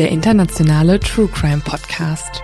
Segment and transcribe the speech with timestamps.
[0.00, 2.42] Der internationale True Crime Podcast.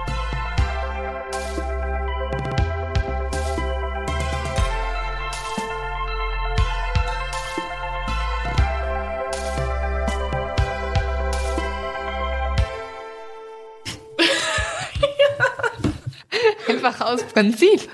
[16.69, 17.89] Einfach aus Prinzip.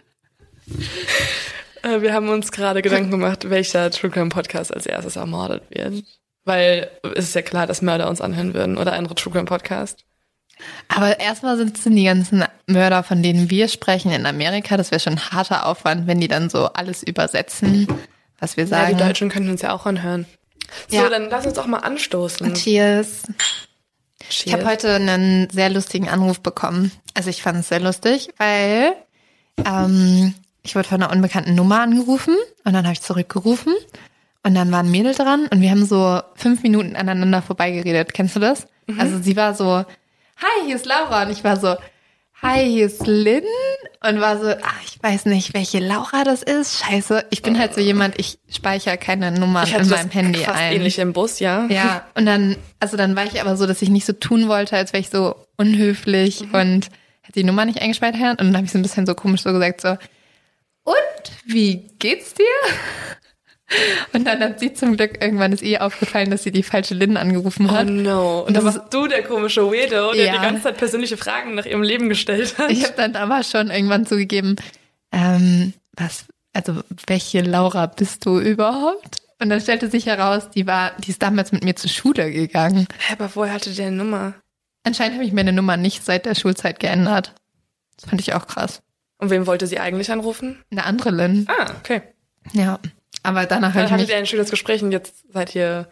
[1.84, 6.02] Äh, Wir haben uns gerade Gedanken gemacht, welcher True Crime Podcast als erstes ermordet wird.
[6.44, 10.04] Weil es ist ja klar, dass Mörder uns anhören würden oder andere True Crime Podcast.
[10.88, 14.76] Aber erstmal sind es die ganzen Mörder, von denen wir sprechen in Amerika.
[14.76, 17.86] Das wäre schon ein harter Aufwand, wenn die dann so alles übersetzen,
[18.38, 18.96] was wir Ja, sagen.
[18.96, 20.26] die Deutschen können uns ja auch anhören.
[20.88, 21.08] So, Ja.
[21.08, 22.54] dann lass uns doch mal anstoßen.
[22.54, 23.22] Cheers.
[24.28, 24.52] Ich Cheers.
[24.54, 26.92] habe heute einen sehr lustigen Anruf bekommen.
[27.14, 28.92] Also ich fand es sehr lustig, weil
[29.66, 33.74] ähm, ich wurde von einer unbekannten Nummer angerufen und dann habe ich zurückgerufen
[34.44, 38.12] und dann war ein Mädel dran und wir haben so fünf Minuten aneinander vorbeigeredet.
[38.14, 38.66] Kennst du das?
[38.98, 39.84] Also sie war so,
[40.36, 41.76] hi, hier ist Laura und ich war so,
[42.42, 43.44] hi, hier ist Lynn
[44.04, 46.84] und war so, ach, ich weiß nicht, welche Laura das ist.
[46.84, 50.72] Scheiße, ich bin halt so jemand, ich speichere keine Nummern in meinem Handy fast ein.
[50.74, 51.66] ähnlich im Bus, ja.
[51.68, 54.76] Ja, und dann, also dann war ich aber so, dass ich nicht so tun wollte,
[54.76, 56.54] als wäre ich so unhöflich Mhm.
[56.54, 56.86] und
[57.22, 58.40] hätte die Nummer nicht eingespeichert.
[58.40, 59.90] Und dann habe ich so ein bisschen so komisch so gesagt, so,
[60.82, 60.96] und
[61.46, 62.44] wie geht's dir?
[64.12, 67.16] Und dann hat sie zum Glück, irgendwann ist ihr aufgefallen, dass sie die falsche Lynn
[67.16, 67.86] angerufen Oh hat.
[67.88, 68.40] no.
[68.40, 70.32] Und Das dann warst du der komische Weirdo, der Ja.
[70.32, 72.70] die ganze Zeit persönliche Fragen nach ihrem Leben gestellt hat.
[72.70, 74.56] Ich habe dann aber schon irgendwann zugegeben,
[75.12, 79.18] ähm, was, also welche Laura bist du überhaupt?
[79.40, 82.86] Und dann stellte sich heraus, die war, die ist damals mit mir zur Schule gegangen.
[82.98, 84.34] Hä, aber woher hatte der eine Nummer?
[84.84, 87.34] Anscheinend habe ich meine Nummer nicht seit der Schulzeit geändert.
[87.96, 88.82] Das fand ich auch krass.
[89.18, 90.62] Und wem wollte sie eigentlich anrufen?
[90.70, 91.46] Eine andere Lynn.
[91.48, 92.02] Ah, okay.
[92.52, 92.78] Ja.
[93.22, 95.88] Aber danach habe Dann ich hattet ihr ein schönes Gespräch und jetzt seid ihr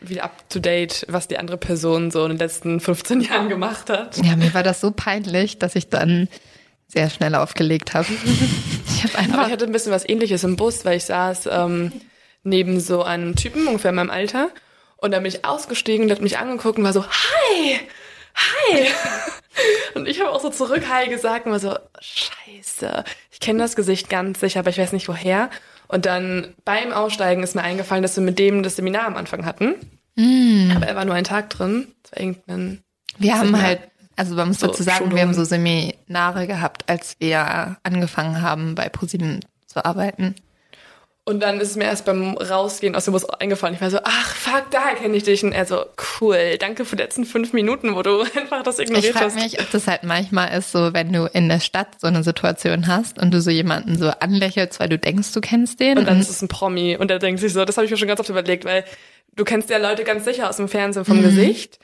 [0.00, 3.90] wieder up to date, was die andere Person so in den letzten 15 Jahren gemacht
[3.90, 4.16] hat.
[4.24, 6.28] Ja, mir war das so peinlich, dass ich dann
[6.86, 8.08] sehr schnell aufgelegt habe.
[8.98, 9.46] Ich Aber einfach.
[9.46, 11.92] ich hatte ein bisschen was ähnliches im Bus, weil ich saß ähm,
[12.42, 14.48] neben so einem Typen, ungefähr in meinem Alter.
[14.96, 17.78] Und dann bin ich ausgestiegen und hat mich angeguckt und war so, hi,
[18.34, 18.86] hi.
[19.94, 23.74] Und ich habe auch so zurück hi gesagt und war so, scheiße, ich kenne das
[23.74, 25.50] Gesicht ganz sicher, aber ich weiß nicht woher.
[25.88, 29.44] Und dann beim Aussteigen ist mir eingefallen, dass wir mit dem das Seminar am Anfang
[29.46, 29.74] hatten.
[30.74, 31.88] Aber er war nur einen Tag drin.
[32.02, 32.82] Das war irgendein
[33.18, 33.62] wir haben Seminar.
[33.62, 33.80] halt,
[34.16, 38.74] also man muss So, dazu sagen, wir haben so Seminare gehabt, als wir angefangen haben,
[38.74, 40.34] bei ProSieben zu arbeiten.
[41.28, 43.74] Und dann ist es mir erst beim Rausgehen aus dem Bus eingefallen.
[43.74, 45.44] Ich war so, ach fuck, daher kenne ich dich.
[45.44, 45.84] Und er so,
[46.22, 49.34] cool, danke für die letzten fünf Minuten, wo du einfach das Ich ignoriert frage hast.
[49.34, 52.86] mich, ob das halt manchmal ist, so wenn du in der Stadt so eine Situation
[52.86, 55.98] hast und du so jemanden so anlächelst, weil du denkst, du kennst den.
[55.98, 56.96] Und dann ist es ein Promi.
[56.96, 58.84] Und er denkt sich so, das habe ich mir schon ganz oft überlegt, weil
[59.36, 61.78] du kennst ja Leute ganz sicher aus dem Fernsehen vom Gesicht.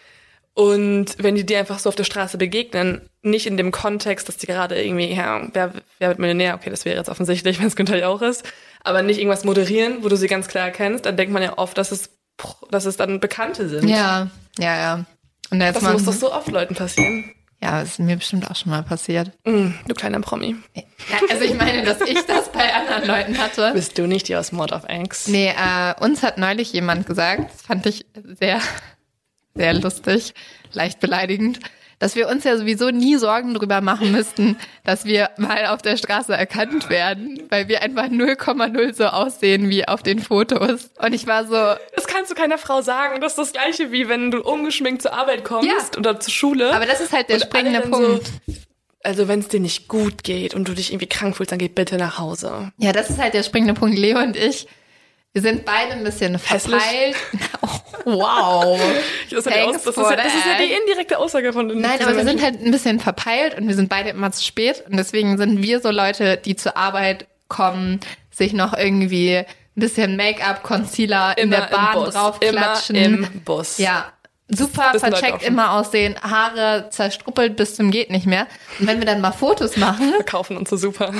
[0.54, 4.36] Und wenn die dir einfach so auf der Straße begegnen, nicht in dem Kontext, dass
[4.36, 6.54] die gerade irgendwie, ja, wer, wer wird Millionär?
[6.54, 8.44] Okay, das wäre jetzt offensichtlich, wenn es Günther Jauch ist.
[8.84, 11.76] Aber nicht irgendwas moderieren, wo du sie ganz klar kennst, dann denkt man ja oft,
[11.76, 12.10] dass es,
[12.70, 13.88] dass es dann Bekannte sind.
[13.88, 15.04] ja, ja, ja.
[15.50, 17.24] Und jetzt Das man, muss doch so oft Leuten passieren.
[17.60, 19.30] ja, das ist mir bestimmt auch schon mal passiert.
[19.44, 20.56] Mm, du kleiner Promi.
[20.74, 20.82] Ja,
[21.30, 23.72] also ich meine, dass ich das bei anderen Leuten hatte.
[23.74, 25.26] Bist du nicht die aus Mord of X?
[25.28, 28.06] Nee, äh, uns hat neulich jemand gesagt, das fand ich
[28.38, 28.60] sehr,
[29.56, 30.34] sehr lustig,
[30.72, 31.60] leicht beleidigend,
[32.00, 35.96] dass wir uns ja sowieso nie Sorgen drüber machen müssten, dass wir mal auf der
[35.96, 40.90] Straße erkannt werden, weil wir einfach 0,0 so aussehen wie auf den Fotos.
[40.98, 43.20] Und ich war so, Das kannst du keiner Frau sagen.
[43.20, 45.98] Das ist das gleiche wie wenn du ungeschminkt zur Arbeit kommst Ja.
[45.98, 46.74] oder zur Schule.
[46.74, 48.26] aber das ist halt der springende Punkt.
[48.46, 48.54] So,
[49.04, 51.68] also wenn es dir nicht gut geht und du dich irgendwie krank fühlst, dann geh
[51.68, 52.72] bitte nach Hause.
[52.78, 53.96] Ja, das ist halt der springende Punkt.
[53.96, 54.66] Leo und ich,
[55.34, 57.16] Wir sind beide ein bisschen verpeilt.
[58.06, 58.80] Oh, wow.
[59.30, 61.98] Das ist, ja das, ist ja, das ist ja die indirekte Aussage von den Nein,
[62.02, 64.84] aber wir sind halt ein bisschen verpeilt und wir sind beide immer zu spät.
[64.88, 68.00] Und deswegen sind wir so Leute, die zur Arbeit kommen,
[68.30, 72.14] sich noch irgendwie ein bisschen Make-up, Concealer in der im Bahn Bus.
[72.14, 72.96] draufklatschen.
[72.96, 73.78] Immer im Bus.
[73.78, 74.12] Ja,
[74.48, 78.46] super vercheckt immer aussehen, Haare zerstruppelt bis zum geht nicht mehr.
[78.78, 81.12] Und wenn wir dann mal Fotos machen, Verkaufen und so super.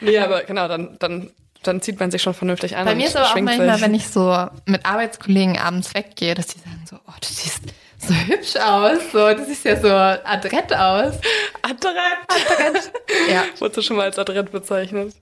[0.00, 1.30] nee, aber genau, dann, dann,
[1.62, 2.84] dann zieht man sich schon vernünftig an.
[2.84, 3.82] bei mir ist aber auch manchmal, sich.
[3.82, 7.62] wenn ich so mit Arbeitskollegen abends weggehe, dass die sagen so, oh, du siehst
[7.98, 11.14] so hübsch aus, so, du siehst ja so adrett aus.
[11.62, 12.92] Adrett.
[13.30, 15.14] Ja, Wurdest du schon mal als Adrett bezeichnet?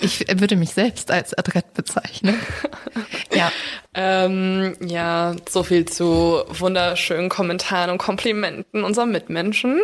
[0.00, 2.36] ich würde mich selbst als adrett bezeichnen.
[3.34, 3.50] Ja,
[3.94, 9.80] Ähm, ja, so viel zu wunderschönen Kommentaren und Komplimenten unserer Mitmenschen.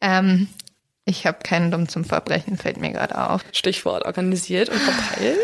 [0.00, 0.48] ähm,
[1.04, 3.44] ich habe keinen Dumm zum Verbrechen, fällt mir gerade auf.
[3.52, 5.38] Stichwort organisiert und verpeilt.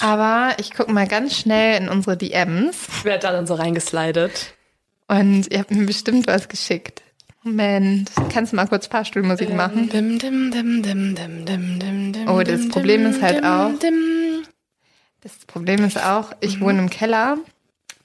[0.00, 4.54] Aber ich gucke mal ganz schnell in unsere DMs Wer hat da dann so reingeslidet?
[5.08, 7.02] und ihr habt mir bestimmt was geschickt.
[7.42, 9.88] Moment, kannst du mal kurz Fahrstuhlmusik machen?
[9.88, 13.72] Dim, dim, dim, dim, dim, dim, dim, dim, Oh, das Problem ist halt auch-.
[15.22, 17.38] Das Problem ist auch, ich wohne im Keller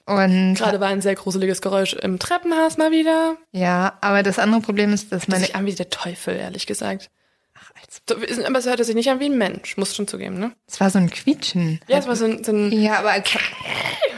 [0.06, 3.36] und Gerade war ein sehr gruseliges Geräusch im Treppenhaus mal wieder.
[3.52, 6.66] ja, aber das andere Problem ist, dass Das meine sich an wie der Teufel, ehrlich
[6.66, 7.10] gesagt.
[7.58, 8.02] Ach, als-
[8.36, 10.52] So, Aber es hörte sich nicht an wie ein Mensch, musst schon zugeben, ne?
[10.66, 11.80] es war so ein Quietschen.
[11.88, 13.28] Ja, es war so ein, so ein, Ja, aber als,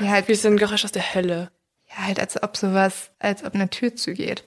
[0.01, 1.51] ja, halt, wie so ein Geräusch aus der Hölle.
[1.89, 4.45] ja, halt als ob sowas, als ob eine Tür zugeht.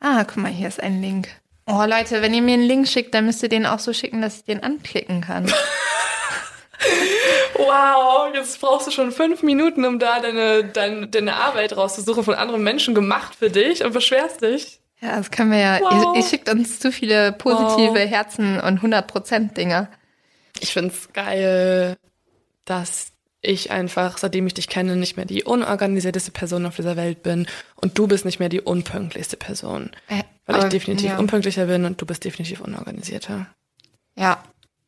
[0.00, 1.28] Ah, guck mal, hier ist ein Link.
[1.66, 4.22] Oh Leute, wenn ihr mir einen Link schickt, dann müsst ihr den auch so schicken,
[4.22, 5.46] dass ich den anklicken kann.
[7.54, 12.34] Wow, jetzt brauchst du schon fünf Minuten, um da deine, deine, deine Arbeit rauszusuchen von
[12.34, 14.80] anderen Menschen gemacht für dich und beschwerst dich.
[15.00, 15.80] Ja, das können wir ja.
[15.80, 16.14] Wow.
[16.14, 18.10] Ihr, ihr schickt uns zu viele positive Wow.
[18.10, 19.88] Herzen und 100% Dinger.
[20.60, 21.96] Ich find's geil,
[22.64, 23.12] dass
[23.42, 27.46] ich einfach, seitdem ich dich kenne, nicht mehr die unorganisierteste Person auf dieser Welt bin
[27.76, 29.90] und du bist nicht mehr die unpünktlichste Person.
[30.08, 31.18] Äh, Weil ich definitiv ja.
[31.18, 33.46] unpünktlicher bin und du bist definitiv unorganisierter.
[34.16, 34.42] Ja,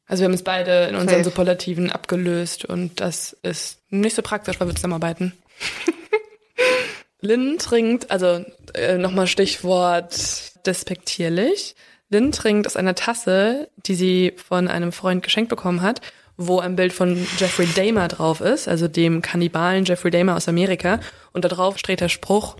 [0.08, 1.24] Also wir haben uns beide in unseren Safe.
[1.24, 5.34] Superlativen abgelöst und das ist nicht so praktisch, weil wir zusammenarbeiten.
[7.20, 8.44] Lynn trinkt, also
[8.74, 11.76] äh, nochmal Stichwort despektierlich.
[12.08, 16.00] Lynn trinkt aus einer Tasse, die sie von einem Freund geschenkt bekommen hat,
[16.38, 21.00] wo ein Bild von Jeffrey Dahmer drauf ist, also dem Kannibalen Jeffrey Dahmer aus Amerika.
[21.32, 22.56] Und da drauf steht der Spruch,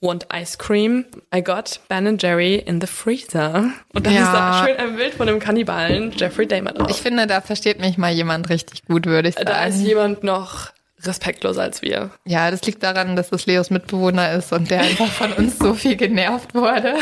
[0.00, 1.06] Want ice cream?
[1.34, 3.72] I got Ben Jerry in the freezer.
[3.92, 4.22] Und da Ja.
[4.22, 6.88] ist da schön ein Bild von dem Kannibalen Jeffrey Dahmer drauf.
[6.90, 9.46] ich finde, da versteht mich mal jemand richtig gut, würde ich sagen.
[9.46, 12.10] Da ist jemand noch respektloser als wir.
[12.24, 15.74] Ja, das liegt daran, dass es Leos Mitbewohner ist und der einfach von uns so
[15.74, 16.94] viel genervt wurde.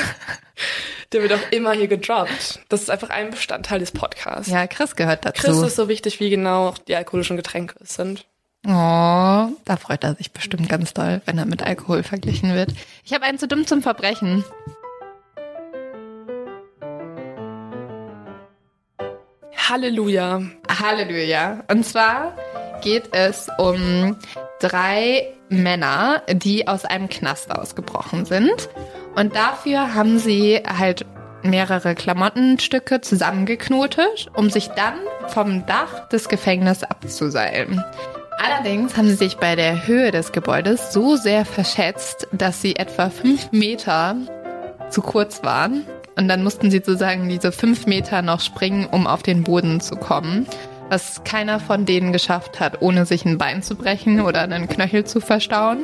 [1.13, 2.61] Der wird auch immer hier gedroppt.
[2.69, 4.51] Das ist einfach ein Bestandteil des Podcasts.
[4.51, 5.43] Ja, Chris gehört dazu.
[5.43, 8.25] Chris ist so wichtig, wie genau die alkoholischen Getränke sind.
[8.69, 12.73] Oh, da freut er sich bestimmt ganz doll, wenn er mit Alkohol verglichen wird.
[13.05, 14.45] Ich habe einen zu dumm zum Verbrechen.
[19.69, 20.43] Halleluja.
[20.69, 21.63] Halleluja.
[21.71, 22.37] Und zwar
[22.83, 24.17] geht es um
[24.59, 28.69] drei Männer, die aus einem Knast ausgebrochen sind.
[29.15, 31.07] Und dafür haben sie halt
[31.45, 34.99] mehrere Klamottenstücke zusammengeknotet, um sich dann
[35.29, 37.85] vom Dach des Gefängnisses abzuseilen.
[38.39, 43.11] Allerdings haben sie sich bei der Höhe des Gebäudes so sehr verschätzt, dass sie etwa
[43.11, 44.17] fünf Meter
[44.91, 45.87] zu kurz waren.
[46.17, 49.97] Und dann mussten sie sozusagen diese fünf Meter noch springen, um auf den Boden zu
[49.97, 50.47] kommen.
[50.89, 55.05] Was keiner von denen geschafft hat, ohne sich ein Bein zu brechen oder einen Knöchel
[55.05, 55.79] zu verstauen.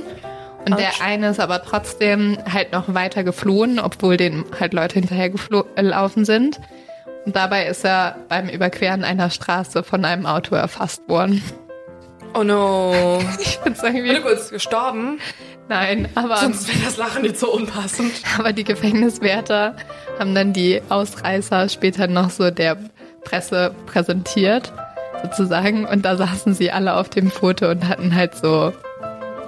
[0.65, 0.81] Und Autsch.
[0.81, 5.67] der eine ist aber trotzdem halt noch weiter geflohen, obwohl den halt Leute hinterher geflo-
[5.75, 6.61] äh, gelaufen sind.
[7.25, 11.43] Und dabei ist er beim Überqueren einer Straße von einem Auto erfasst worden.
[12.35, 13.21] Oh no.
[13.41, 14.21] Ich Warte irgendwie.
[14.21, 15.19] kurz, gestorben?
[15.69, 16.37] Nein, aber.
[16.39, 18.13] Sonst wäre das Lachen nicht so unpassend.
[18.39, 19.77] Aber die Gefängniswärter
[20.19, 22.77] haben dann die Ausreißer später noch so der
[23.25, 24.73] Presse präsentiert,
[25.23, 25.87] sozusagen.
[25.87, 28.73] Und da saßen sie alle auf dem Foto und hatten halt so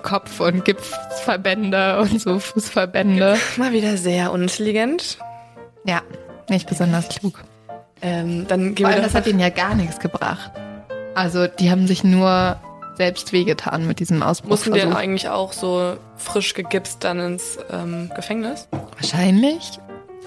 [0.02, 3.36] Kopf- und Gipsverbände und so Fußverbände.
[3.56, 5.18] Mal wieder sehr unintelligent.
[5.84, 6.02] Ja,
[6.48, 7.40] nicht besonders klug.
[8.02, 10.52] Ähm, dann gehen Vor allem, das hat ihnen ja gar nichts gebracht.
[11.14, 12.56] Also, die haben sich nur
[12.96, 14.94] selbst wehgetan mit diesem Mussten die denn Ausbruchsversuch.
[14.96, 18.68] eigentlich auch so frisch gegipst dann ins ähm, Gefängnis?
[18.98, 19.78] Wahrscheinlich.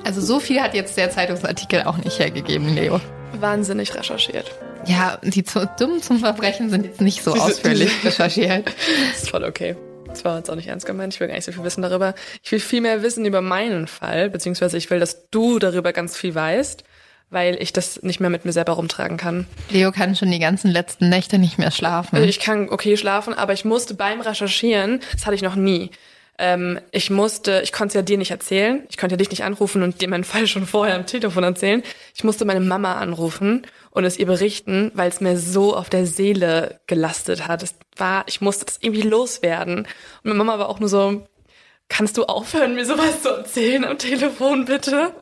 [0.05, 2.99] Also, so viel hat jetzt der Zeitungsartikel auch nicht hergegeben, Leo.
[3.39, 4.51] Wahnsinnig recherchiert.
[4.85, 8.67] Ja, die zu dumm zum Verbrechen sind jetzt nicht so Diese- ausführlich diese- recherchiert.
[8.67, 9.75] Das ist voll okay.
[10.07, 11.13] Das war jetzt auch nicht ernst gemeint.
[11.13, 12.15] Ich will gar nicht so viel wissen darüber.
[12.41, 16.15] Ich will viel mehr wissen über meinen Fall, beziehungsweise ich will, dass du darüber ganz
[16.15, 16.83] viel weißt.
[17.29, 19.47] Weil ich das nicht mehr mit mir selber rumtragen kann.
[19.69, 22.23] Leo kann schon die ganzen letzten Nächte nicht mehr schlafen.
[22.23, 25.91] Ich kann okay schlafen, aber ich musste beim Recherchieren, das hatte ich noch nie,
[26.39, 29.43] ähm, ich musste, ich konnte es ja dir nicht erzählen, ich konnte ja dich nicht
[29.43, 31.81] anrufen und dir meinen Fall schon vorher am Telefon erzählen.
[32.15, 36.05] Ich musste meine Mama anrufen und es ihr berichten, weil es mir so auf der
[36.05, 37.63] Seele gelastet hat.
[37.63, 39.79] Es war, ich musste das irgendwie loswerden.
[39.79, 39.87] Und
[40.23, 41.27] meine Mama war auch nur so,
[41.89, 45.13] kannst du aufhören, mir sowas zu erzählen am Telefon, bitte?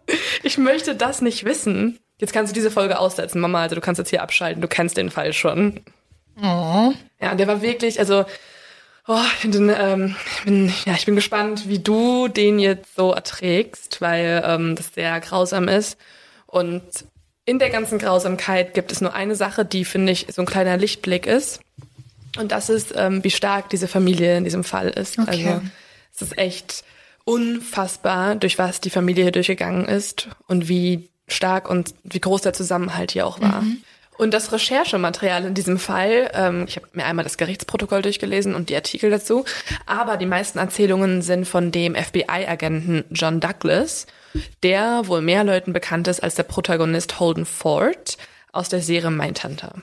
[0.43, 1.99] Ich möchte das nicht wissen.
[2.19, 4.97] Jetzt kannst du diese Folge aussetzen, Mama, also du kannst jetzt hier abschalten, du kennst
[4.97, 5.81] den Fall schon.
[6.41, 6.93] Oh.
[7.21, 8.25] Ja, der war wirklich, also
[9.07, 13.11] Oh, ich bin, ähm, ich bin, ja, ich bin gespannt, wie du den jetzt so
[13.11, 15.97] erträgst, weil ähm, das sehr grausam ist.
[16.47, 16.81] Und
[17.45, 20.77] in der ganzen Grausamkeit gibt es nur eine Sache, die, finde ich, so ein kleiner
[20.77, 21.59] Lichtblick ist.
[22.39, 25.19] Und das ist, ähm, wie stark diese Familie in diesem Fall ist.
[25.19, 25.49] Okay.
[25.49, 25.61] Also
[26.15, 26.83] es ist echt
[27.25, 32.53] unfassbar, durch was die Familie hier durchgegangen ist und wie stark und wie groß der
[32.53, 33.63] Zusammenhalt hier auch war.
[34.17, 38.69] Und das Recherchematerial in diesem Fall, ähm, ich habe mir einmal das Gerichtsprotokoll durchgelesen und
[38.69, 39.43] die Artikel dazu,
[39.85, 44.05] aber die meisten Erzählungen sind von dem FBI-Agenten John Douglas,
[44.63, 48.17] der wohl mehr Leuten bekannt ist als der Protagonist Holden Ford
[48.55, 49.73] aus der Serie Mindhunter.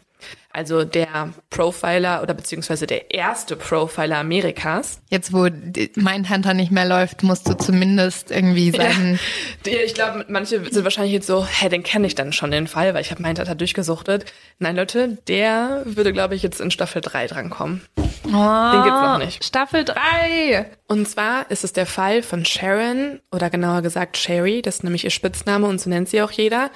[0.52, 5.00] Also der Profiler oder beziehungsweise der erste Profiler Amerikas.
[5.09, 5.49] Jetzt, wo
[5.97, 9.19] mein Hunter nicht mehr läuft, musst du zumindest irgendwie seinen.
[9.64, 12.67] Der, ich glaube, manche sind wahrscheinlich jetzt so, hä, den kenne ich dann schon den
[12.67, 14.26] Fall, weil ich habe Mindhunter durchgesuchtet.
[14.59, 17.83] Nein, Leute, der würde, glaube ich, jetzt in Staffel 3 drankommen.
[17.97, 19.45] Oh, Den gibt's noch nicht.
[19.45, 20.67] Staffel 3.
[20.87, 25.05] Und zwar ist es der Fall von Sharon, oder genauer gesagt Sherry, das ist nämlich
[25.05, 26.71] ihr Spitzname und so nennt sie auch jeder,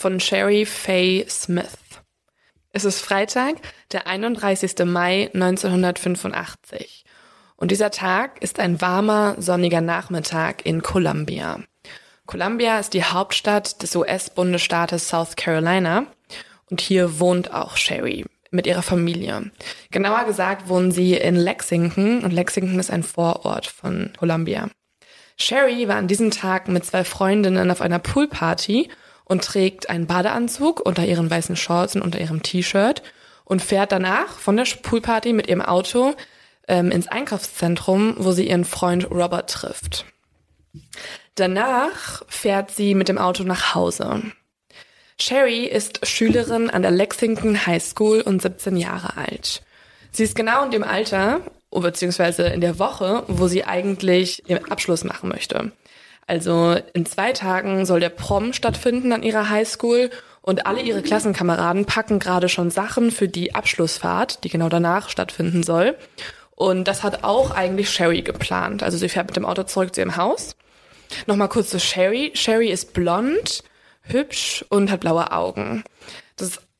[0.00, 1.76] von Sherry Faye Smith.
[2.72, 3.56] Es ist Freitag,
[3.92, 4.86] der 31.
[4.86, 7.04] Mai 1985.
[7.56, 11.60] Und dieser Tag ist ein warmer, sonniger Nachmittag in Columbia.
[12.24, 16.06] Columbia ist die Hauptstadt des US-Bundesstaates South Carolina
[16.70, 19.50] und hier wohnt auch Sherry mit ihrer Familie.
[19.90, 24.70] Genauer gesagt wohnen sie in Lexington und Lexington ist ein Vorort von Columbia.
[25.36, 28.88] Sherry war an diesem Tag mit zwei Freundinnen auf einer Poolparty
[29.30, 33.02] und trägt einen Badeanzug unter ihren weißen Shorts und unter ihrem T-Shirt
[33.44, 36.14] und fährt danach von der Poolparty mit ihrem Auto
[36.66, 40.04] ähm, ins Einkaufszentrum, wo sie ihren Freund Robert trifft.
[41.36, 44.20] Danach fährt sie mit dem Auto nach Hause.
[45.20, 49.62] Sherry ist Schülerin an der Lexington High School und 17 Jahre alt.
[50.10, 55.04] Sie ist genau in dem Alter, beziehungsweise in der Woche, wo sie eigentlich ihren Abschluss
[55.04, 55.70] machen möchte.
[56.30, 60.10] Also in zwei Tagen soll der Prom stattfinden an ihrer Highschool
[60.42, 65.64] und alle ihre Klassenkameraden packen gerade schon Sachen für die Abschlussfahrt, die genau danach stattfinden
[65.64, 65.96] soll.
[66.54, 68.84] Und das hat auch eigentlich Sherry geplant.
[68.84, 70.54] Also sie fährt mit dem Auto zurück zu ihrem Haus.
[71.26, 72.30] Nochmal kurz zu Sherry.
[72.34, 73.64] Sherry ist blond,
[74.02, 75.82] hübsch und hat blaue Augen.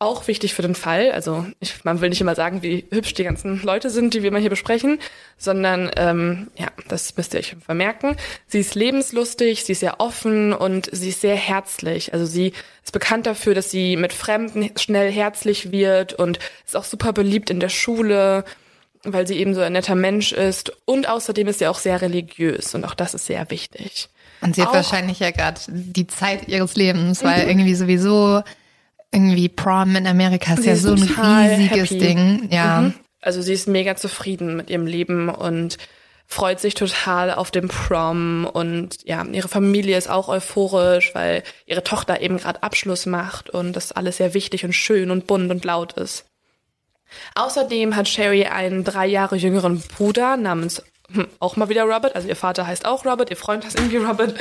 [0.03, 1.13] Auch wichtig für den Fall.
[1.13, 4.33] Also ich, man will nicht immer sagen, wie hübsch die ganzen Leute sind, die wir
[4.33, 4.99] mal hier besprechen,
[5.37, 8.17] sondern ähm, ja, das müsst ihr euch vermerken.
[8.47, 12.15] Sie ist lebenslustig, sie ist sehr offen und sie ist sehr herzlich.
[12.15, 16.85] Also sie ist bekannt dafür, dass sie mit Fremden schnell herzlich wird und ist auch
[16.85, 18.45] super beliebt in der Schule,
[19.03, 20.73] weil sie eben so ein netter Mensch ist.
[20.87, 24.09] Und außerdem ist sie auch sehr religiös und auch das ist sehr wichtig.
[24.41, 28.43] Und sie hat Auch- wahrscheinlich ja gerade die Zeit ihres Lebens, weil irgendwie sowieso
[29.13, 31.99] irgendwie Prom in Amerika ist Sie ja ist so ein riesiges happy.
[31.99, 32.49] Ding.
[32.51, 32.81] Ja.
[32.83, 32.95] Mhm.
[33.21, 35.77] Also sie ist mega zufrieden mit ihrem Leben und
[36.27, 41.83] freut sich total auf den Prom und ja, ihre Familie ist auch euphorisch, weil ihre
[41.83, 45.65] Tochter eben gerade Abschluss macht und das alles sehr wichtig und schön und bunt und
[45.65, 46.27] laut ist.
[47.35, 50.83] Außerdem hat Sherry einen drei Jahre jüngeren Bruder namens
[51.39, 54.35] auch mal wieder Robert, also ihr Vater heißt auch Robert, ihr Freund heißt irgendwie Robert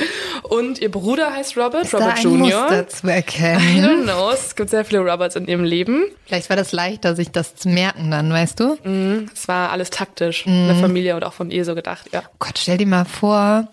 [0.44, 2.38] und ihr Bruder heißt Robert, Ist da Robert ein Jr.
[2.38, 3.84] Muster zu I erkennen?
[3.84, 6.04] don't know, es gibt sehr viele Roberts in ihrem Leben.
[6.26, 8.76] Vielleicht war das leichter, sich das zu merken dann, weißt du?
[9.34, 12.22] Es war alles taktisch in der Familie und auch von ihr so gedacht, ja.
[12.26, 13.68] Oh Gott, stell dir mal vor,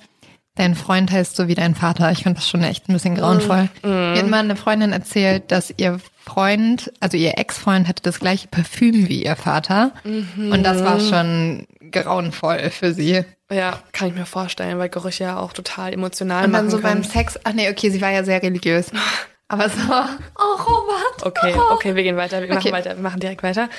[0.58, 2.12] dein Freund heißt so wie dein Vater.
[2.12, 3.70] Ich finde das schon echt ein bisschen grauenvoll.
[3.84, 8.48] Mir hat mal eine Freundin erzählt, dass ihr Freund, also ihr Ex-Freund hatte das gleiche
[8.48, 9.92] Parfüm wie ihr Vater.
[10.04, 13.24] Und das war schon grauenvoll für sie.
[13.50, 16.82] Ja, kann ich mir vorstellen, weil Gerüche ja auch total emotional Und dann machen so
[16.82, 17.04] beim können.
[17.06, 18.92] Sex, ach nee, okay, sie war ja sehr religiös.
[19.48, 21.24] Aber so, oh Robert.
[21.26, 21.74] Okay, oh.
[21.74, 22.72] okay, wir gehen weiter, wir machen Okay.
[22.74, 23.70] weiter, wir machen direkt weiter.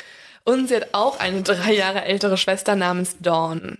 [0.44, 3.76] Und sie hat auch eine drei Jahre ältere Schwester namens Dawn.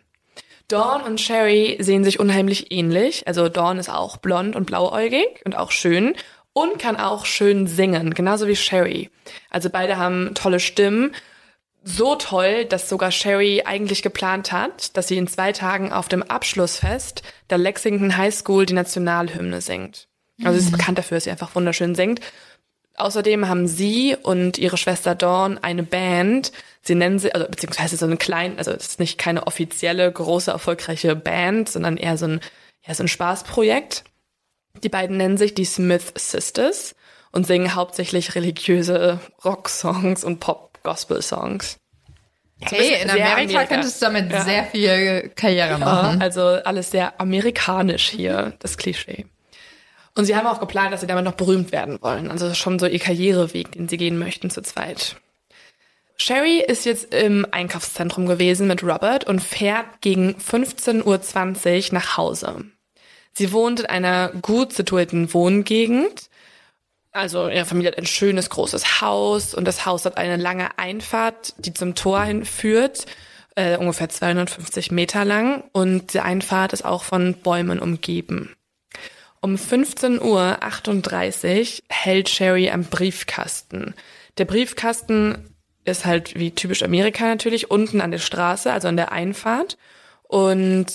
[0.69, 3.27] Dawn und Sherry sehen sich unheimlich ähnlich.
[3.27, 6.15] Also Dawn ist auch blond und blauäugig und auch schön
[6.53, 9.11] und kann auch schön singen, genauso wie Sherry.
[9.49, 11.15] Also beide haben tolle Stimmen.
[11.85, 16.23] So toll, dass sogar Sherry eigentlich geplant hat, dass sie in zwei Tagen auf dem
[16.23, 20.09] Abschlussfest der Lexington High School die Nationalhymne singt.
[20.45, 22.21] Also sie ist bekannt dafür, dass sie einfach wunderschön singt.
[22.99, 26.53] Außerdem haben sie und ihre Schwester Dawn eine Band.
[26.83, 30.51] Sie nennen sie, also beziehungsweise so eine kleine, also es ist nicht keine offizielle, große,
[30.51, 32.41] erfolgreiche Band, sondern eher so ein,
[32.87, 34.05] ja, so ein Spaßprojekt.
[34.83, 36.95] Die beiden nennen sich die Smith Sisters
[37.33, 41.79] und singen hauptsächlich religiöse Rocksongs und Pop-Gospel-Songs.
[42.61, 44.43] Hey, in sehr Amerika, könntest du damit Ja.
[44.43, 46.21] sehr viel Karriere machen.
[46.21, 49.27] Also alles sehr amerikanisch hier, das Klischee.
[50.19, 52.33] Und sie haben auch geplant, dass sie damit noch berühmt werden wollen.
[52.33, 55.15] Also schon so ihr Karriereweg, den sie gehen möchten zu zweit.
[56.17, 62.65] Sherry ist jetzt im Einkaufszentrum gewesen mit Robert und fährt gegen 15.20 Uhr nach Hause.
[63.33, 66.29] Sie wohnt in einer gut situierten Wohngegend.
[67.13, 71.55] Also ihre Familie hat ein schönes großes Haus und das Haus hat eine lange Einfahrt,
[71.59, 73.07] die zum Tor hinführt,
[73.55, 78.57] äh, ungefähr 250 Meter lang und die Einfahrt ist auch von Bäumen umgeben.
[79.41, 83.95] Um 15.38 Uhr hält Sherry am Briefkasten.
[84.39, 85.55] Der Briefkasten
[85.85, 89.79] ist halt wie typisch Amerika natürlich unten an der Straße, also an der Einfahrt.
[90.25, 90.87] Und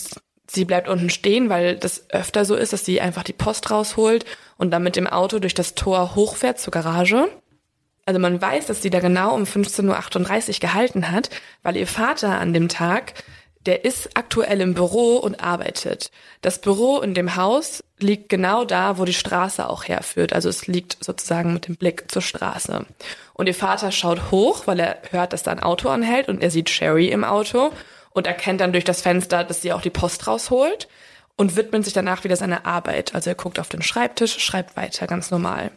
[0.48, 4.26] sie bleibt unten stehen, weil das öfter so ist, dass sie einfach die Post rausholt
[4.58, 7.28] und dann mit dem Auto durch das Tor hochfährt zur Garage.
[8.06, 11.30] Also man weiß, dass sie da genau um 15.38 Uhr gehalten hat,
[11.64, 13.14] weil ihr Vater an dem Tag,
[13.66, 16.12] der ist aktuell im Büro und arbeitet.
[16.42, 20.34] Das Büro in dem Haus liegt genau da, wo die Straße auch herführt.
[20.34, 22.86] Also es liegt sozusagen mit dem Blick zur Straße.
[23.34, 26.52] Und ihr Vater schaut hoch, weil er hört, dass da ein Auto anhält und er
[26.52, 27.72] sieht Sherry im Auto
[28.12, 30.88] und erkennt dann durch das Fenster, dass sie auch die Post rausholt
[31.38, 33.16] und widmet sich danach wieder seiner Arbeit.
[33.16, 35.72] Also er guckt auf den Schreibtisch, schreibt weiter, ganz normal.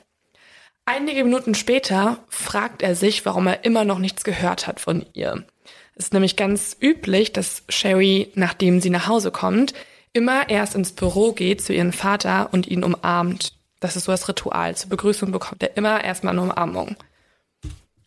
[0.85, 5.45] Einige Minuten später fragt er sich, warum er immer noch nichts gehört hat von ihr.
[5.94, 9.75] Es ist nämlich ganz üblich, dass Sherry, nachdem sie nach Hause kommt,
[10.12, 13.52] immer erst ins Büro geht zu ihrem Vater und ihn umarmt.
[13.80, 14.75] Das ist so das Ritual.
[14.75, 16.96] Zur Begrüßung bekommt er immer erstmal eine Umarmung.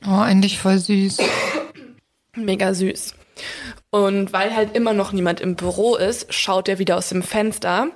[0.06, 1.18] Oh, eigentlich voll süß.
[2.36, 3.16] Mega süß.
[3.92, 7.88] Und weil halt immer noch niemand im Büro ist, schaut er wieder aus dem Fenster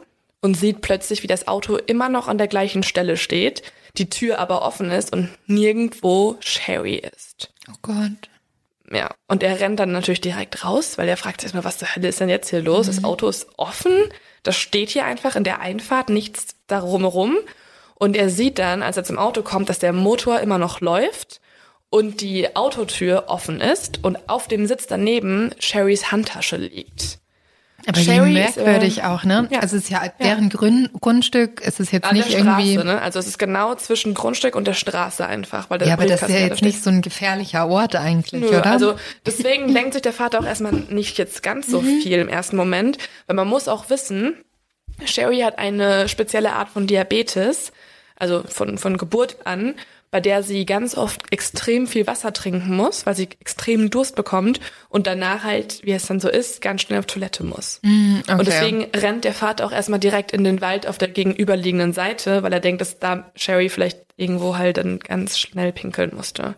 [0.42, 3.64] und sieht plötzlich, wie das Auto immer noch an der gleichen Stelle steht,
[3.98, 7.54] die Tür aber offen ist und nirgendwo Sherry ist.
[7.70, 8.30] Oh Gott.
[8.94, 11.96] Ja, und er rennt dann natürlich direkt raus, weil er fragt sich erstmal, was zur
[11.96, 12.86] Hölle ist denn jetzt hier los?
[12.86, 13.92] Das Auto ist offen,
[14.44, 17.38] das steht hier einfach in der Einfahrt, nichts darum herum.
[17.96, 21.42] Und er sieht dann, als er zum Auto kommt, dass der Motor immer noch läuft
[21.90, 27.23] und die Autotür offen ist und auf dem Sitz daneben Sherrys Handtasche liegt.
[27.88, 29.48] Aber Sherry wie ist, merkwürdig äh, auch, ne?
[29.52, 29.60] ja.
[29.60, 32.84] Also es ist ja deren Grün Grundstück, es ist jetzt An nicht der Straße, irgendwie.
[32.86, 33.02] ne?
[33.02, 36.22] Also es ist genau zwischen Grundstück und der Straße einfach, weil der Ja, aber das
[36.22, 38.66] ist ja jetzt nicht so ein gefährlicher Ort eigentlich, Nö, oder?
[38.66, 42.56] also deswegen denkt sich der Vater auch erstmal nicht jetzt ganz so viel im ersten
[42.56, 44.36] Moment, weil man muss auch wissen,
[45.06, 47.72] Sherry hat eine spezielle Art von Diabetes,
[48.16, 49.76] also von, von Geburt an,
[50.14, 54.60] bei der sie ganz oft extrem viel Wasser trinken muss, weil sie extrem Durst bekommt
[54.88, 57.82] und danach halt, wie es dann so ist, ganz schnell auf Toilette muss.
[57.84, 58.32] okay.
[58.38, 62.44] Und deswegen rennt der Vater auch erstmal direkt in den Wald auf der gegenüberliegenden Seite,
[62.44, 66.54] weil er denkt, dass da Sherry vielleicht irgendwo halt dann ganz schnell pinkeln musste.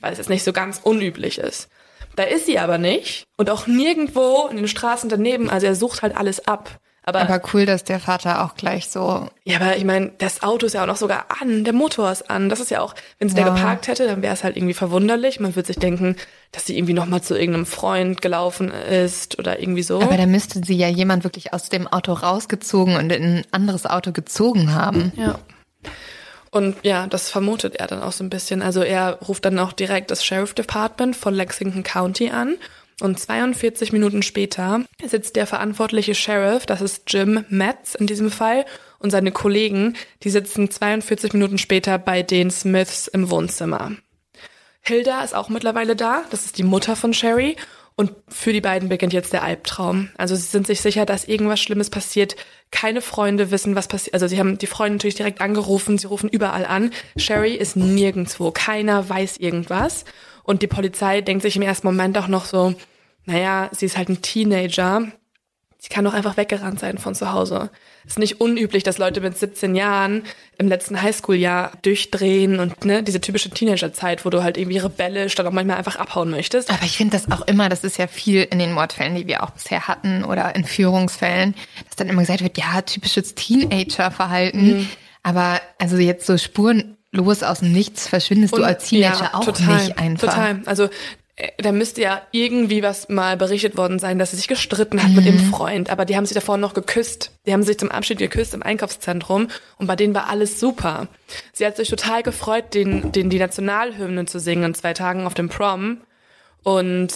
[0.00, 1.68] Weil es jetzt nicht so ganz unüblich ist.
[2.16, 5.50] Da ist sie aber nicht und auch nirgendwo in den Straßen daneben.
[5.50, 6.80] Also er sucht halt alles ab.
[7.08, 9.28] Aber, aber cool, dass der Vater auch gleich so.
[9.44, 12.28] ja, aber ich meine, das Auto ist ja auch noch sogar an, der Motor ist
[12.28, 12.48] an.
[12.48, 13.54] Das ist ja auch, wenn sie da Ja.
[13.54, 15.38] geparkt hätte, dann wäre es halt irgendwie verwunderlich.
[15.38, 16.16] Man würde sich denken,
[16.50, 20.00] dass sie irgendwie noch mal zu irgendeinem Freund gelaufen ist oder irgendwie so.
[20.02, 23.86] Aber da müsste sie ja jemand wirklich aus dem Auto rausgezogen und in ein anderes
[23.86, 25.12] Auto gezogen haben.
[25.16, 25.38] Ja.
[26.50, 28.62] Und ja, das vermutet er dann auch so ein bisschen.
[28.62, 32.56] Also er ruft dann auch direkt das Sheriff Department von Lexington County an.
[33.00, 38.64] Und 42 Minuten später sitzt der verantwortliche Sheriff, das ist Jim Metz in diesem Fall,
[38.98, 43.92] und seine Kollegen, die sitzen 42 Minuten später bei den Smiths im Wohnzimmer.
[44.80, 47.56] Hilda ist auch mittlerweile da, das ist die Mutter von Sherry.
[47.98, 50.10] Und für die beiden beginnt jetzt der Albtraum.
[50.18, 52.36] Also sie sind sich sicher, dass irgendwas Schlimmes passiert.
[52.70, 54.12] Keine Freunde wissen, was passiert.
[54.12, 56.90] Also sie haben die Freunde natürlich direkt angerufen, sie rufen überall an.
[57.16, 58.50] Sherry ist nirgendwo.
[58.50, 60.04] Keiner weiß irgendwas.
[60.46, 62.74] Und die Polizei denkt sich im ersten Moment auch noch so,
[63.24, 65.08] naja, sie ist halt ein Teenager.
[65.78, 67.70] Sie kann doch einfach weggerannt sein von zu Hause.
[68.04, 70.22] Es ist nicht unüblich, dass Leute mit 17 Jahren
[70.58, 75.46] im letzten Highschool-Jahr durchdrehen und ne, diese typische Teenagerzeit, wo du halt irgendwie rebellisch dann
[75.46, 76.70] auch manchmal einfach abhauen möchtest.
[76.70, 79.42] Aber ich finde das auch immer, das ist ja viel in den Mordfällen, die wir
[79.42, 81.54] auch bisher hatten oder Entführungsfällen,
[81.86, 84.88] dass dann immer gesagt wird, ja, typisches Teenager-Verhalten.
[85.22, 86.38] Aber also jetzt so
[87.16, 90.28] spurenlos aus dem Nichts verschwindest du als Teenager auch nicht einfach.
[90.28, 90.60] Total.
[90.66, 90.88] Also
[91.36, 95.10] äh, da müsste ja irgendwie was mal berichtet worden sein, dass sie sich gestritten hat
[95.10, 95.90] mit ihrem Freund.
[95.90, 97.32] Aber die haben sich davor noch geküsst.
[97.46, 99.48] Die haben sich zum Abschied geküsst im Einkaufszentrum
[99.78, 101.08] und bei denen war alles super.
[101.52, 105.34] Sie hat sich total gefreut, den, den die Nationalhymnen zu singen in zwei Tagen auf
[105.34, 105.98] dem Prom.
[106.62, 107.14] Und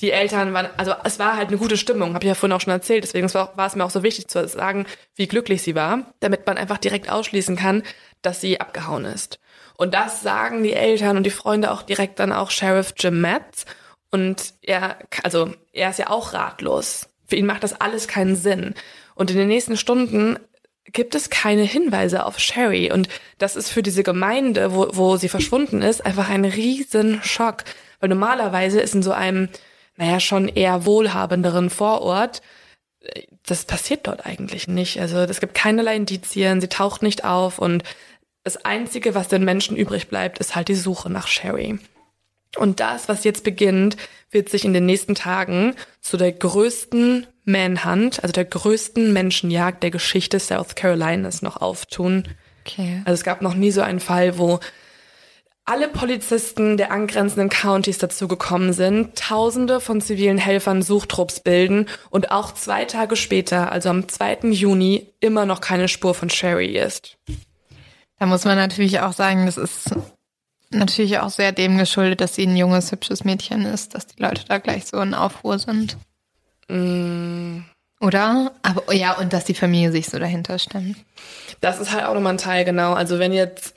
[0.00, 2.60] die Eltern waren, also es war halt eine gute Stimmung, habe ich ja vorhin auch
[2.60, 3.04] schon erzählt.
[3.04, 4.86] Deswegen war, war es mir auch so wichtig zu sagen,
[5.16, 7.82] wie glücklich sie war, damit man einfach direkt ausschließen kann,
[8.22, 9.38] dass sie abgehauen ist.
[9.76, 13.64] Und das sagen die Eltern und die Freunde auch direkt dann auch Sheriff Jim Metz.
[14.10, 17.08] Und er, also er ist ja auch ratlos.
[17.26, 18.74] Für ihn macht das alles keinen Sinn.
[19.14, 20.38] Und in den nächsten Stunden
[20.84, 22.92] gibt es keine Hinweise auf Sherry.
[22.92, 23.08] Und
[23.38, 27.64] das ist für diese Gemeinde, wo, wo sie verschwunden ist, einfach ein riesen Schock.
[28.00, 29.48] Weil normalerweise ist in so einem,
[29.96, 32.42] naja, schon eher wohlhabenderen Vorort,
[33.46, 35.00] das passiert dort eigentlich nicht.
[35.00, 37.82] Also es gibt keinerlei Indizien, sie taucht nicht auf und
[38.44, 41.78] das Einzige, was den Menschen übrig bleibt, ist halt die Suche nach Sherry.
[42.56, 43.96] Und das, was jetzt beginnt,
[44.30, 49.90] wird sich in den nächsten Tagen zu der größten Manhunt, also der größten Menschenjagd der
[49.90, 52.24] Geschichte South Carolinas noch auftun.
[52.64, 53.02] Okay.
[53.04, 54.60] Also es gab noch nie so einen Fall, wo
[55.64, 62.52] alle Polizisten der angrenzenden Countys dazugekommen sind, Tausende von zivilen Helfern Suchtrupps bilden und auch
[62.52, 64.50] zwei Tage später, also am 2.
[64.50, 67.16] Juni, immer noch keine Spur von Sherry ist.
[68.22, 69.96] Da muss man natürlich auch sagen, das ist
[70.70, 74.44] natürlich auch sehr dem geschuldet, dass sie ein junges, hübsches Mädchen ist, dass die Leute
[74.46, 75.96] da gleich so in Aufruhr sind.
[76.68, 77.62] Mm.
[77.98, 78.52] Oder?
[78.62, 80.98] Aber ja, und dass die Familie sich so dahinter stemmt.
[81.60, 82.92] Das ist halt auch nochmal ein Teil, genau.
[82.92, 83.74] Also wenn jetzt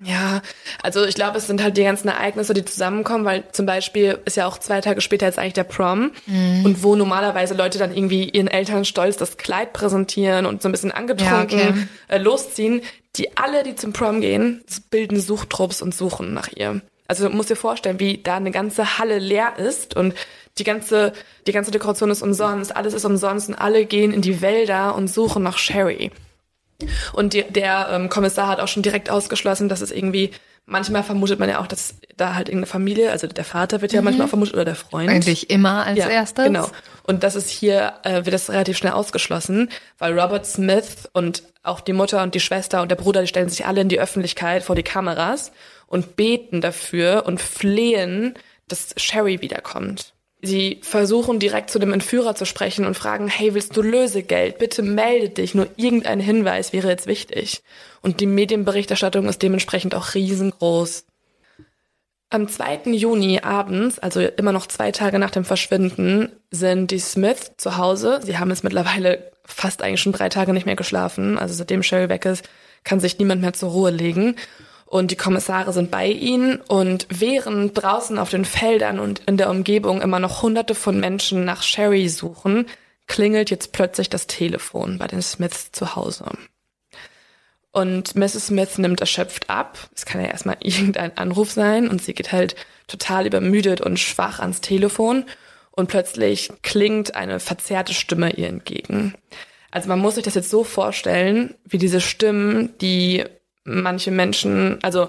[0.00, 0.42] ja,
[0.82, 4.36] also ich glaube, es sind halt die ganzen Ereignisse, die zusammenkommen, weil zum Beispiel ist
[4.36, 6.64] ja auch zwei Tage später jetzt eigentlich der Prom Mhm.
[6.64, 10.72] und wo normalerweise Leute dann irgendwie ihren Eltern stolz das Kleid präsentieren und so ein
[10.72, 11.86] bisschen angetrunken Ja, okay.
[12.08, 12.82] äh, losziehen,
[13.16, 16.80] die alle, die zum Prom gehen, bilden Suchtrupps und suchen nach ihr.
[17.08, 20.14] Also du musst dir vorstellen, wie da eine ganze Halle leer ist und
[20.58, 21.12] die ganze,
[21.46, 25.08] die ganze Dekoration ist umsonst, alles ist umsonst und alle gehen in die Wälder und
[25.08, 26.10] suchen nach Sherry.
[27.12, 30.30] Und die, der ähm, Kommissar hat auch schon direkt ausgeschlossen, dass es irgendwie,
[30.66, 34.02] manchmal vermutet man ja auch, dass da halt irgendeine Familie, also der Vater wird ja
[34.02, 35.10] manchmal auch vermutet oder der Freund.
[35.10, 36.44] Eigentlich immer als ja, erstes.
[36.44, 36.70] Genau.
[37.02, 41.80] Und das ist hier, äh, wird das relativ schnell ausgeschlossen, weil Robert Smith und auch
[41.80, 44.62] die Mutter und die Schwester und der Bruder, die stellen sich alle in die Öffentlichkeit
[44.62, 45.52] vor die Kameras
[45.86, 48.34] und beten dafür und flehen,
[48.68, 50.12] dass Sherry wiederkommt.
[50.40, 54.58] Sie versuchen direkt zu dem Entführer zu sprechen und fragen, hey, willst du Lösegeld?
[54.58, 55.54] Bitte melde dich.
[55.54, 57.62] Nur irgendein Hinweis wäre jetzt wichtig.
[58.02, 61.06] Und die Medienberichterstattung ist dementsprechend auch riesengroß.
[62.30, 62.92] Am 2.
[62.92, 68.20] Juni abends, also immer noch zwei Tage nach dem Verschwinden, sind die Smith zu Hause.
[68.22, 71.38] Sie haben jetzt mittlerweile fast eigentlich schon drei Tage nicht mehr geschlafen.
[71.38, 72.48] Also seitdem Sherry weg ist,
[72.84, 74.36] kann sich niemand mehr zur Ruhe legen.
[74.88, 76.62] Und die Kommissare sind bei ihnen.
[76.62, 81.44] Und während draußen auf den Feldern und in der Umgebung immer noch hunderte von Menschen
[81.44, 82.64] nach Sherry suchen,
[83.06, 86.24] klingelt jetzt plötzlich das Telefon bei den Smiths zu Hause.
[87.70, 88.46] Und Mrs.
[88.46, 89.78] Smith nimmt erschöpft ab.
[89.94, 94.40] Es kann ja erstmal irgendein Anruf sein und sie geht halt total übermüdet und schwach
[94.40, 95.26] ans Telefon
[95.70, 99.14] und plötzlich klingt eine verzerrte Stimme ihr entgegen.
[99.70, 103.26] Also man muss sich das jetzt so vorstellen, wie diese Stimmen, die
[103.68, 105.08] manche Menschen, also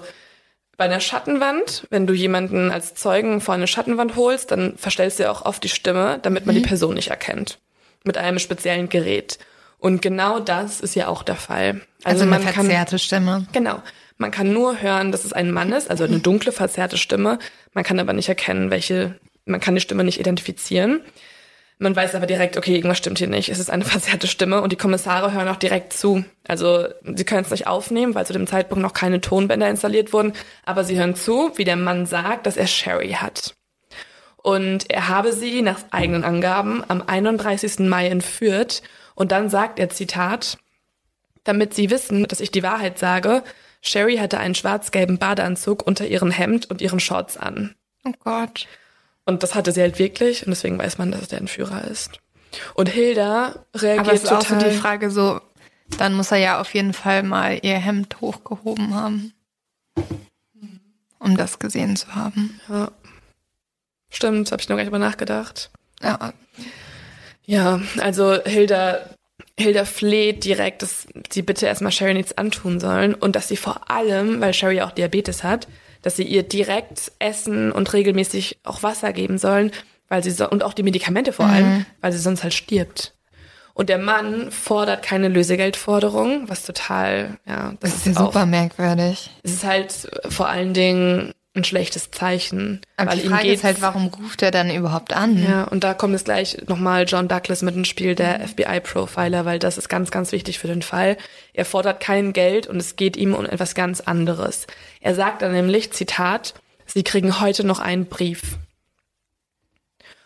[0.76, 5.24] bei einer Schattenwand, wenn du jemanden als Zeugen vor eine Schattenwand holst, dann verstellst du
[5.24, 7.58] ja auch oft die Stimme, damit man die Person nicht erkennt.
[8.04, 9.38] Mit einem speziellen Gerät.
[9.78, 11.82] Und genau das ist ja auch der Fall.
[12.02, 13.46] Also, eine man kann, verzerrte Stimme.
[13.52, 13.82] Genau.
[14.16, 17.38] Man kann nur hören, dass es ein Mann ist, also eine dunkle, verzerrte Stimme.
[17.72, 21.00] Man kann aber nicht erkennen, welche, man kann die Stimme nicht identifizieren.
[21.82, 23.48] Man weiß aber direkt, okay, irgendwas stimmt hier nicht.
[23.48, 26.24] Es ist eine verzerrte Stimme und die Kommissare hören auch direkt zu.
[26.46, 30.34] Also sie können es nicht aufnehmen, weil zu dem Zeitpunkt noch keine Tonbänder installiert wurden,
[30.64, 33.54] aber sie hören zu, wie der Mann sagt, dass er Sherry hat.
[34.36, 37.80] Und er habe sie nach eigenen Angaben am 31.
[37.80, 38.82] Mai entführt
[39.14, 40.58] und dann sagt er, Zitat,
[41.44, 43.42] damit sie wissen, dass ich die Wahrheit sage,
[43.80, 47.74] Sherry hatte einen schwarz-gelben Badeanzug unter ihrem Hemd und ihren Shorts an.
[48.04, 48.66] Oh Gott.
[49.30, 52.18] Und das hatte sie halt wirklich und deswegen weiß man, dass es der Entführer ist.
[52.74, 54.70] Und Hilda reagiert Aber es ist auch so total.
[54.70, 55.40] die Frage so,
[55.98, 59.32] dann muss er ja auf jeden Fall mal ihr Hemd hochgehoben haben.
[61.20, 62.58] Um das gesehen zu haben.
[62.68, 62.90] ja.
[64.12, 65.70] Stimmt, habe ich noch gar nicht drüber nachgedacht.
[66.02, 66.32] Ja,
[67.46, 68.98] Ja, also Hilda,
[69.56, 73.92] Hilda fleht direkt, dass sie bitte erstmal Sherry nichts antun sollen und dass sie vor
[73.92, 75.68] allem, weil Sherry auch Diabetes hat,
[76.02, 79.72] dass sie ihr direkt Essen und regelmäßig auch Wasser geben sollen,
[80.08, 83.14] weil sie so, und auch die Medikamente vor allem, weil sie sonst halt stirbt.
[83.74, 89.30] Und der Mann fordert keine Lösegeldforderung, was total, ja, das, das ist ja super merkwürdig.
[89.42, 92.80] es ist halt vor allen Dingen, ein schlechtes Zeichen.
[92.96, 95.42] Aber weil die Frage ist halt, warum ruft er dann überhaupt an?
[95.42, 99.58] ja, und da kommt jetzt gleich nochmal John Douglas mit ins Spiel, der FBI-Profiler, weil
[99.58, 101.16] das ist ganz, ganz wichtig für den Fall.
[101.52, 104.66] Er fordert kein Geld und es geht ihm um etwas ganz anderes.
[105.00, 106.54] Er sagt dann nämlich, Zitat,
[106.86, 108.58] Sie kriegen heute noch einen Brief.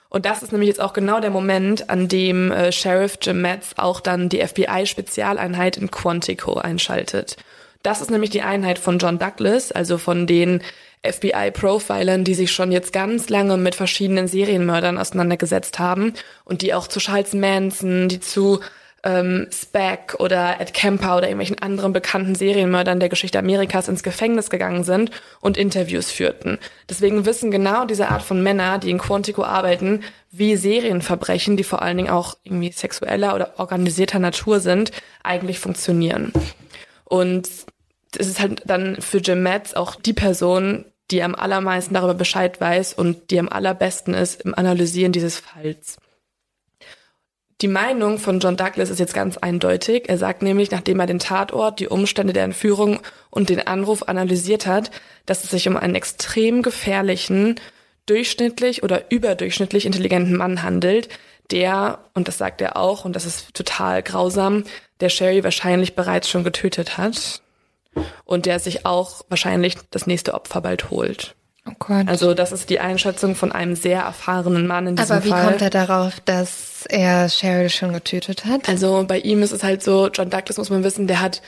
[0.09, 3.75] Und das ist nämlich jetzt auch genau der Moment, an dem äh, Sheriff Jim Metz
[3.77, 7.37] auch dann die FBI-Spezialeinheit in Quantico einschaltet.
[7.83, 10.63] Das ist nämlich die Einheit von John Douglas, also von den
[11.05, 16.15] FBI-Profilern, die sich schon jetzt ganz lange mit verschiedenen Serienmördern auseinandergesetzt haben
[16.45, 18.61] und die auch zu Charles Manson, die zu
[19.05, 24.51] ähm, Speck oder Ed Kemper oder irgendwelchen anderen bekannten Serienmördern der Geschichte Amerikas ins Gefängnis
[24.51, 26.59] gegangen sind und Interviews führten.
[26.89, 31.83] Deswegen wissen genau diese Art von Männer, die in Quantico arbeiten, wie Serienverbrechen, die vor
[31.83, 34.91] allen Dingen auch irgendwie sexueller oder organisierter Natur sind,
[35.23, 36.33] eigentlich funktionieren.
[37.05, 37.49] Und
[38.19, 42.61] es ist halt dann für Jim Metz auch die Person, die am allermeisten darüber Bescheid
[42.61, 45.99] weiß und die am allerbesten ist im Analysieren dieses Falls.
[47.61, 50.09] Die Meinung von John Douglas ist jetzt ganz eindeutig.
[50.09, 54.67] Er sagt nämlich, nachdem er den Tatort, die Umstände der Entführung und den Anruf analysiert
[54.67, 54.91] hat,
[55.25, 57.61] dass es sich um einen extrem gefährlichen,
[58.07, 61.09] durchschnittlich oder überdurchschnittlich intelligenten Mann handelt,
[61.51, 64.65] der, und das sagt er auch, und das ist total grausam,
[65.01, 67.44] der Sherry wahrscheinlich bereits schon getötet hat
[68.25, 71.35] und der sich auch wahrscheinlich das nächste Opfer bald holt.
[71.67, 72.09] Oh Gott.
[72.09, 75.47] Also das ist die Einschätzung von einem sehr erfahrenen Mann in diesem Aber wie Fall.
[75.47, 78.69] kommt er darauf, dass er Cheryl schon getötet hat?
[78.69, 81.41] Also bei ihm ist es halt so, John Douglas muss man wissen, der hat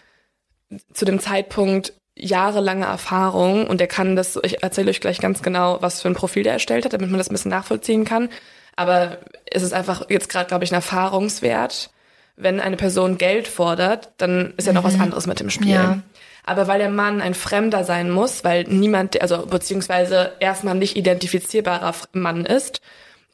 [0.95, 5.83] zu dem Zeitpunkt jahrelange Erfahrung und der kann das, ich erzähle euch gleich ganz genau,
[5.83, 8.31] was für ein Profil der erstellt hat, damit man das ein bisschen nachvollziehen kann.
[8.75, 9.19] Aber
[9.51, 11.91] es ist einfach jetzt gerade, glaube ich, ein Erfahrungswert.
[12.37, 15.71] Wenn eine Person Geld fordert, dann ist ja noch was anderes mit dem Spiel.
[15.71, 15.99] Ja.
[16.47, 21.93] Aber weil der Mann ein Fremder sein muss, weil niemand, also beziehungsweise erstmal nicht identifizierbarer
[22.13, 22.81] Mann ist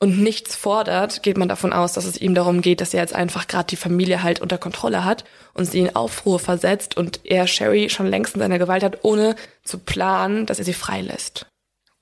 [0.00, 3.14] und nichts fordert, geht man davon aus, dass es ihm darum geht, dass er jetzt
[3.14, 7.46] einfach gerade die Familie halt unter Kontrolle hat und sie in Aufruhr versetzt und er
[7.46, 11.46] Sherry schon längst in seiner Gewalt hat, ohne zu planen, dass er sie freilässt.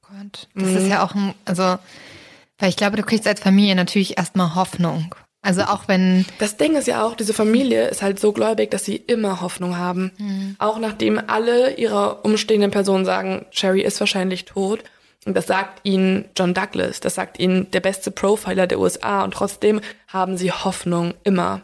[0.05, 0.49] Oh Gott.
[0.55, 1.77] Das ist ja auch ein, also,
[2.59, 5.13] weil ich glaube, du kriegst als Familie natürlich erstmal Hoffnung.
[5.43, 8.85] Also auch wenn, Das Ding ist ja auch, diese Familie ist halt so gläubig, dass
[8.85, 10.13] sie immer Hoffnung haben.
[10.59, 14.85] Auch nachdem alle ihrer umstehenden Personen sagen, Sherry ist wahrscheinlich tot.
[15.27, 19.35] Und das sagt ihnen John Douglas, das sagt ihnen der beste Profiler der USA und
[19.35, 21.61] trotzdem haben sie Hoffnung immer.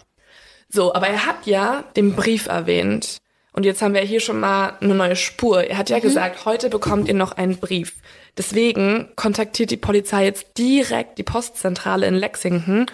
[0.68, 3.18] So, aber er hat ja den Brief erwähnt.
[3.52, 5.64] Und jetzt haben wir hier schon mal eine neue Spur.
[5.64, 7.94] Er hat ja gesagt, heute bekommt ihr noch einen Brief.
[8.36, 12.84] Deswegen kontaktiert die Polizei jetzt direkt die Postzentrale in Lexington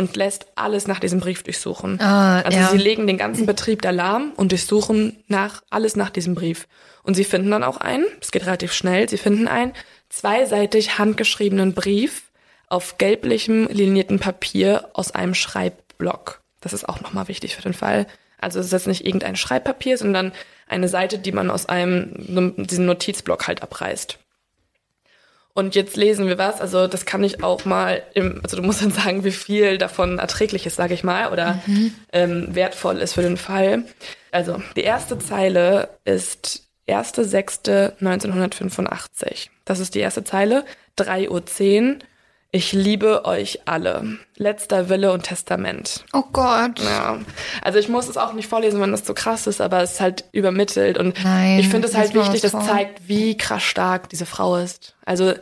[0.00, 2.00] und lässt alles nach diesem Brief durchsuchen.
[2.00, 2.68] Ah, also ja.
[2.68, 6.66] sie legen den ganzen Betrieb Alarm und durchsuchen nach alles nach diesem Brief.
[7.02, 9.72] Und sie finden dann auch einen, es geht relativ schnell, sie finden einen
[10.08, 12.30] zweiseitig handgeschriebenen Brief
[12.68, 16.40] auf gelblichem linierten Papier aus einem Schreibblock.
[16.62, 18.06] Das ist auch nochmal wichtig für den Fall.
[18.38, 20.32] Also es ist jetzt nicht irgendein Schreibpapier, sondern
[20.66, 24.18] eine Seite, die man aus einem, diesem Notizblock halt abreißt.
[25.60, 28.80] Und jetzt lesen wir was, also das kann ich auch mal, im, also du musst
[28.80, 31.62] dann sagen, wie viel davon erträglich ist, sage ich mal, oder
[32.14, 33.82] ähm, wertvoll ist für den Fall.
[34.32, 39.50] Also die erste Zeile ist 1.6.1985.
[39.66, 40.64] Das ist die erste Zeile,
[40.98, 41.42] 3.10 Uhr.
[42.52, 44.18] Ich liebe euch alle.
[44.36, 46.04] Letzter Wille und Testament.
[46.12, 46.80] oh Gott.
[46.80, 47.18] Ja,
[47.62, 50.00] also ich muss es auch nicht vorlesen, wenn das so krass ist, aber es ist
[50.00, 54.26] halt übermittelt und Nein, ich finde es halt wichtig, das zeigt, wie krass stark diese
[54.26, 54.96] Frau ist.
[55.04, 55.34] Also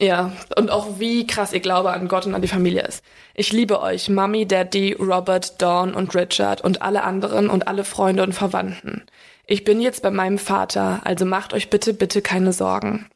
[0.00, 3.04] ja, und auch wie krass ihr Glaube an Gott und an die Familie ist.
[3.34, 8.22] Ich liebe euch, Mami, Daddy, Robert, Dawn und Richard und alle anderen und alle Freunde
[8.22, 9.02] und Verwandten.
[9.46, 13.06] Ich bin jetzt bei meinem Vater, also macht euch bitte, bitte keine Sorgen.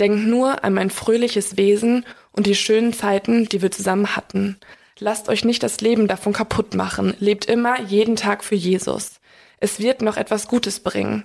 [0.00, 4.58] Denkt nur an mein fröhliches Wesen und die schönen Zeiten, die wir zusammen hatten.
[5.00, 7.14] Lasst euch nicht das Leben davon kaputt machen.
[7.18, 9.20] Lebt immer jeden Tag für Jesus.
[9.60, 11.24] Es wird noch etwas Gutes bringen.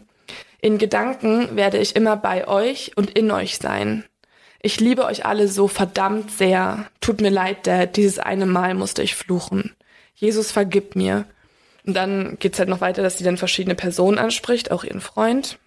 [0.61, 4.05] In Gedanken werde ich immer bei euch und in euch sein.
[4.61, 6.85] Ich liebe euch alle so verdammt sehr.
[7.01, 9.75] Tut mir leid, Dad, dieses eine Mal musste ich fluchen.
[10.15, 11.25] Jesus vergib mir.
[11.85, 15.59] Und dann geht's halt noch weiter, dass sie dann verschiedene Personen anspricht, auch ihren Freund.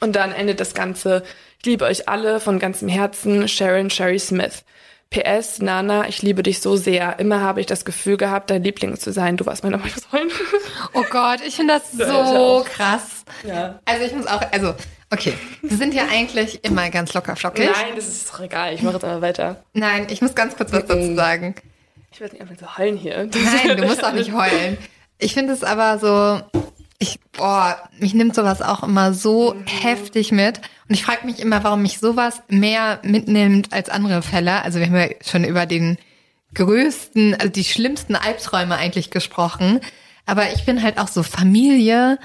[0.00, 1.22] Und dann endet das Ganze.
[1.64, 4.64] Ich liebe euch alle von ganzem Herzen, Sharon Sherry Smith.
[5.08, 7.18] PS, Nana, ich liebe dich so sehr.
[7.18, 9.38] Immer habe ich das Gefühl gehabt, dein Liebling zu sein.
[9.38, 10.36] Du warst meine Freundin.
[10.92, 13.24] Oh Gott, ich finde das so krass.
[13.44, 13.80] Ja.
[13.86, 14.74] Also ich muss auch, also,
[15.10, 15.32] okay.
[15.62, 17.70] Wir sind ja eigentlich immer ganz locker flockig.
[17.72, 18.74] Nein, das ist doch egal.
[18.74, 19.64] Ich mache jetzt aber weiter.
[19.72, 21.54] Nein, ich muss ganz kurz was dazu sagen.
[22.12, 23.16] Ich werde nicht einfach so heulen hier.
[23.16, 24.76] Nein, du musst auch nicht heulen.
[25.16, 26.60] Ich finde es aber so,
[27.04, 30.58] ich, boah, mich nimmt sowas auch immer so heftig mit.
[30.88, 34.62] Und ich frage mich immer, warum mich sowas mehr mitnimmt als andere Fälle.
[34.62, 35.98] Also wir haben ja schon über den
[36.54, 39.80] größten, also die schlimmsten Albträume eigentlich gesprochen.
[40.26, 42.18] Aber ich bin halt auch so Familie,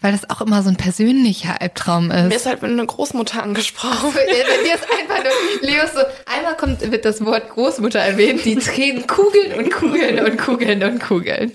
[0.00, 2.28] weil das auch immer so ein persönlicher Albtraum ist.
[2.28, 4.12] Mir ist halt eine Großmutter angesprochen.
[4.14, 8.44] Bei dir ist einfach nur, Leo ist so, einmal kommt, wird das Wort Großmutter erwähnt,
[8.44, 11.52] die Tränen kugeln und kugeln und kugeln und kugeln.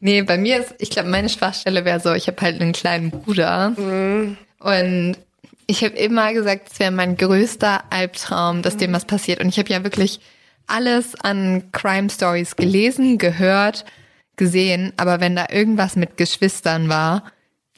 [0.00, 3.10] Nee, bei mir ist, ich glaube, meine Schwachstelle wäre so, ich habe halt einen kleinen
[3.10, 3.70] Bruder.
[3.70, 4.36] Mhm.
[4.60, 5.16] Und
[5.66, 9.40] ich habe immer gesagt, es wäre mein größter Albtraum, dass dem was passiert.
[9.40, 10.20] Und ich habe ja wirklich
[10.66, 13.84] alles an Crime Stories gelesen, gehört,
[14.36, 14.92] gesehen.
[14.96, 17.24] Aber wenn da irgendwas mit Geschwistern war,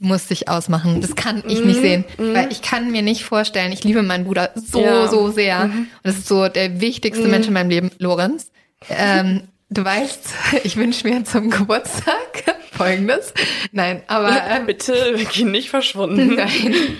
[0.01, 1.01] musste ich ausmachen.
[1.01, 4.51] Das kann ich nicht sehen, weil ich kann mir nicht vorstellen, ich liebe meinen Bruder
[4.55, 5.09] so, Ja.
[5.09, 5.65] so sehr.
[5.65, 8.51] Und das ist so der wichtigste Mensch in meinem Leben, Lorenz.
[8.89, 10.21] Ähm, du weißt,
[10.65, 13.33] ich wünsche mir zum Geburtstag folgendes.
[13.73, 16.35] Nein, aber ähm, Bitte, wir gehen nicht verschwunden.
[16.35, 16.97] nein.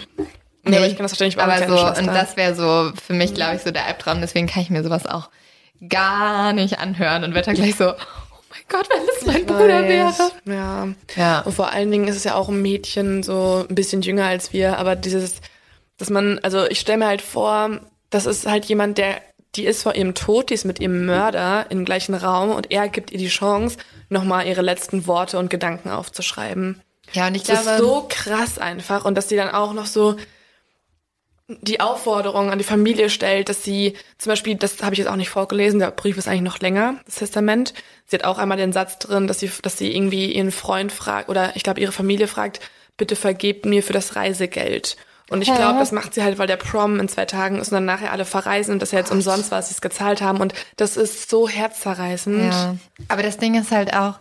[0.65, 3.15] Nee, aber ich kann das verstehen, ich war aber so, und das wäre so für
[3.15, 4.21] mich, glaube ich, so der Albtraum.
[4.21, 5.31] Deswegen kann ich mir sowas auch
[5.89, 9.89] gar nicht anhören und werde da gleich so, oh mein Gott, wenn das mein Bruder
[9.89, 10.13] wäre.
[10.45, 10.89] Ja.
[11.17, 11.41] Ja.
[11.41, 14.53] Und vor allen Dingen ist es ja auch ein Mädchen, so ein bisschen jünger als
[14.53, 15.37] wir, aber dieses,
[15.97, 19.23] dass man, also ich stelle mir halt vor, das ist halt jemand, der,
[19.55, 22.89] die ist vor ihrem Tod, die ist mit ihrem Mörder im gleichen Raum und er
[22.89, 26.81] gibt ihr die Chance, nochmal ihre letzten Worte und Gedanken aufzuschreiben.
[27.13, 29.87] Ja, und ich Das glaube, ist so krass einfach und dass sie dann auch noch
[29.87, 30.17] so
[31.49, 35.17] die Aufforderung an die Familie stellt, dass sie zum Beispiel, das habe ich jetzt auch
[35.17, 37.73] nicht vorgelesen, der Brief ist eigentlich noch länger, das Testament.
[38.05, 41.31] Sie hat auch einmal den Satz drin, dass sie, dass sie irgendwie ihren Freund fragt
[41.31, 42.61] oder ich glaube ihre Familie fragt,
[42.99, 44.99] bitte vergebt mir für das Reisegeld.
[45.31, 47.75] Und ich glaube, das macht sie halt, weil der Prom in zwei Tagen ist und
[47.75, 50.41] dann nachher alle verreisen und das ja jetzt umsonst war, dass sie es gezahlt haben.
[50.41, 52.53] Und das ist so herzzerreißend.
[52.53, 52.77] ja.
[53.09, 54.15] Aber das Ding ist halt auch,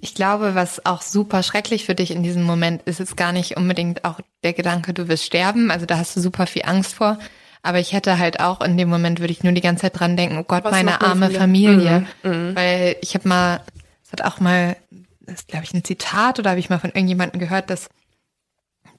[0.00, 3.56] ich glaube, was auch super schrecklich für dich in diesem Moment ist, ist gar nicht
[3.56, 5.70] unbedingt auch der Gedanke, du wirst sterben.
[5.70, 7.18] Also da hast du super viel Angst vor.
[7.62, 10.16] Aber ich hätte halt auch in dem Moment würde ich nur die ganze Zeit dran
[10.16, 12.06] denken, oh Gott, Was meine arme Familie?
[12.22, 12.54] Familie.
[12.56, 13.60] Weil ich habe mal,
[14.04, 14.76] es hat auch mal,
[15.20, 17.88] das ist glaube ich ein Zitat oder habe ich mal von irgendjemandem gehört, dass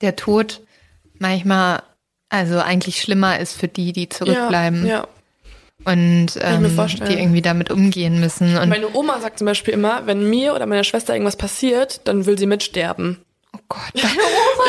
[0.01, 0.61] der Tod
[1.19, 1.81] manchmal
[2.29, 5.07] also eigentlich schlimmer ist für die, die zurückbleiben Ja, ja.
[5.85, 6.77] und ähm,
[7.07, 8.57] die irgendwie damit umgehen müssen.
[8.57, 12.25] Und Meine Oma sagt zum Beispiel immer, wenn mir oder meiner Schwester irgendwas passiert, dann
[12.25, 13.21] will sie mitsterben.
[13.55, 14.63] oh Gott, deine Oma.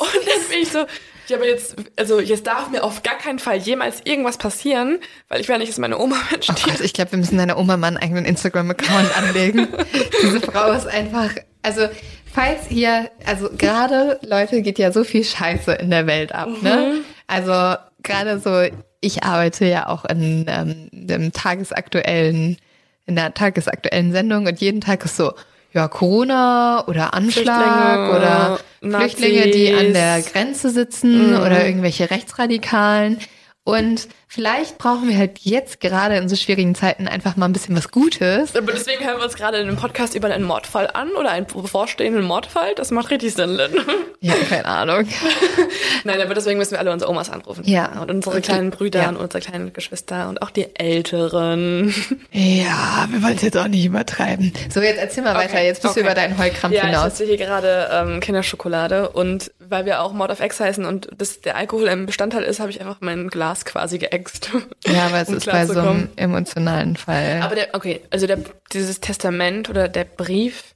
[0.00, 0.84] Und dann bin ich so,
[1.28, 4.98] ja, aber jetzt, also jetzt darf mir auf gar keinen Fall jemals irgendwas passieren,
[5.28, 6.64] weil ich will nicht, dass meine Oma Oh mitstirbt.
[6.64, 9.68] Gott, ich glaube, wir müssen deiner Oma mal einen eigenen Instagram-Account anlegen.
[10.22, 11.30] Diese Frau ist einfach,
[11.62, 11.88] also
[12.34, 17.00] falls ihr, also gerade Leute geht ja so viel Scheiße in der Welt ab, ne?
[17.26, 18.62] Also gerade so,
[19.00, 22.58] ich arbeite ja auch in ähm, dem tagesaktuellen,
[23.06, 25.32] in der tagesaktuellen Sendung und jeden Tag ist so,
[25.72, 30.32] ja, Corona oder Anschlag Flüchtlinge, oder Flüchtlinge, die an der Nazis.
[30.32, 33.18] Grenze sitzen oder irgendwelche Rechtsradikalen.
[33.64, 37.76] Und vielleicht brauchen wir halt jetzt gerade in so schwierigen Zeiten einfach mal ein bisschen
[37.76, 38.56] was Gutes.
[38.56, 41.46] Aber deswegen hören wir uns gerade in dem Podcast über einen Mordfall an oder einen
[41.46, 42.74] bevorstehenden Mordfall.
[42.74, 43.72] Das macht richtig Sinn, Lynn.
[44.20, 45.06] Ja, keine Ahnung.
[46.04, 47.62] Nein, aber deswegen müssen wir alle unsere Omas anrufen.
[47.66, 48.00] Ja.
[48.00, 48.42] Und unsere Okay.
[48.42, 49.08] kleinen Brüder Ja.
[49.10, 51.94] und unsere kleinen Geschwister und auch die Älteren.
[52.32, 54.52] Ja, wir wollen es jetzt auch nicht übertreiben.
[54.72, 55.62] So, jetzt erzähl mal weiter.
[55.62, 56.00] Jetzt bist okay.
[56.00, 57.06] du über deinen Heulkrampf Ja, ich hinaus.
[57.12, 61.40] esse hier gerade ähm, Kinderschokolade und weil wir auch Mod of X heißen und das,
[61.40, 64.50] der Alkohol im Bestandteil ist, habe ich einfach mein Glas quasi geäxt.
[64.86, 67.40] Ja, aber es um ist bei so einem emotionalen Fall.
[67.42, 68.38] Aber der, okay, also der,
[68.72, 70.74] dieses Testament oder der Brief,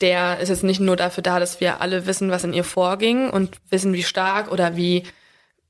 [0.00, 3.30] der ist jetzt nicht nur dafür da, dass wir alle wissen, was in ihr vorging
[3.30, 5.04] und wissen, wie stark oder wie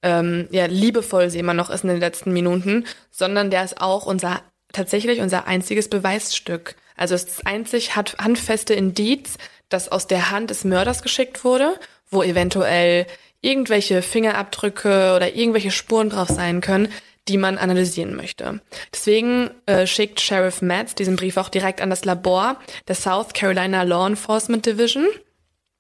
[0.02, 4.06] ähm, ja, liebevoll sie immer noch ist in den letzten Minuten, sondern der ist auch
[4.06, 4.40] unser
[4.72, 6.76] tatsächlich unser einziges Beweisstück.
[6.96, 11.44] Also es ist das einzig hat handfeste Indiz, das aus der Hand des Mörders geschickt
[11.44, 11.78] wurde,
[12.10, 13.06] wo eventuell
[13.40, 16.88] irgendwelche Fingerabdrücke oder irgendwelche Spuren drauf sein können,
[17.28, 18.60] die man analysieren möchte.
[18.92, 23.82] Deswegen äh, schickt Sheriff Matz diesen Brief auch direkt an das Labor der South Carolina
[23.82, 25.06] Law Enforcement Division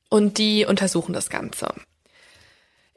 [0.08, 1.72] und die untersuchen das Ganze.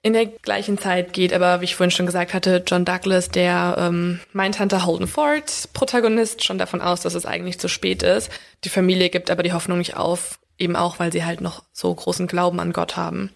[0.02, 3.76] In der gleichen Zeit geht aber, wie ich vorhin schon gesagt hatte, John Douglas, der
[3.78, 8.32] ähm, Mindhunter Holden Ford, Protagonist, schon davon aus, dass es eigentlich zu spät ist.
[8.64, 11.94] Die Familie gibt aber die Hoffnung nicht auf, eben auch, weil sie halt noch so
[11.94, 13.32] großen Glauben an Gott haben.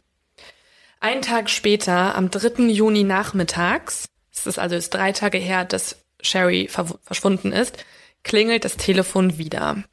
[1.04, 2.64] Einen Tag später, am 3.
[2.70, 7.78] Juni nachmittags, es ist also jetzt drei Tage her, dass Sherry verschwunden ist,
[8.24, 9.84] klingelt das Telefon wieder.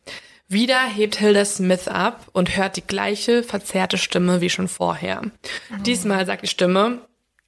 [0.47, 5.22] Wieder hebt Hilda Smith ab und hört die gleiche verzerrte Stimme wie schon vorher.
[5.85, 7.01] Diesmal sagt die Stimme,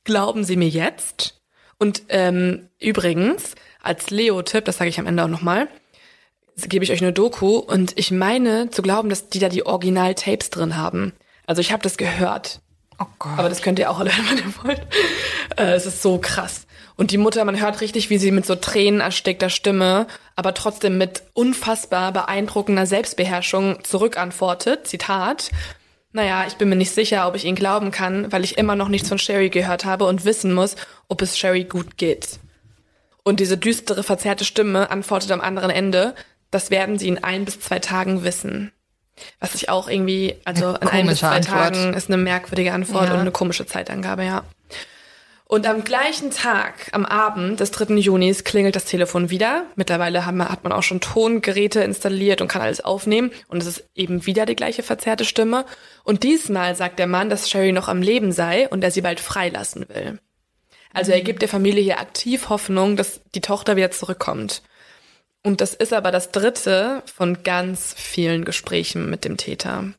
[0.02, 1.40] glauben Sie mir jetzt?
[1.78, 5.68] Und ähm, übrigens, als Leo-Tipp, das sage ich am Ende auch nochmal,
[6.56, 10.50] gebe ich euch eine Doku und ich meine zu glauben, dass die da die Original-Tapes
[10.50, 11.12] drin haben.
[11.46, 12.60] Also ich habe das gehört.
[13.02, 13.38] Oh Gott.
[13.38, 14.86] Aber das könnt ihr auch alle, wenn ihr wollt.
[15.56, 16.66] Äh, es ist so krass.
[16.96, 20.98] Und die Mutter, man hört richtig, wie sie mit so Tränen erstickter Stimme, aber trotzdem
[20.98, 24.86] mit unfassbar beeindruckender Selbstbeherrschung zurückantwortet.
[24.86, 25.50] Zitat.
[26.12, 28.88] Naja, ich bin mir nicht sicher, ob ich ihn glauben kann, weil ich immer noch
[28.88, 30.76] nichts von Sherry gehört habe und wissen muss,
[31.08, 32.38] ob es Sherry gut geht.
[33.24, 36.14] Und diese düstere, verzerrte Stimme antwortet am anderen Ende,
[36.50, 38.72] das werden sie in ein bis zwei Tagen wissen.
[39.40, 41.74] Was ich auch irgendwie, also in ein bis zwei Antwort.
[41.74, 43.14] Tagen ist eine merkwürdige Antwort Ja.
[43.14, 44.44] und eine komische Zeitangabe, ja.
[45.44, 47.96] Und am gleichen Tag, am Abend des 3.
[47.96, 49.66] Junis, klingelt das Telefon wieder.
[49.76, 53.32] Mittlerweile haben, hat man auch schon Tongeräte installiert und kann alles aufnehmen.
[53.48, 55.66] Und es ist eben wieder die gleiche verzerrte Stimme.
[56.04, 59.20] Und diesmal sagt der Mann, dass Sherry noch am Leben sei und er sie bald
[59.20, 60.20] freilassen will.
[60.94, 64.62] Also er gibt der Familie hier aktiv Hoffnung, dass die Tochter wieder zurückkommt.
[65.42, 69.92] Und das ist aber das dritte von ganz vielen Gesprächen mit dem Täter.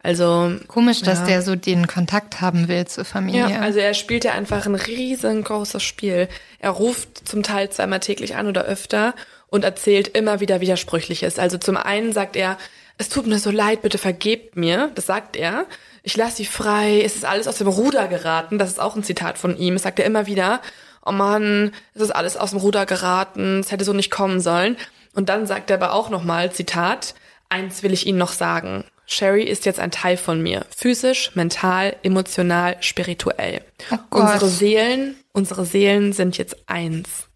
[0.00, 1.26] Also Komisch, dass Ja.
[1.26, 3.48] der so den Kontakt haben will zur Familie.
[3.50, 6.28] ja, also er spielt ja einfach ein riesengroßes Spiel.
[6.60, 9.14] Er ruft zum Teil zweimal täglich an oder öfter
[9.48, 11.38] und erzählt immer wieder Widersprüchliches.
[11.40, 12.56] Also zum einen sagt er,
[12.96, 14.90] es tut mir so leid, bitte vergebt mir.
[14.94, 15.66] Das sagt er.
[16.04, 17.02] Ich lasse sie frei.
[17.04, 18.58] Es ist alles aus dem Ruder geraten.
[18.58, 19.74] Das ist auch ein Zitat von ihm.
[19.74, 20.60] Das sagt er immer wieder.
[21.08, 23.60] Oh Mann, es ist alles aus dem Ruder geraten.
[23.60, 24.76] Es hätte so nicht kommen sollen.
[25.14, 27.14] Und dann sagt er aber auch nochmal, Zitat,
[27.48, 28.84] eins will ich Ihnen noch sagen.
[29.06, 30.66] Sherry ist jetzt ein Teil von mir.
[30.76, 33.62] Physisch, mental, emotional, spirituell.
[33.90, 37.28] Oh unsere Seelen, unsere Seelen sind jetzt eins.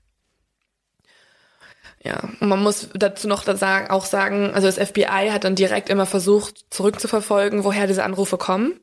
[2.04, 5.54] Ja, und man muss dazu noch da sagen, auch sagen, also das FBI hat dann
[5.54, 8.78] direkt immer versucht, zurückzuverfolgen, woher diese Anrufe kommen,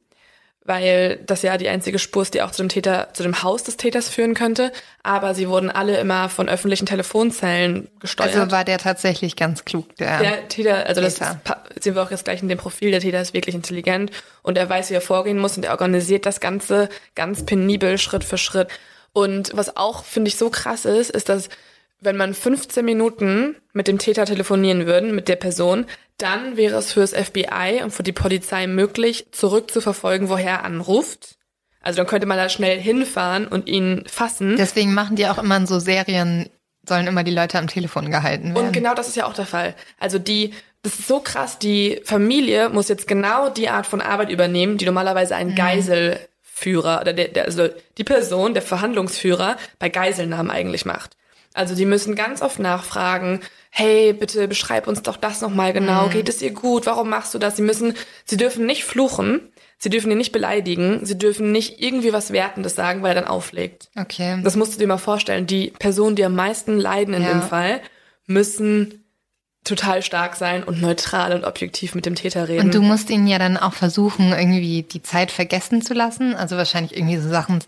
[0.69, 3.63] weil das ja die einzige Spur ist, die auch zu dem Täter, zu dem Haus
[3.63, 4.71] des Täters führen könnte.
[5.01, 8.35] Aber sie wurden alle immer von öffentlichen Telefonzellen gesteuert.
[8.35, 10.19] Also war der tatsächlich ganz klug, der.
[10.19, 11.39] Der Täter, also das Täter.
[11.75, 14.11] ist, sehen wir auch jetzt gleich in dem Profil, der Täter ist wirklich intelligent
[14.43, 18.23] und er weiß, wie er vorgehen muss und er organisiert das Ganze ganz penibel, Schritt
[18.23, 18.67] für Schritt.
[19.11, 21.49] Und was auch, finde ich, so krass ist, ist, dass
[22.01, 25.85] wenn man 15 Minuten mit dem Täter telefonieren würden, mit der Person,
[26.17, 31.37] dann wäre es für das FBI und für die Polizei möglich, zurückzuverfolgen, woher er anruft.
[31.81, 34.55] Also dann könnte man da schnell hinfahren und ihn fassen.
[34.57, 36.49] Deswegen machen die auch immer in so Serien,
[36.87, 38.67] sollen immer die Leute am Telefon gehalten werden.
[38.67, 39.75] Und genau das ist ja auch der Fall.
[39.97, 44.29] Also die, das ist so krass, die Familie muss jetzt genau die Art von Arbeit
[44.29, 50.51] übernehmen, die normalerweise ein Geiselführer oder der, der, also die Person, der Verhandlungsführer bei Geiselnahmen
[50.51, 51.15] eigentlich macht.
[51.53, 53.39] Also die müssen ganz oft nachfragen,
[53.71, 57.39] hey, bitte beschreib uns doch das nochmal genau, geht es ihr gut, warum machst du
[57.39, 57.55] das?
[57.55, 57.93] Sie müssen,
[58.25, 59.41] sie dürfen nicht fluchen,
[59.77, 63.29] sie dürfen ihn nicht beleidigen, sie dürfen nicht irgendwie was Wertendes sagen, weil er dann
[63.29, 63.89] auflegt.
[63.95, 64.39] okay.
[64.43, 65.47] Das musst du dir mal vorstellen.
[65.47, 67.29] Die Personen, die am meisten leiden in Ja.
[67.29, 67.81] dem Fall,
[68.27, 69.03] müssen
[69.63, 72.65] total stark sein und neutral und objektiv mit dem Täter reden.
[72.67, 76.33] Und du musst ihn ja dann auch versuchen, irgendwie die Zeit vergessen zu lassen.
[76.33, 77.59] Also wahrscheinlich irgendwie so Sachen,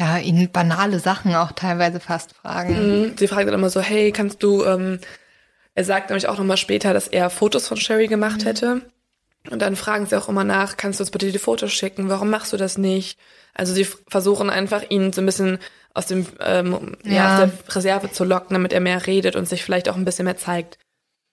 [0.00, 3.02] ja, ihn banale Sachen auch teilweise fast fragen.
[3.02, 3.16] Mhm.
[3.18, 4.98] Sie fragt dann immer so, hey, kannst du, ähm,
[5.74, 8.82] er sagt nämlich auch nochmal später, dass er Fotos von Sherry gemacht hätte.
[9.50, 12.08] Und dann fragen sie auch immer nach, kannst du uns bitte die Fotos schicken?
[12.08, 13.18] Warum machst du das nicht?
[13.54, 15.58] Also sie versuchen einfach, ihn so ein bisschen
[15.92, 17.12] aus dem, ähm, ja.
[17.12, 17.44] Ja.
[17.44, 20.24] aus der Reserve zu locken, damit er mehr redet und sich vielleicht auch ein bisschen
[20.24, 20.78] mehr zeigt.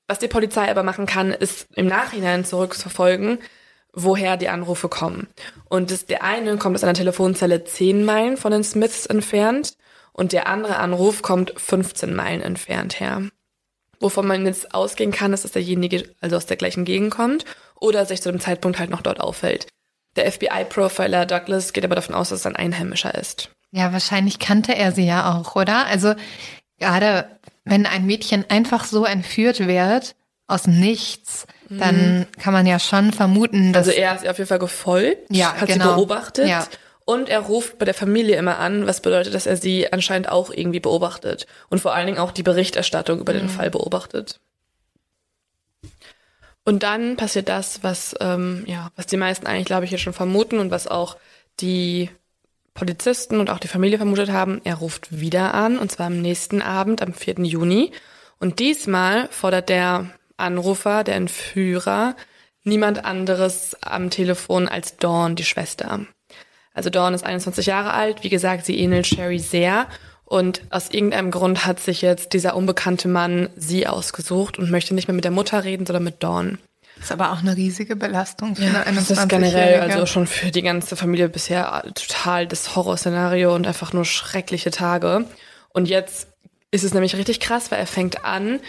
[0.07, 3.39] Was die Polizei aber machen kann, ist im Nachhinein zurückzuverfolgen,
[3.97, 5.27] woher die Anrufe kommen.
[5.69, 9.73] Und das, der eine kommt aus einer Telefonzelle 10 Meilen von den Smiths entfernt
[10.13, 13.23] und der andere Anruf kommt 15 Meilen entfernt her.
[13.99, 17.45] Wovon man jetzt ausgehen kann, ist, dass derjenige also aus der gleichen Gegend kommt
[17.79, 19.67] oder sich zu dem Zeitpunkt halt noch dort aufhält.
[20.15, 23.49] Der FBI-Profiler Douglas geht aber davon aus, dass es ein Einheimischer ist.
[23.71, 25.87] Ja, wahrscheinlich kannte er sie ja auch, oder?
[25.87, 26.13] Also
[26.77, 27.27] gerade
[27.65, 33.73] wenn ein Mädchen einfach so entführt wird aus nichts, dann kann man ja schon vermuten,
[33.73, 35.89] dass Also er ist auf jeden Fall gefolgt, Ja, hat genau.
[35.89, 36.67] sie beobachtet Ja.
[37.05, 40.49] und er ruft bei der Familie immer an, was bedeutet, dass er sie anscheinend auch
[40.51, 43.37] irgendwie beobachtet und vor allen Dingen auch die Berichterstattung über Mhm.
[43.39, 44.39] den Fall beobachtet.
[46.63, 50.13] Und dann passiert das, was ähm, ja, was die meisten eigentlich, glaube ich, hier schon
[50.13, 51.15] vermuten und was auch
[51.61, 52.09] die
[52.73, 54.59] Polizisten und auch die Familie vermutet haben.
[54.65, 57.35] Er ruft wieder an und zwar am nächsten Abend, am 4.
[57.45, 57.91] Juni.
[58.39, 60.07] Und diesmal fordert der
[60.37, 62.15] Anrufer, der Entführer,
[62.63, 66.05] niemand anderes am Telefon als Dawn, die Schwester.
[66.73, 68.23] Also Dawn ist 21 Jahre alt.
[68.23, 69.87] Wie gesagt, sie ähnelt Sherry sehr.
[70.25, 75.07] Und aus irgendeinem Grund hat sich jetzt dieser unbekannte Mann sie ausgesucht und möchte nicht
[75.07, 76.59] mehr mit der Mutter reden, sondern mit Dawn.
[76.99, 79.93] ist aber auch eine riesige Belastung für eine Das ist generell 21-Jährige.
[79.93, 85.25] also schon für die ganze Familie bisher total das Horrorszenario und einfach nur schreckliche Tage.
[85.69, 86.27] Und jetzt
[86.71, 88.59] ist es nämlich richtig krass, weil er fängt an,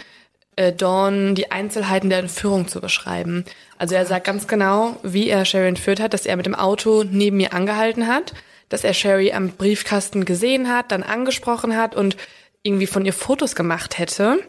[0.59, 3.45] äh, Dawn die Einzelheiten der Entführung zu beschreiben.
[3.77, 7.05] Also er sagt ganz genau, wie er Sherry entführt hat, dass er mit dem Auto
[7.09, 8.33] neben mir angehalten hat,
[8.67, 12.17] dass er Sherry am Briefkasten gesehen hat, dann angesprochen hat und
[12.61, 14.39] irgendwie von ihr Fotos gemacht hätte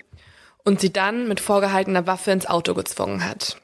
[0.64, 3.58] und sie dann mit vorgehaltener Waffe ins Auto gezwungen hat.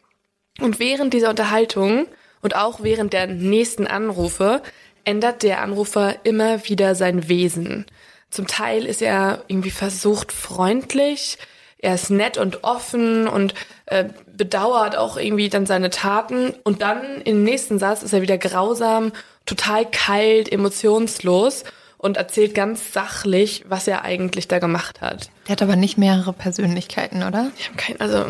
[0.60, 2.06] Und während dieser Unterhaltung
[2.42, 4.62] und auch während der nächsten Anrufe
[5.04, 7.86] ändert der Anrufer immer wieder sein Wesen.
[8.30, 11.38] Zum Teil ist er irgendwie versucht freundlich,
[11.86, 13.54] er ist nett und offen und
[13.86, 14.06] äh,
[14.36, 19.12] bedauert auch irgendwie dann seine Taten und dann im nächsten Satz ist er wieder grausam,
[19.46, 21.62] total kalt, emotionslos
[21.96, 25.30] und erzählt ganz sachlich, was er eigentlich da gemacht hat.
[25.46, 27.52] Der hat aber nicht mehrere Persönlichkeiten, oder?
[27.56, 28.26] Ich habe kein, also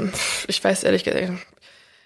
[0.49, 1.33] ich weiß ehrlich gesagt,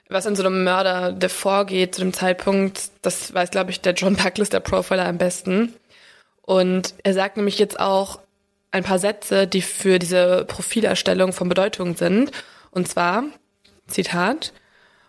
[0.09, 3.94] was in so einem Mörder der vorgeht zu dem Zeitpunkt, das weiß, glaube ich, der
[3.94, 5.74] John Douglas, der Profiler, am besten.
[6.42, 8.20] Und er sagt nämlich jetzt auch
[8.71, 12.31] ein paar Sätze, die für diese Profilerstellung von Bedeutung sind.
[12.71, 13.25] Und zwar,
[13.87, 14.53] Zitat,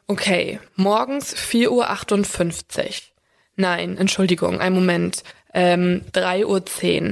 [0.08, 2.92] okay, morgens 4.58 Uhr.
[3.56, 5.24] Nein, Entschuldigung, ein Moment.
[5.54, 6.46] Ähm, 3.10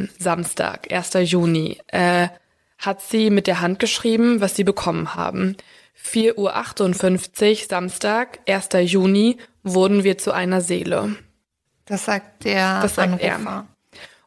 [0.03, 1.11] Uhr, Samstag, 1.
[1.29, 1.77] Juni.
[1.87, 2.29] Äh,
[2.77, 5.57] hat sie mit der Hand geschrieben, was sie bekommen haben.
[6.01, 8.69] 4.58 Uhr, Samstag, 1.
[8.91, 11.15] Juni, wurden wir zu einer Seele.
[11.85, 13.25] Das sagt der Das sagt Anrufer.
[13.25, 13.67] er.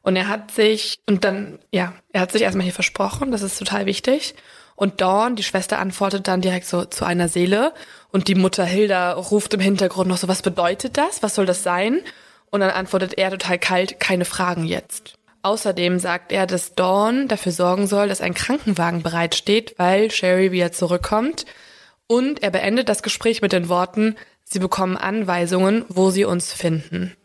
[0.03, 3.59] Und er hat sich, und dann, ja, er hat sich erstmal hier versprochen, das ist
[3.59, 4.35] total wichtig.
[4.75, 7.73] Und Dawn, die Schwester, antwortet dann direkt so zu einer Seele.
[8.11, 11.23] Und die Mutter Hilda ruft im Hintergrund noch so, was bedeutet das?
[11.23, 12.01] Was soll das sein?
[12.51, 15.15] Und dann antwortet er total kalt, keine Fragen jetzt.
[15.43, 20.73] Außerdem sagt er, dass Dawn dafür sorgen soll, dass ein Krankenwagen bereitsteht, weil Sherry wieder
[20.73, 21.47] zurückkommt.
[22.07, 27.17] Und er beendet das Gespräch mit den Worten, sie bekommen Anweisungen, wo sie uns finden.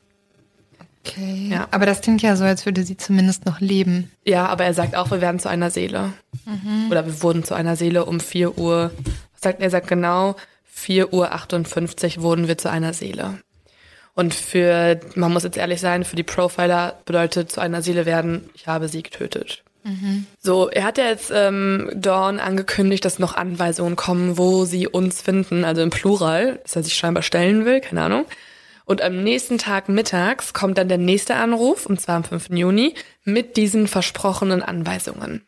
[1.08, 1.50] Okay.
[1.52, 1.68] Ja.
[1.72, 4.12] Aber das klingt ja so, als würde sie zumindest noch leben.
[4.26, 6.14] Ja, aber er sagt auch, wir werden zu einer Seele.
[6.90, 8.92] Oder wir wurden zu einer Seele um 4 Uhr.
[9.34, 9.66] Was sagt er?
[9.66, 10.36] Er sagt genau,
[10.66, 13.40] 4 Uhr 58 wurden wir zu einer Seele.
[14.14, 18.50] Und für, man muss jetzt ehrlich sein, für die Profiler bedeutet zu einer Seele werden,
[18.56, 19.64] ich habe sie getötet.
[20.40, 25.22] So, er hat ja jetzt ähm, Dawn angekündigt, dass noch Anweisungen kommen, wo sie uns
[25.22, 28.26] finden, also im Plural, dass er sich scheinbar stellen will, keine Ahnung.
[28.88, 32.52] Und am nächsten Tag mittags kommt dann der nächste Anruf, und zwar am 5.
[32.52, 32.94] Juni,
[33.26, 35.46] mit diesen versprochenen Anweisungen.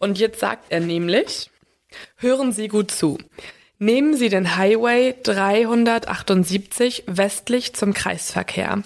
[0.00, 1.48] Und jetzt sagt er nämlich,
[2.16, 3.18] hören Sie gut zu.
[3.78, 8.82] Nehmen Sie den Highway 378 westlich zum Kreisverkehr.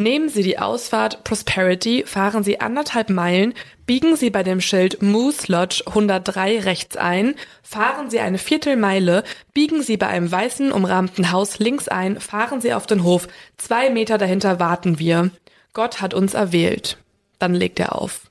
[0.00, 3.52] Nehmen Sie die Ausfahrt Prosperity, fahren Sie anderthalb Meilen,
[3.84, 9.82] biegen Sie bei dem Schild Moose Lodge 103 rechts ein, fahren Sie eine Viertelmeile, biegen
[9.82, 13.28] Sie bei einem weißen umrahmten Haus links ein, fahren Sie auf den Hof,
[13.58, 15.32] zwei Meter dahinter warten wir.
[15.74, 16.96] Gott hat uns erwählt.
[17.38, 18.22] Dann legt er auf.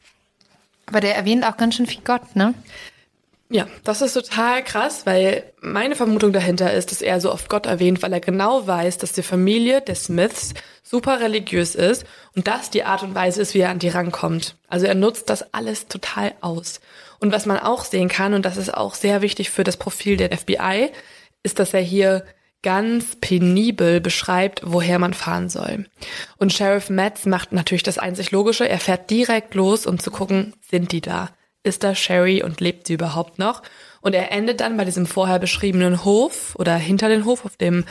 [0.87, 2.55] Aber der erwähnt auch ganz schön viel Gott, ne?
[3.51, 7.65] Ja, das ist total krass, weil meine Vermutung dahinter ist, dass er so oft Gott
[7.65, 12.69] erwähnt, weil er genau weiß, dass die Familie der Smiths super religiös ist und das
[12.69, 14.55] die Art und Weise ist, wie er an die rankommt.
[14.67, 16.79] Also er nutzt das alles total aus.
[17.19, 20.15] Und was man auch sehen kann, und das ist auch sehr wichtig für das Profil
[20.15, 20.91] der FBI,
[21.41, 22.25] ist, dass er hier
[22.61, 25.85] ganz penibel beschreibt, woher man fahren soll.
[26.37, 28.69] Und Sheriff Metz macht natürlich das einzig Logische.
[28.69, 31.29] Er fährt direkt los, um zu gucken, sind die da?
[31.63, 33.61] Ist da Sherry und lebt sie überhaupt noch?
[34.01, 37.85] Und er endet dann bei diesem vorher beschriebenen Hof oder hinter den Hof auf dem,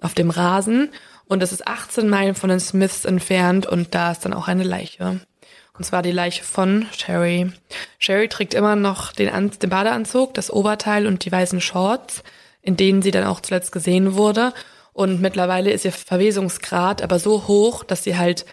[0.00, 0.90] auf dem Rasen.
[1.26, 4.64] Und das ist 18 Meilen von den Smiths entfernt und da ist dann auch eine
[4.64, 5.20] Leiche.
[5.76, 7.50] Und zwar die Leiche von Sherry.
[7.98, 12.22] Sherry trägt immer noch den, An den Badeanzug, das Oberteil und die weißen Shorts,
[12.62, 14.52] in denen sie dann auch zuletzt gesehen wurde.
[14.92, 18.46] Und mittlerweile ist ihr Verwesungsgrad aber so hoch, dass sie halt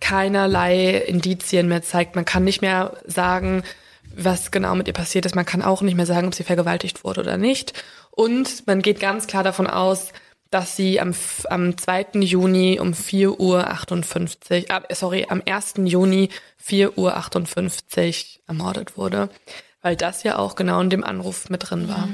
[0.00, 2.14] keinerlei Indizien mehr zeigt.
[2.14, 3.62] Man kann nicht mehr sagen,
[4.24, 5.34] was genau mit ihr passiert ist.
[5.34, 7.72] Man kann auch nicht mehr sagen, ob sie vergewaltigt wurde oder nicht.
[8.10, 10.12] Und man geht ganz klar davon aus,
[10.50, 11.14] dass sie am,
[11.50, 12.20] am 2.
[12.20, 15.74] Juni um 4 Uhr 58, äh, sorry, am 1.
[15.84, 19.28] Juni 4 Uhr 58 ermordet wurde,
[19.82, 22.08] weil das ja auch genau in dem Anruf mit drin war.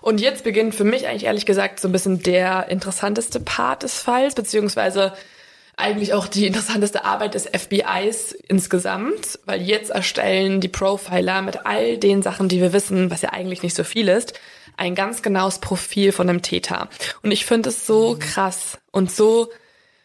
[0.00, 4.00] Und jetzt beginnt für mich eigentlich ehrlich gesagt so ein bisschen der interessanteste Part des
[4.00, 5.12] Falls, beziehungsweise
[5.78, 11.98] eigentlich auch die interessanteste Arbeit des FBIs insgesamt, weil jetzt erstellen die Profiler mit all
[11.98, 14.38] den Sachen, die wir wissen, was ja eigentlich nicht so viel ist,
[14.76, 16.88] ein ganz genaues Profil von einem Täter.
[17.22, 19.50] Und ich finde es so krass und so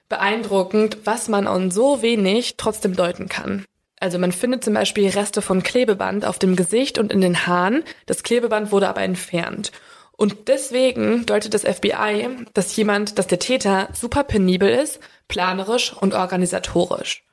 [0.09, 3.65] beeindruckend, was man an so wenig trotzdem deuten kann.
[3.99, 7.83] Also man findet zum Beispiel Reste von Klebeband auf dem Gesicht und in den Haaren.
[8.05, 9.71] Das Klebeband wurde aber entfernt.
[10.15, 16.13] Und deswegen deutet das FBI, dass jemand, dass der Täter super penibel ist, planerisch und
[16.13, 17.23] organisatorisch.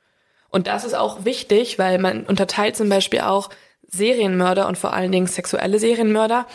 [0.48, 3.50] Und das ist auch wichtig, weil man unterteilt zum Beispiel auch
[3.88, 6.46] Serienmörder und vor allen Dingen sexuelle Serienmörder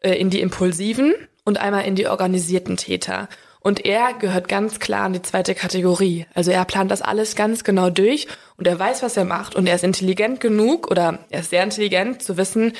[0.00, 1.14] äh, in die impulsiven
[1.44, 3.28] und einmal in die organisierten Täter.
[3.60, 6.26] Und er gehört ganz klar in die zweite Kategorie.
[6.34, 9.66] Also er plant das alles ganz genau durch und er weiß, was er macht und
[9.66, 12.74] er ist intelligent genug oder er ist sehr intelligent zu wissen,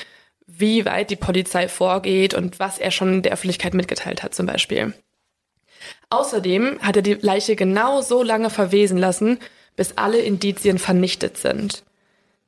[0.47, 4.93] wie weit die Polizei vorgeht und was er schon der Öffentlichkeit mitgeteilt hat zum Beispiel.
[6.09, 9.39] Außerdem hat er die Leiche genau so lange verwesen lassen,
[9.75, 11.83] bis alle Indizien vernichtet sind.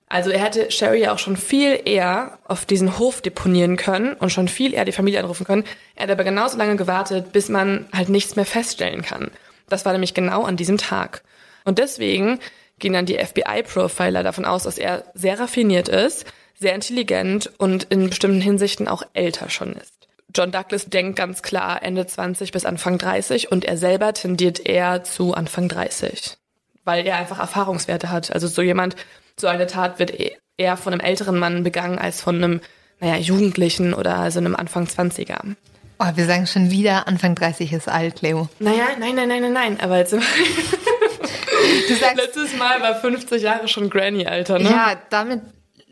[0.09, 4.47] Also er hätte Sherry auch schon viel eher auf diesen Hof deponieren können und schon
[4.47, 5.65] viel eher die Familie anrufen können.
[5.95, 9.31] Er hat aber genauso lange gewartet, bis man halt nichts mehr feststellen kann.
[9.67, 11.23] Das war nämlich genau an diesem Tag.
[11.65, 12.39] Und deswegen
[12.79, 16.25] gehen dann die FBI-Profiler davon aus, dass er sehr raffiniert ist,
[16.59, 19.93] sehr intelligent und in bestimmten Hinsichten auch älter schon ist.
[20.35, 25.03] John Douglas denkt ganz klar Ende 20 bis Anfang 30 und er selber tendiert eher
[25.03, 26.37] zu Anfang 30,
[26.83, 28.31] weil er einfach Erfahrungswerte hat.
[28.31, 28.95] Also so jemand,
[29.39, 32.61] so eine Tat wird e-, eher von einem älteren Mann begangen als von einem,
[32.99, 35.55] naja, Jugendlichen oder also einem Anfang 20er.
[35.99, 38.49] Oh, wir sagen schon wieder, Anfang 30 ist alt, Leo.
[38.59, 40.13] Naja, nein, nein, nein, nein, nein, aber jetzt
[41.87, 44.69] Du sagst, letztes Mal war 50 Jahre schon Granny-Alter, ne?
[44.69, 45.41] ja, damit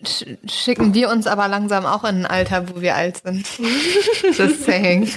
[0.10, 3.48] sch schicken wir uns aber langsam auch in ein Alter, wo wir alt sind.
[4.38, 5.12] Just saying.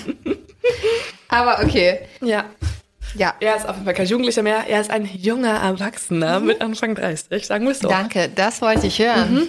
[1.29, 2.01] Aber okay.
[2.21, 2.45] Ja.
[3.15, 6.61] Ja, Er ist auf jeden Fall kein Jugendlicher mehr, er ist ein junger Erwachsener mit
[6.61, 7.89] Anfang 30, sagen wir es so.
[7.89, 9.49] danke, das wollte ich hören.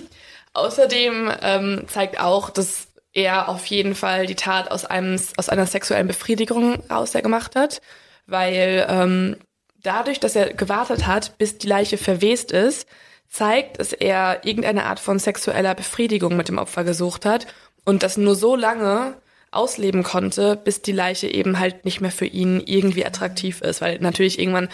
[0.53, 5.65] Außerdem ähm, zeigt auch, dass er auf jeden Fall die Tat aus, einem, aus einer
[5.65, 7.81] sexuellen Befriedigung raus gemacht hat,
[8.27, 9.35] weil ähm,
[9.83, 12.87] dadurch, dass er gewartet hat, bis die Leiche verwest ist,
[13.29, 17.47] zeigt, dass er irgendeine Art von sexueller Befriedigung mit dem Opfer gesucht hat
[17.85, 19.15] und das nur so lange
[19.51, 23.99] ausleben konnte, bis die Leiche eben halt nicht mehr für ihn irgendwie attraktiv ist, weil
[23.99, 24.69] natürlich irgendwann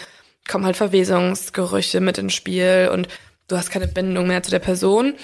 [0.48, 3.08] kommen halt Verwesungsgerüche mit ins Spiel und
[3.48, 5.14] du hast keine Bindung mehr zu der Person.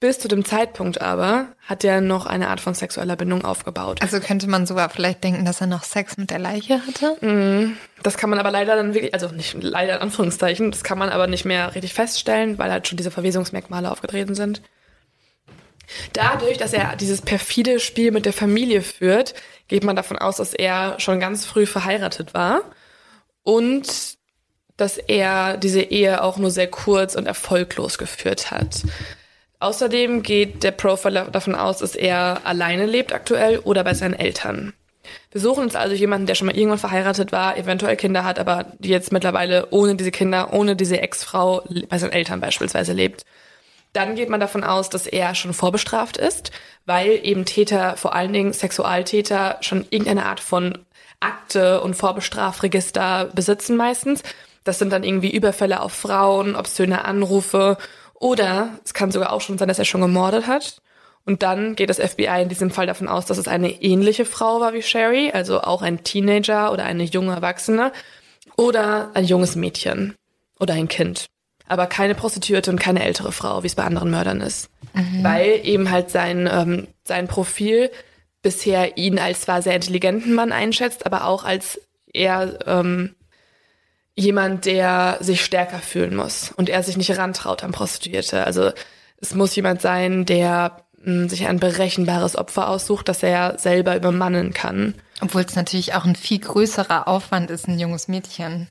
[0.00, 4.02] Bis zu dem Zeitpunkt aber hat er noch eine Art von sexueller Bindung aufgebaut.
[4.02, 7.72] Also könnte man sogar vielleicht denken, dass er noch Sex mit der Leiche hatte?
[8.02, 11.08] Das kann man aber leider dann wirklich, also nicht leider in Anführungszeichen, das kann man
[11.08, 14.60] aber nicht mehr richtig feststellen, weil halt schon diese Verwesungsmerkmale aufgetreten sind.
[16.12, 19.34] Dadurch, dass er dieses perfide Spiel mit der Familie führt,
[19.68, 22.62] geht man davon aus, dass er schon ganz früh verheiratet war
[23.42, 24.16] und
[24.76, 28.82] dass er diese Ehe auch nur sehr kurz und erfolglos geführt hat.
[29.64, 34.74] Außerdem geht der Profiler davon aus, dass er alleine lebt aktuell oder bei seinen Eltern.
[35.32, 38.66] Wir suchen uns also jemanden, der schon mal irgendwann verheiratet war, eventuell Kinder hat, aber
[38.78, 43.24] die jetzt mittlerweile ohne diese Kinder, ohne diese Ex-Frau bei seinen Eltern beispielsweise lebt.
[43.94, 46.50] Dann geht man davon aus, dass er schon vorbestraft ist,
[46.84, 50.76] weil eben Täter, vor allen Dingen Sexualtäter, schon irgendeine Art von
[51.20, 54.22] Akte und Vorbestrafregister besitzen meistens.
[54.62, 57.78] Das sind dann irgendwie Überfälle auf Frauen, obszöne Anrufe
[58.14, 60.80] oder es kann sogar auch schon sein, dass er schon gemordet hat.
[61.26, 64.60] Und dann geht das FBI in diesem Fall davon aus, dass es eine ähnliche Frau
[64.60, 67.92] war wie Sherry, also auch ein Teenager oder eine junge Erwachsene
[68.56, 70.14] oder ein junges Mädchen
[70.60, 71.26] oder ein Kind.
[71.66, 74.68] Aber keine Prostituierte und keine ältere Frau, wie es bei anderen Mördern ist.
[75.22, 77.90] Weil eben halt sein, ähm, sein Profil
[78.42, 81.80] bisher ihn als zwar sehr intelligenten Mann einschätzt, aber auch als
[82.12, 83.14] eher ähm,
[84.16, 88.44] jemand, der sich stärker fühlen muss und er sich nicht rantraut an Prostituierte.
[88.44, 88.70] Also
[89.20, 94.52] es muss jemand sein, der mh, sich ein berechenbares Opfer aussucht, das er selber übermannen
[94.52, 94.94] kann.
[95.20, 98.68] Obwohl es natürlich auch ein viel größerer Aufwand ist, ein junges Mädchen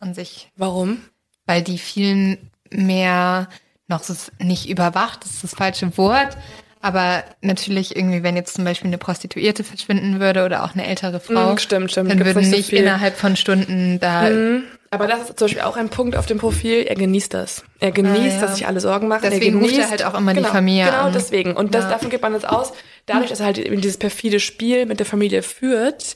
[0.00, 0.50] an sich.
[0.56, 0.98] Warum?
[1.46, 2.38] Weil die viel
[2.70, 3.48] mehr
[3.88, 4.02] noch
[4.38, 6.36] nicht überwacht, das ist das falsche Wort.
[6.80, 11.20] Aber natürlich irgendwie, wenn jetzt zum Beispiel eine Prostituierte verschwinden würde oder auch eine ältere
[11.20, 12.10] Frau, Mm, stimmt, stimmt.
[12.10, 14.28] dann Gibt's würden nicht so nicht innerhalb von Stunden da.
[14.28, 14.64] Mhm.
[14.92, 16.82] Aber das ist zum Beispiel auch ein Punkt auf dem Profil.
[16.86, 17.64] Er genießt das.
[17.80, 18.40] Er genießt, Ah, ja.
[18.42, 19.22] dass sich alle Sorgen machen.
[19.24, 21.12] Deswegen er ruft er halt auch immer die genau, Familie Genau, an.
[21.14, 21.56] deswegen.
[21.56, 21.90] Und das, Ja.
[21.92, 22.72] davon geht man jetzt aus.
[23.06, 26.14] Dadurch, dass er halt eben dieses perfide Spiel mit der Familie führt,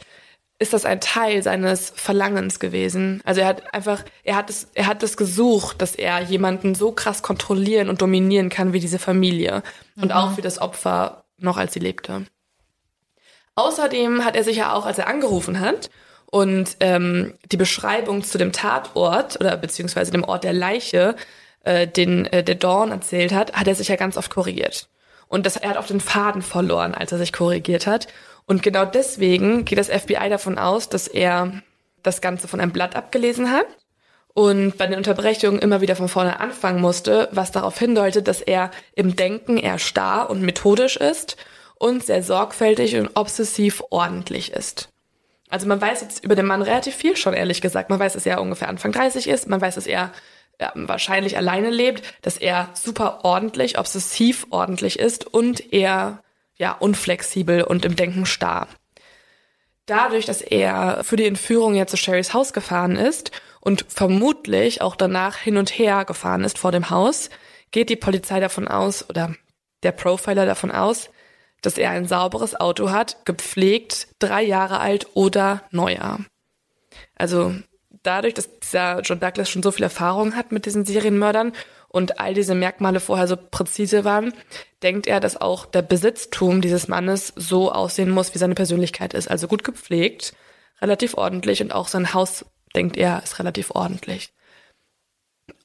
[0.58, 3.22] ist das ein Teil seines Verlangens gewesen.
[3.24, 6.92] Also er hat einfach, er hat es, er hat es gesucht, dass er jemanden so
[6.92, 9.62] krass kontrollieren und dominieren kann wie diese Familie.
[10.00, 12.26] Und auch wie das Opfer noch als sie lebte.
[13.54, 15.88] Außerdem hat er sich ja auch, als er angerufen hat
[16.30, 21.16] und ähm, die Beschreibung zu dem Tatort oder beziehungsweise dem Ort der Leiche,
[21.64, 24.88] äh, den äh, der Dawn erzählt hat, hat er sich ja ganz oft korrigiert.
[25.28, 28.06] Und das, er hat auch den Faden verloren, als er sich korrigiert hat.
[28.46, 31.62] Und genau deswegen geht das FBI davon aus, dass er
[32.02, 33.66] das Ganze von einem Blatt abgelesen hat
[34.36, 38.70] und bei den Unterbrechungen immer wieder von vorne anfangen musste, was darauf hindeutet, dass er
[38.94, 41.36] im Denken eher starr und methodisch ist
[41.76, 44.90] und sehr sorgfältig und obsessiv ordentlich ist.
[45.48, 47.90] Also man weiß jetzt über den Mann relativ viel schon, ehrlich gesagt.
[47.90, 50.12] Man weiß, dass er ungefähr Anfang 30 ist, man weiß, dass er
[50.60, 56.22] ja, wahrscheinlich alleine lebt, dass er super ordentlich, obsessiv ordentlich ist und eher
[56.56, 58.66] ja unflexibel und im Denken starr.
[59.84, 63.30] Dadurch, dass er für die Entführung ja zu Sherrys Haus gefahren ist
[63.60, 67.30] und vermutlich auch danach hin und her gefahren ist vor dem Haus,
[67.70, 69.34] geht die Polizei davon aus oder
[69.82, 71.10] der Profiler davon aus,
[71.62, 76.18] dass er ein sauberes Auto hat, gepflegt, drei Jahre alt oder neuer.
[77.16, 77.54] Also
[78.02, 81.52] dadurch, dass dieser John Douglas schon so viel Erfahrung hat mit diesen Serienmördern
[81.88, 84.32] und all diese Merkmale vorher so präzise waren,
[84.82, 89.28] denkt er, dass auch der Besitztum dieses Mannes so aussehen muss, wie seine Persönlichkeit ist.
[89.28, 90.34] Also gut gepflegt,
[90.80, 92.44] relativ ordentlich und auch sein Haus,
[92.74, 94.32] denkt er, ist relativ ordentlich.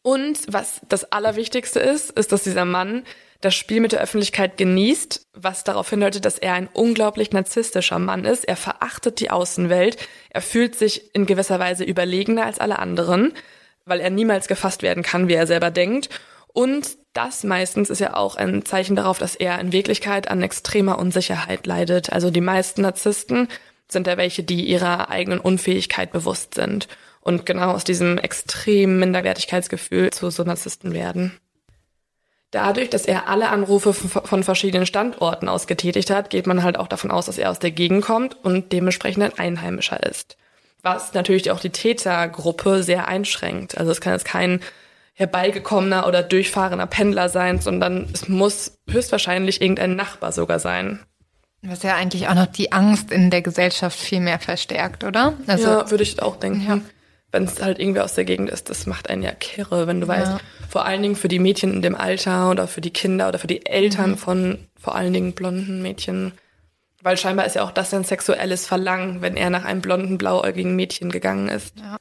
[0.04, 3.04] Und was das Allerwichtigste ist, ist, dass dieser Mann
[3.42, 8.24] das Spiel mit der Öffentlichkeit genießt, was darauf hindeutet, dass er ein unglaublich narzisstischer Mann
[8.24, 8.48] ist.
[8.48, 9.98] Er verachtet die Außenwelt.
[10.30, 13.34] Er fühlt sich in gewisser Weise überlegener als alle anderen,
[13.86, 16.10] weil er niemals gefasst werden kann, wie er selber denkt.
[16.54, 21.00] Und das meistens ist ja auch ein Zeichen darauf, dass er in Wirklichkeit an extremer
[21.00, 22.12] Unsicherheit leidet.
[22.12, 23.48] Also die meisten Narzissten
[23.88, 26.88] sind ja welche, die ihrer eigenen Unfähigkeit bewusst sind
[27.22, 31.38] und genau aus diesem extremen Minderwertigkeitsgefühl zu so Narzissten werden.
[32.52, 36.90] Dadurch, dass er alle Anrufe von verschiedenen Standorten aus getätigt hat, geht man halt auch
[36.90, 40.36] davon aus, dass er aus der Gegend kommt und dementsprechend ein Einheimischer ist.
[40.84, 43.78] Was natürlich auch die Tätergruppe sehr einschränkt.
[43.78, 44.60] Also es kann jetzt kein
[45.14, 51.00] herbeigekommener oder durchfahrender Pendler sein, sondern es muss höchstwahrscheinlich irgendein Nachbar sogar sein.
[51.62, 55.36] Was ja eigentlich auch noch die Angst in der Gesellschaft viel mehr verstärkt, oder?
[55.48, 56.66] Also, ja, würde ich auch denken.
[56.68, 56.82] Ja
[57.32, 60.08] wenn es halt irgendwie aus der Gegend ist, das macht einen ja kirre, wenn du
[60.08, 60.14] ja.
[60.14, 60.32] weißt,
[60.70, 63.48] vor allen Dingen für die Mädchen in dem Alter oder für die Kinder oder für
[63.48, 64.18] die Eltern mhm.
[64.18, 66.34] von vor allen Dingen blonden Mädchen.
[67.02, 70.76] Weil scheinbar ist ja auch das ein sexuelles Verlangen, wenn er nach einem blonden, blauäugigen
[70.76, 71.80] Mädchen gegangen ist.
[71.80, 71.98] Ja.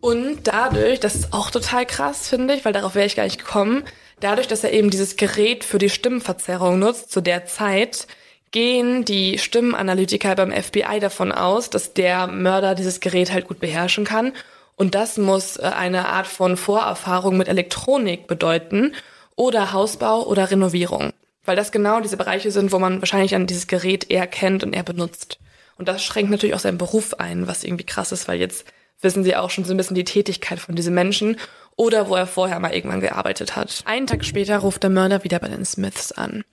[0.00, 3.38] Und dadurch, das ist auch total krass, finde ich, weil darauf wäre ich gar nicht
[3.38, 3.82] gekommen,
[4.20, 8.06] dadurch, dass er eben dieses Gerät für die Stimmenverzerrung nutzt, zu der Zeit,
[8.52, 14.04] gehen die Stimmenanalytiker beim FBI davon aus, dass der Mörder dieses Gerät halt gut beherrschen
[14.04, 14.32] kann
[14.78, 18.94] und das muss äh, eine Art von Vorerfahrung mit Elektronik bedeuten
[19.36, 21.12] oder Hausbau oder Renovierung.
[21.44, 24.74] Weil das genau diese Bereiche sind, wo man wahrscheinlich an dieses Gerät eher kennt und
[24.74, 25.38] eher benutzt.
[25.76, 28.66] Und das schränkt natürlich auch seinen Beruf ein, was irgendwie krass ist, weil jetzt
[29.00, 31.36] wissen sie auch schon so ein bisschen die Tätigkeit von diesen Menschen
[31.76, 33.82] oder wo er vorher mal irgendwann gearbeitet hat.
[33.84, 36.44] Einen Tag später ruft der Mörder wieder bei den Smiths an.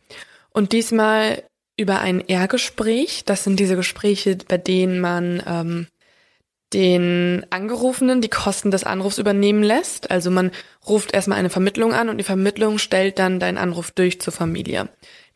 [0.52, 1.44] Und diesmal
[1.78, 3.24] über ein R-Gespräch.
[3.26, 5.88] Das sind diese Gespräche, bei denen man ähm,
[6.74, 10.12] den Angerufenen die Kosten des Anrufs übernehmen lässt.
[10.12, 10.52] Also man
[10.88, 14.90] ruft erstmal eine Vermittlung an und die Vermittlung stellt dann deinen Anruf durch zur Familie.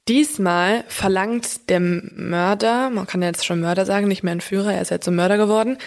[0.07, 4.73] Diesmal verlangt der Mörder, man kann ja jetzt schon Mörder sagen, nicht mehr ein Führer,
[4.73, 5.77] er ist jetzt zum Mörder geworden.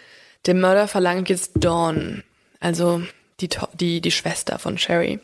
[0.47, 2.23] Der Mörder verlangt jetzt Dawn,
[2.61, 3.03] also
[3.41, 5.19] die, die, die Schwester von Sherry.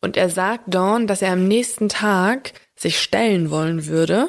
[0.00, 4.28] Und er sagt Dawn, dass er am nächsten Tag sich stellen wollen würde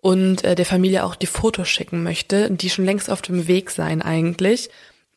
[0.00, 3.70] und äh, der Familie auch die Fotos schicken möchte, die schon längst auf dem Weg
[3.70, 4.70] seien eigentlich.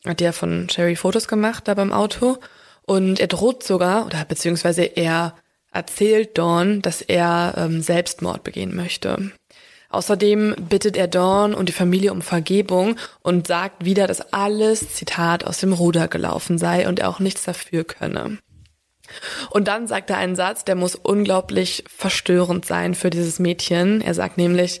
[0.06, 2.38] Hat ja von Sherry Fotos gemacht da beim Auto
[2.82, 5.34] und er droht sogar, oder beziehungsweise er
[5.72, 9.32] erzählt Dawn, dass er ähm, Selbstmord begehen möchte.
[9.88, 15.44] Außerdem bittet er Dawn und die Familie um Vergebung und sagt wieder, dass alles, Zitat,
[15.44, 18.38] aus dem Ruder gelaufen sei und er auch nichts dafür könne.
[19.50, 24.00] Und dann sagt er einen Satz, der muss unglaublich verstörend sein für dieses Mädchen.
[24.00, 24.80] Er sagt nämlich,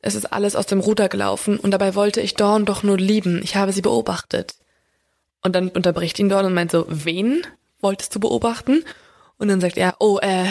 [0.00, 3.40] es ist alles aus dem Ruder gelaufen und dabei wollte ich Dawn doch nur lieben.
[3.42, 4.54] Ich habe sie beobachtet.
[5.42, 7.42] Und dann unterbricht ihn Dawn und meint so, wen
[7.80, 8.84] wolltest du beobachten?
[9.38, 10.46] Und dann sagt er, oh, äh,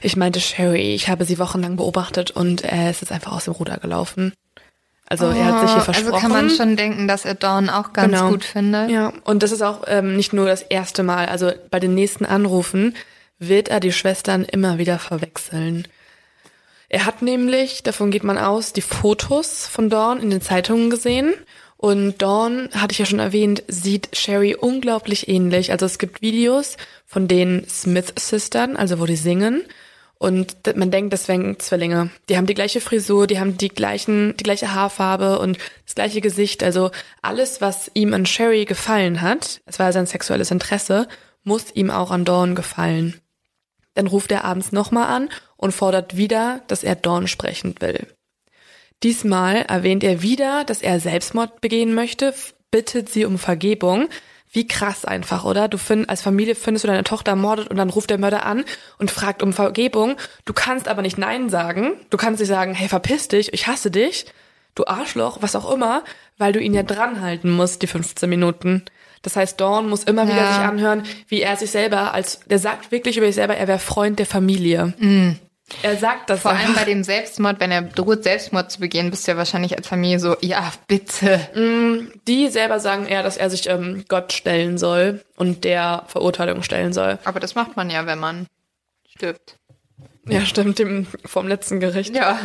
[0.00, 3.54] ich meinte Sherry, ich habe sie wochenlang beobachtet und äh, es ist einfach aus dem
[3.54, 4.32] Ruder gelaufen.
[5.12, 6.14] Also oh, er hat sich hier versprochen.
[6.14, 8.30] Also kann man schon denken, dass er Dawn auch ganz genau.
[8.30, 8.88] gut findet.
[8.88, 11.26] Ja, und das ist auch ähm, nicht nur das erste Mal.
[11.26, 12.96] Also bei den nächsten Anrufen
[13.38, 15.86] wird er die Schwestern immer wieder verwechseln.
[16.88, 21.34] Er hat nämlich, davon geht man aus, die Fotos von Dawn in den Zeitungen gesehen.
[21.76, 25.72] Und Dawn, hatte ich ja schon erwähnt, sieht Sherry unglaublich ähnlich.
[25.72, 29.62] Also es gibt Videos von den Smith-Sistern, also wo die singen.
[30.22, 32.10] Und man denkt, das wären Zwillinge.
[32.28, 36.20] Die haben die gleiche Frisur, die haben die gleichen, die gleiche Haarfarbe und das gleiche
[36.20, 36.62] Gesicht.
[36.62, 36.92] Also
[37.22, 41.08] alles, was ihm an Sherry gefallen hat, es war sein sexuelles Interesse,
[41.42, 43.20] muss ihm auch an Dawn gefallen.
[43.94, 48.06] Dann ruft er abends nochmal an und fordert wieder, dass er Dawn sprechen will.
[49.02, 52.32] Diesmal erwähnt er wieder, dass er Selbstmord begehen möchte,
[52.70, 54.08] bittet sie um Vergebung,
[54.52, 55.66] wie krass einfach, oder?
[55.68, 58.64] Du find, als Familie findest du deine Tochter ermordet und dann ruft der Mörder an
[58.98, 60.16] und fragt um Vergebung.
[60.44, 61.92] Du kannst aber nicht Nein sagen.
[62.10, 64.26] Du kannst nicht sagen, hey, verpiss dich, ich hasse dich,
[64.74, 66.04] du Arschloch, was auch immer,
[66.38, 68.82] weil du ihn ja dranhalten musst, die 15 Minuten.
[69.22, 70.52] Das heißt, Dawn muss immer wieder Ja.
[70.52, 73.78] sich anhören, wie er sich selber als, der sagt wirklich über sich selber, er wäre
[73.78, 74.92] Freund der Familie.
[75.82, 76.80] Er sagt das Vor allem einfach.
[76.80, 80.18] bei dem Selbstmord, wenn er droht, Selbstmord zu begehen, bist du ja wahrscheinlich als Familie
[80.18, 82.10] so, ja, bitte.
[82.26, 86.92] Die selber sagen eher, dass er sich ähm, Gott stellen soll und der Verurteilung stellen
[86.92, 87.18] soll.
[87.24, 88.46] Aber das macht man ja, wenn man
[89.08, 89.56] stirbt.
[90.28, 92.14] Ja, stimmt, dem vom letzten Gericht.
[92.14, 92.38] Ja.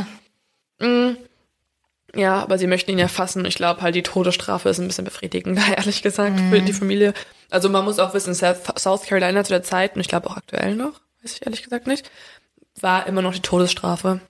[2.15, 3.45] Ja, aber sie möchten ihn ja fassen.
[3.45, 7.13] Ich glaube halt, die Todesstrafe ist ein bisschen befriedigender, ehrlich gesagt, für die Familie.
[7.49, 10.75] Also man muss auch wissen, South Carolina zu der Zeit, und ich glaube auch aktuell
[10.75, 12.09] noch, weiß ich ehrlich gesagt nicht,
[12.82, 14.21] war immer noch die Todesstrafe.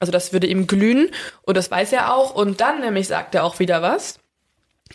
[0.00, 1.10] Also das würde ihm glühen
[1.42, 2.34] und das weiß er auch.
[2.34, 4.18] Und dann nämlich sagt er auch wieder was.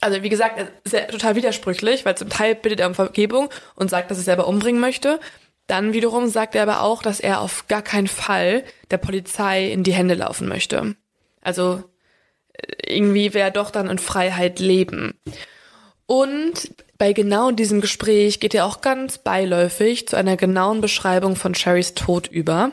[0.01, 3.49] Also wie gesagt, er ist ja total widersprüchlich, weil zum Teil bittet er um Vergebung
[3.75, 5.19] und sagt, dass er selber umbringen möchte.
[5.67, 9.83] Dann wiederum sagt er aber auch, dass er auf gar keinen Fall der Polizei in
[9.83, 10.95] die Hände laufen möchte.
[11.41, 11.83] Also
[12.53, 15.19] äh, irgendwie wäre er doch dann in Freiheit leben.
[16.05, 21.56] Und bei genau diesem Gespräch geht er auch ganz beiläufig zu einer genauen Beschreibung von
[21.56, 22.72] Sherrys Tod über.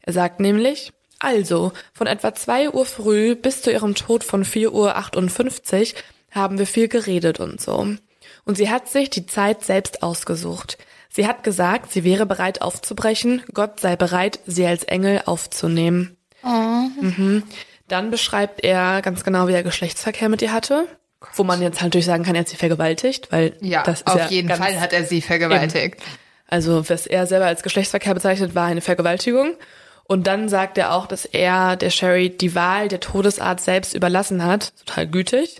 [0.00, 4.72] Er sagt nämlich, also, von etwa 2 Uhr früh bis zu ihrem Tod von 4
[4.72, 5.96] Uhr 58
[6.30, 7.88] haben wir viel geredet und so.
[8.44, 10.78] Und sie hat sich die Zeit selbst ausgesucht.
[11.10, 16.16] Sie hat gesagt, sie wäre bereit aufzubrechen, Gott sei bereit, sie als Engel aufzunehmen.
[17.00, 17.42] Mhm.
[17.88, 20.86] Dann beschreibt er ganz genau, wie er Geschlechtsverkehr mit ihr hatte.
[21.34, 24.06] Wo man jetzt halt natürlich sagen kann, er hat sie vergewaltigt, weil Ja, das ist
[24.06, 26.00] auf ja jeden Fall hat er sie vergewaltigt.
[26.48, 29.54] Also, was er selber als Geschlechtsverkehr bezeichnet, war eine Vergewaltigung.
[30.06, 34.44] Und dann sagt er auch, dass er der Sherry die Wahl der Todesart selbst überlassen
[34.44, 34.72] hat.
[34.84, 35.58] Total gütig.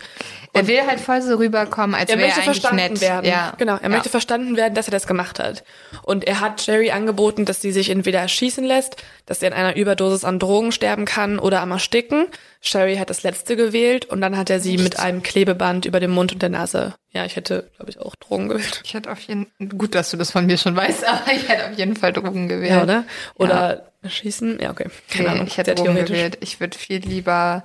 [0.52, 3.00] Er will halt voll so rüberkommen, als Er wäre möchte er eigentlich verstanden nett.
[3.00, 3.26] werden.
[3.26, 3.54] Ja.
[3.58, 3.88] Genau, er ja.
[3.88, 5.64] möchte verstanden werden, dass er das gemacht hat.
[6.02, 9.74] Und er hat Sherry angeboten, dass sie sich entweder erschießen lässt, dass sie an einer
[9.74, 12.26] Überdosis an Drogen sterben kann oder am Ersticken.
[12.60, 16.12] Sherry hat das letzte gewählt und dann hat er sie mit einem Klebeband über dem
[16.12, 16.94] Mund und der Nase.
[17.10, 18.80] Ja, ich hätte, glaube ich, auch Drogen gewählt.
[18.84, 21.70] Ich hätte auf jeden gut, dass du das von mir schon weißt, aber ich hätte
[21.70, 22.70] auf jeden Fall Drogen gewählt.
[22.70, 23.04] Ja, oder?
[23.34, 24.58] Oder schießen?
[24.60, 24.88] Ja, okay.
[25.10, 25.46] Keine Nee, Ahnung.
[25.46, 26.08] ich hätte theoretisch.
[26.08, 26.38] gewählt.
[26.40, 27.64] Ich würde viel lieber,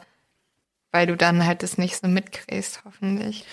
[0.91, 3.45] weil du dann halt das nicht so mitkriegst, hoffentlich.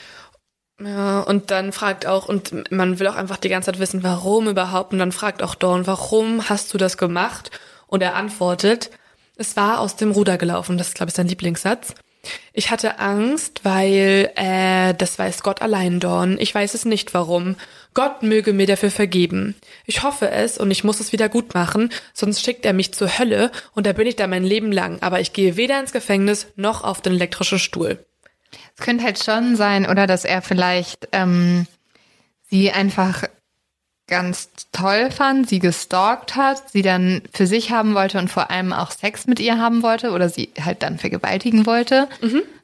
[0.80, 4.47] Ja, und dann fragt auch, und man will auch einfach die ganze Zeit wissen, warum
[4.49, 4.93] überhaupt.
[4.93, 7.51] Und dann fragt auch Dawn, warum hast du das gemacht?
[7.87, 8.91] Und er antwortet,
[9.37, 10.76] es war aus dem Ruder gelaufen.
[10.76, 11.95] Das ist, glaube ich, sein Lieblingssatz.
[12.53, 16.37] Ich hatte Angst, weil äh, das weiß Gott allein, Dawn.
[16.39, 17.57] Ich weiß es nicht, warum.
[17.97, 19.55] Gott möge mir dafür vergeben.
[19.87, 23.19] Ich hoffe es und ich muss es wieder gut machen, sonst schickt er mich zur
[23.19, 25.01] Hölle und da bin ich da mein Leben lang.
[25.01, 28.05] Aber ich gehe weder ins Gefängnis noch auf den elektrischen Stuhl.
[28.77, 31.67] Es könnte halt schon sein, oder dass er vielleicht ähm,
[32.51, 33.25] sie einfach
[34.09, 38.73] ganz toll fand, sie gestalkt hat, sie dann für sich haben wollte und vor allem
[38.73, 42.09] auch Sex mit ihr haben wollte oder sie halt dann vergewaltigen wollte,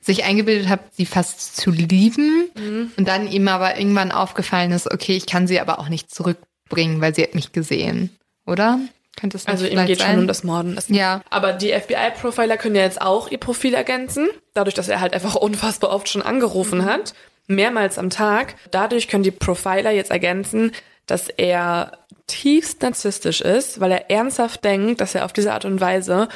[0.00, 2.48] sich eingebildet hat, sie fast zu lieben
[2.96, 7.00] und dann ihm aber irgendwann aufgefallen ist, okay, ich kann sie aber auch nicht zurückbringen,
[7.00, 8.10] weil sie hat mich gesehen,
[8.46, 8.78] oder?
[9.16, 10.12] Könnte es Also ihm geht sein?
[10.12, 10.74] schon um das Morden.
[10.74, 11.22] Das Ja.
[11.28, 15.34] Aber die FBI-Profiler können ja jetzt auch ihr Profil ergänzen, dadurch, dass er halt einfach
[15.36, 17.14] unfassbar oft schon angerufen hat,
[17.46, 18.54] mehrmals am Tag.
[18.70, 20.72] Dadurch können die Profiler jetzt ergänzen,
[21.06, 21.92] dass er
[22.26, 26.28] tiefst narzisstisch ist, weil er ernsthaft denkt, dass er auf diese Art und Weise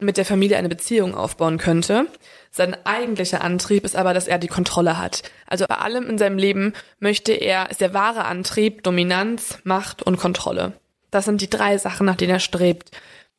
[0.00, 2.06] mit der Familie eine Beziehung aufbauen könnte.
[2.50, 5.22] Sein eigentlicher Antrieb ist aber, dass er die Kontrolle hat.
[5.46, 10.16] Also bei allem in seinem Leben möchte er, ist der wahre Antrieb Dominanz, Macht und
[10.16, 10.72] Kontrolle.
[11.10, 12.90] Das sind die drei Sachen, nach denen er strebt.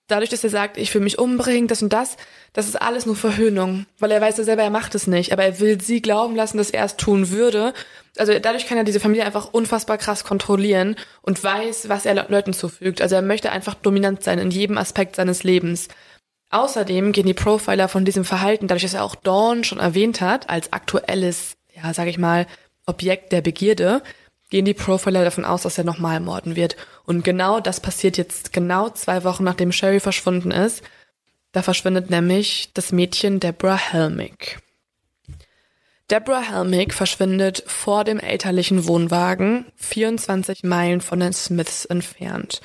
[0.08, 2.18] Dadurch, dass er sagt, ich will mich umbringen, das und das,
[2.54, 3.86] das ist alles nur Verhöhnung.
[4.00, 5.32] Weil er weiß ja selber, er macht es nicht.
[5.32, 7.74] Aber er will sie glauben lassen, dass er es tun würde.
[8.18, 12.26] Also dadurch kann er diese Familie einfach unfassbar krass kontrollieren und weiß, was er Le-
[12.28, 13.02] Leuten zufügt.
[13.02, 15.88] Also er möchte einfach dominant sein in jedem Aspekt seines Lebens.
[16.50, 20.50] Außerdem gehen die Profiler von diesem Verhalten, dadurch, dass er auch Dawn schon erwähnt hat,
[20.50, 22.48] als aktuelles, ja, sag ich mal,
[22.86, 24.04] Objekt der Begierde,
[24.50, 26.76] gehen die Profiler davon aus, dass er nochmal morden wird.
[27.06, 30.84] Und genau das passiert jetzt genau zwei Wochen, nachdem Sherry verschwunden ist.
[31.54, 34.60] Da verschwindet nämlich das Mädchen Deborah Helmick.
[36.12, 42.60] Deborah Helmick verschwindet vor dem elterlichen Wohnwagen, 24 Meilen von den Smiths entfernt.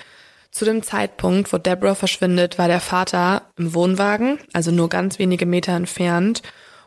[0.51, 5.47] Zu dem Zeitpunkt, wo Deborah verschwindet, war der Vater im Wohnwagen, also nur ganz wenige
[5.47, 6.43] Meter entfernt.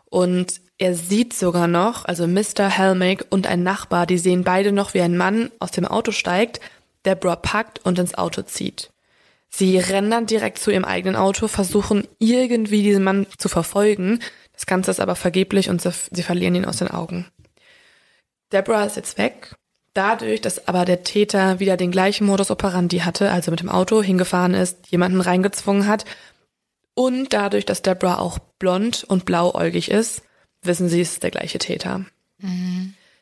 [0.09, 2.69] Und er sieht sogar noch, also Mr.
[2.69, 6.59] Helmick und ein Nachbar, die sehen beide noch, wie ein Mann aus dem Auto steigt,
[7.05, 8.91] Deborah packt und ins Auto zieht.
[9.49, 14.19] Sie rennen dann direkt zu ihrem eigenen Auto, versuchen irgendwie diesen Mann zu verfolgen.
[14.59, 17.25] Das Ganze ist aber vergeblich und sie, sie verlieren ihn aus den Augen.
[18.51, 19.55] Deborah ist jetzt weg.
[19.93, 24.03] Dadurch, dass aber der Täter wieder den gleichen Modus operandi hatte, also mit dem Auto
[24.03, 26.03] hingefahren ist, jemanden reingezwungen hat
[26.93, 30.23] und dadurch, dass Deborah auch blond und blauäugig ist,
[30.61, 32.05] wissen sie, es ist der gleiche Täter.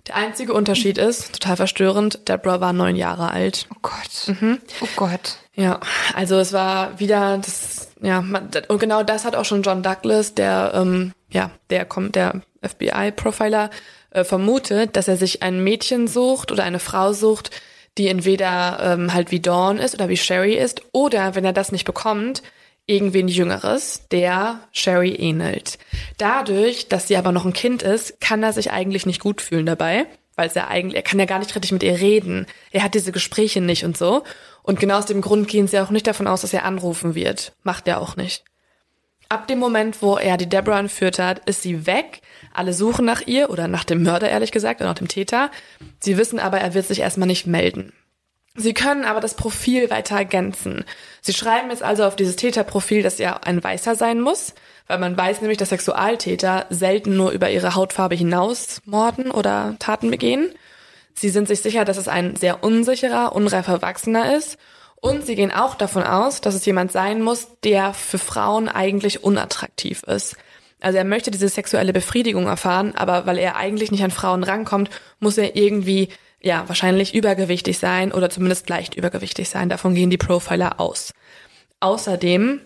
[0.07, 3.67] Der einzige Unterschied ist, total verstörend, Deborah war neun Jahre alt.
[3.75, 4.35] Oh Gott.
[4.81, 5.37] Oh Gott.
[5.57, 5.79] Ja,
[6.13, 10.35] also es war wieder das, ja, man, und genau das hat auch schon John Douglas,
[10.35, 13.71] der, ähm, ja, der kommt, der FBI-Profiler,
[14.11, 17.49] äh, vermutet, dass er sich ein Mädchen sucht oder eine Frau sucht,
[17.97, 21.71] die entweder ähm, halt wie Dawn ist oder wie Sherry ist, oder wenn er das
[21.71, 22.43] nicht bekommt,
[22.85, 25.79] irgendwen Jüngeres, der Sherry ähnelt.
[26.19, 29.65] Dadurch, dass sie aber noch ein Kind ist, kann er sich eigentlich nicht gut fühlen
[29.65, 30.05] dabei,
[30.35, 32.45] weil er eigentlich, er kann ja gar nicht richtig mit ihr reden.
[32.71, 34.23] Er hat diese Gespräche nicht und so.
[34.67, 37.53] Und genau aus dem Grund gehen sie auch nicht davon aus, dass er anrufen wird.
[37.63, 38.43] Macht er auch nicht.
[39.29, 42.21] Ab dem Moment, wo er die Deborah entführt hat, ist sie weg.
[42.53, 45.51] Alle suchen nach ihr oder nach dem Mörder, ehrlich gesagt, oder nach dem Täter.
[46.01, 47.93] Sie wissen aber, er wird sich erstmal nicht melden.
[48.55, 50.83] Sie können aber das Profil weiter ergänzen.
[51.21, 54.53] Sie schreiben jetzt also auf dieses Täterprofil, dass er ein Weißer sein muss,
[54.87, 60.11] weil man weiß nämlich, dass Sexualtäter selten nur über ihre Hautfarbe hinaus morden oder Taten
[60.11, 60.49] begehen.
[61.17, 64.57] Sie sind sich sicher, dass es ein sehr unsicherer, unreifer Erwachsener ist.
[64.97, 69.23] Und sie gehen auch davon aus, dass es jemand sein muss, der für Frauen eigentlich
[69.23, 70.35] unattraktiv ist.
[70.79, 74.91] Also er möchte diese sexuelle Befriedigung erfahren, aber weil er eigentlich nicht an Frauen rankommt,
[75.19, 76.09] muss er irgendwie
[76.39, 79.69] ja, wahrscheinlich übergewichtig sein oder zumindest leicht übergewichtig sein.
[79.69, 81.15] Davon gehen die Profiler aus.
[81.79, 82.61] Außerdem,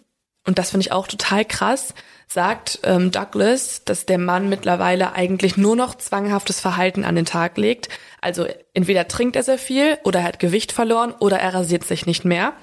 [0.45, 1.93] und das finde ich auch total krass,
[2.27, 7.57] sagt ähm, Douglas, dass der Mann mittlerweile eigentlich nur noch zwanghaftes Verhalten an den Tag
[7.57, 7.89] legt.
[8.21, 12.05] Also entweder trinkt er sehr viel oder er hat Gewicht verloren oder er rasiert sich
[12.05, 12.53] nicht mehr.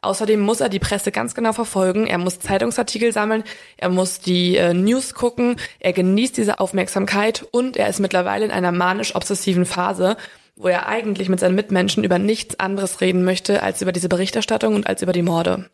[0.00, 2.06] Außerdem muss er die Presse ganz genau verfolgen.
[2.06, 3.44] Er muss Zeitungsartikel sammeln,
[3.76, 8.50] er muss die äh, News gucken, er genießt diese Aufmerksamkeit und er ist mittlerweile in
[8.50, 10.16] einer manisch-obsessiven Phase,
[10.56, 14.74] wo er eigentlich mit seinen Mitmenschen über nichts anderes reden möchte als über diese Berichterstattung
[14.74, 15.68] und als über die Morde.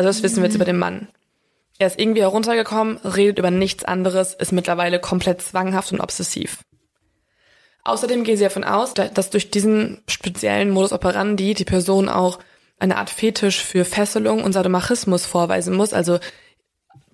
[0.00, 1.08] Also das wissen wir jetzt über den Mann.
[1.76, 6.60] Er ist irgendwie heruntergekommen, redet über nichts anderes, ist mittlerweile komplett zwanghaft und obsessiv.
[7.84, 12.38] Außerdem gehen sie davon aus, dass durch diesen speziellen Modus operandi die Person auch
[12.78, 16.18] eine Art Fetisch für Fesselung und Sadomachismus vorweisen muss, also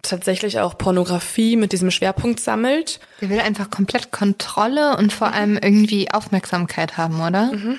[0.03, 3.01] tatsächlich auch Pornografie mit diesem Schwerpunkt sammelt.
[3.21, 7.53] Der will einfach komplett Kontrolle und vor allem irgendwie Aufmerksamkeit haben, oder?
[7.53, 7.79] Mhm.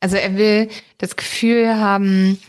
[0.00, 2.40] Also er will das Gefühl haben,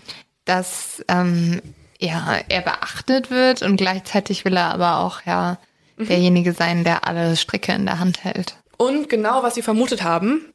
[0.45, 1.62] dass ähm,
[2.00, 5.58] ja, er beachtet wird und gleichzeitig will er aber auch ja
[5.97, 8.56] derjenige sein, der alle Stricke in der Hand hält.
[8.78, 10.54] Und genau, was sie vermutet haben,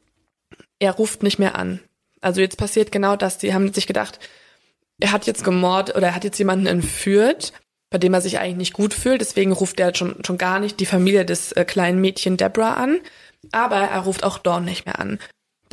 [0.79, 1.79] er ruft nicht mehr an.
[2.21, 3.39] Also jetzt passiert genau das.
[3.39, 4.19] Sie haben sich gedacht,
[4.99, 7.53] er hat jetzt gemordet oder er hat jetzt jemanden entführt
[7.95, 9.21] bei dem er sich eigentlich nicht gut fühlt.
[9.21, 12.99] Deswegen ruft er schon, schon gar nicht die Familie des äh, kleinen Mädchen Deborah an.
[13.53, 15.17] Aber er ruft auch Dawn nicht mehr an.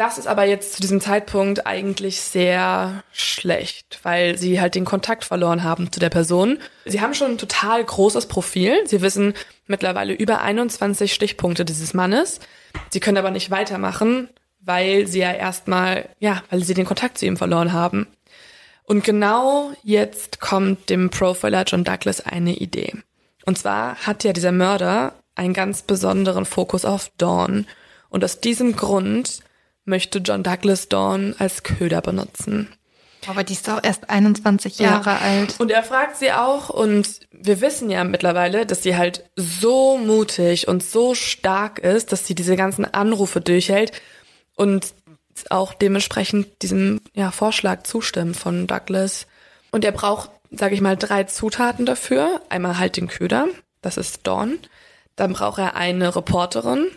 [0.02, 5.22] Das ist aber jetzt zu diesem Zeitpunkt eigentlich sehr schlecht, weil sie halt den Kontakt
[5.22, 6.58] verloren haben zu der Person.
[6.84, 8.84] Sie haben schon ein total großes Profil.
[8.84, 9.32] Sie wissen
[9.68, 12.40] mittlerweile über 21 Stichpunkte dieses Mannes.
[12.90, 14.28] Sie können aber nicht weitermachen,
[14.58, 18.08] weil sie ja erstmal, ja, weil sie den Kontakt zu ihm verloren haben.
[18.82, 22.92] Und genau jetzt kommt dem Profiler John Douglas eine Idee.
[23.46, 27.68] Und zwar hat ja dieser Mörder einen ganz besonderen Fokus auf Dawn.
[28.08, 29.44] Und aus diesem Grund
[29.84, 32.68] möchte John Douglas Dawn als Köder benutzen.
[33.28, 35.18] Aber die ist doch erst 21 Jahre ja.
[35.18, 35.60] alt.
[35.60, 40.66] Und er fragt sie auch, und wir wissen ja mittlerweile, dass sie halt so mutig
[40.66, 43.92] und so stark ist, dass sie diese ganzen Anrufe durchhält.
[44.56, 44.94] Und
[45.50, 49.26] auch dementsprechend diesem ja, Vorschlag zustimmen von Douglas.
[49.70, 52.40] Und er braucht, sage ich mal, drei Zutaten dafür.
[52.48, 53.46] Einmal halt den Köder,
[53.82, 54.58] das ist Dawn.
[55.16, 56.88] Dann braucht er eine Reporterin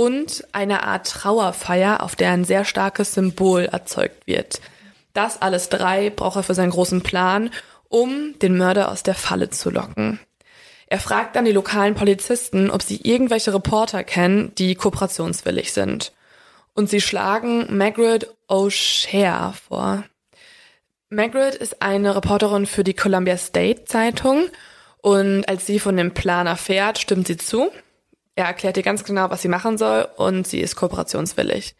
[0.00, 4.62] und eine Art Trauerfeier, auf der ein sehr starkes Symbol erzeugt wird.
[5.12, 7.50] Das alles drei braucht er für seinen großen Plan,
[7.90, 10.18] um den Mörder aus der Falle zu locken.
[10.86, 16.12] Er fragt dann die lokalen Polizisten, ob sie irgendwelche Reporter kennen, die kooperationswillig sind
[16.72, 20.04] und sie schlagen Margaret O'Shea vor.
[21.10, 24.44] Margaret ist eine Reporterin für die Columbia State Zeitung
[25.02, 27.70] und als sie von dem Plan erfährt, stimmt sie zu.
[28.40, 31.74] Er erklärt ihr ganz genau, was sie machen soll und sie ist kooperationswillig.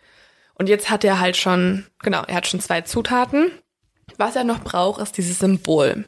[0.52, 3.50] Und jetzt hat er halt schon, genau, er hat schon zwei Zutaten.
[4.18, 6.04] Was er noch braucht, ist dieses Symbol.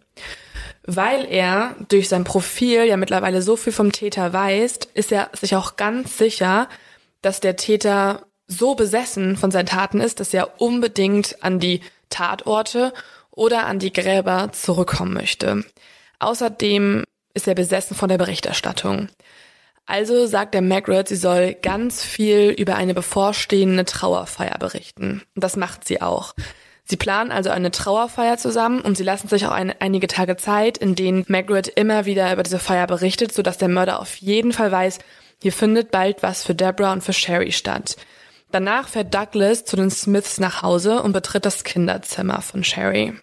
[0.85, 5.57] Weil er durch sein Profil ja mittlerweile so viel vom Täter weiß, ist er sich
[5.57, 6.69] auch ganz sicher,
[7.23, 11.81] dass der Täter so besessen von seinen Taten ist, dass er unbedingt an die
[12.11, 12.93] Tatorte
[13.31, 15.65] oder an die Gräber zurückkommen möchte.
[16.19, 19.09] Außerdem ist er besessen von der Berichterstattung.
[19.87, 25.23] Also sagt der Margaret, sie soll ganz viel über eine bevorstehende Trauerfeier berichten.
[25.35, 26.35] Das macht sie auch.
[26.85, 30.79] Sie planen also eine Trauerfeier zusammen und sie lassen sich auch eine, einige Tage Zeit,
[30.79, 34.71] in denen Margaret immer wieder über diese Feier berichtet, sodass der Mörder auf jeden Fall
[34.71, 34.99] weiß,
[35.41, 37.97] Hier findet bald was für Deborah und für Sherry statt.
[38.53, 43.15] Danach fährt Douglas zu den Smiths nach Hause und betritt das Kinderzimmer von Sherry.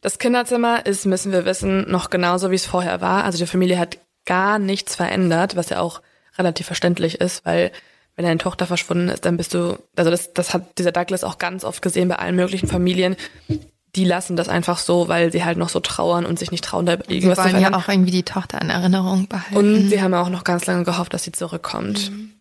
[0.00, 3.24] Das Kinderzimmer ist, müssen wir wissen, noch genauso wie es vorher war.
[3.24, 3.98] Also die Familie hat
[4.28, 6.02] gar nichts verändert, was ja auch
[6.36, 7.72] relativ verständlich ist, weil
[8.14, 11.38] wenn deine Tochter verschwunden ist, dann bist du, also das, das hat dieser Douglas auch
[11.38, 13.16] ganz oft gesehen bei allen möglichen Familien.
[13.96, 16.84] Die lassen das einfach so, weil sie halt noch so trauern und sich nicht trauen,
[16.84, 17.72] da irgendwas sie wollen zu verändern.
[17.72, 19.56] ja auch irgendwie die Tochter in Erinnerung behalten.
[19.56, 22.10] Und sie haben auch noch ganz lange gehofft, dass sie zurückkommt.
[22.10, 22.32] Mhm.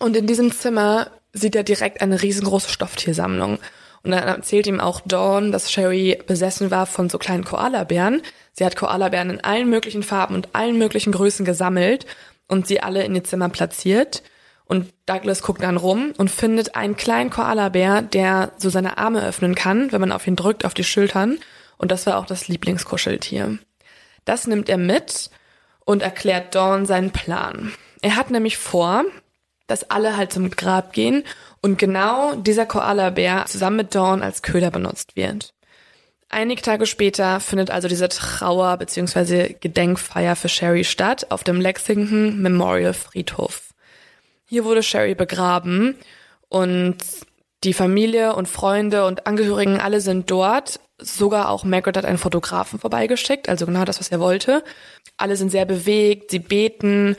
[0.00, 3.58] Und in diesem Zimmer sieht er direkt eine riesengroße Stofftiersammlung.
[4.02, 8.22] Und dann erzählt ihm auch Dawn, dass Sherry besessen war von so kleinen Koalabären.
[8.52, 12.06] Sie hat Koalabären in allen möglichen Farben und allen möglichen Größen gesammelt
[12.46, 14.22] und sie alle in ihr Zimmer platziert.
[14.64, 19.54] Und Douglas guckt dann rum und findet einen kleinen Koalabär, der so seine Arme öffnen
[19.54, 21.38] kann, wenn man auf ihn drückt, auf die Schultern.
[21.78, 23.58] Und das war auch das Lieblingskuscheltier.
[24.24, 25.30] Das nimmt er mit
[25.86, 27.72] und erklärt Dawn seinen Plan.
[28.02, 29.04] Er hat nämlich vor,
[29.66, 31.24] dass alle halt zum Grab gehen
[31.60, 35.54] und genau dieser Koalabär zusammen mit Dawn als Köder benutzt wird.
[36.30, 39.54] Einige Tage später findet also diese Trauer- bzw.
[39.60, 43.70] Gedenkfeier für Sherry statt auf dem Lexington Memorial Friedhof.
[44.44, 45.96] Hier wurde Sherry begraben
[46.48, 46.98] und
[47.64, 50.80] die Familie und Freunde und Angehörigen alle sind dort.
[51.00, 54.62] Sogar auch Margaret hat einen Fotografen vorbeigeschickt, also genau das, was er wollte.
[55.16, 57.16] Alle sind sehr bewegt, sie beten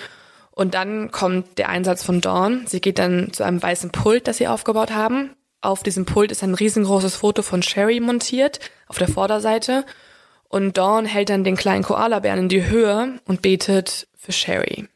[0.59, 2.67] und dann kommt der Einsatz von Dawn.
[2.67, 5.33] Sie geht dann zu einem weißen Pult, das sie aufgebaut haben.
[5.61, 9.85] Auf diesem Pult ist ein riesengroßes Foto von Sherry montiert, auf der Vorderseite.
[10.49, 14.89] Und Dawn hält dann den kleinen Koalabären in die Höhe und betet für Sherry.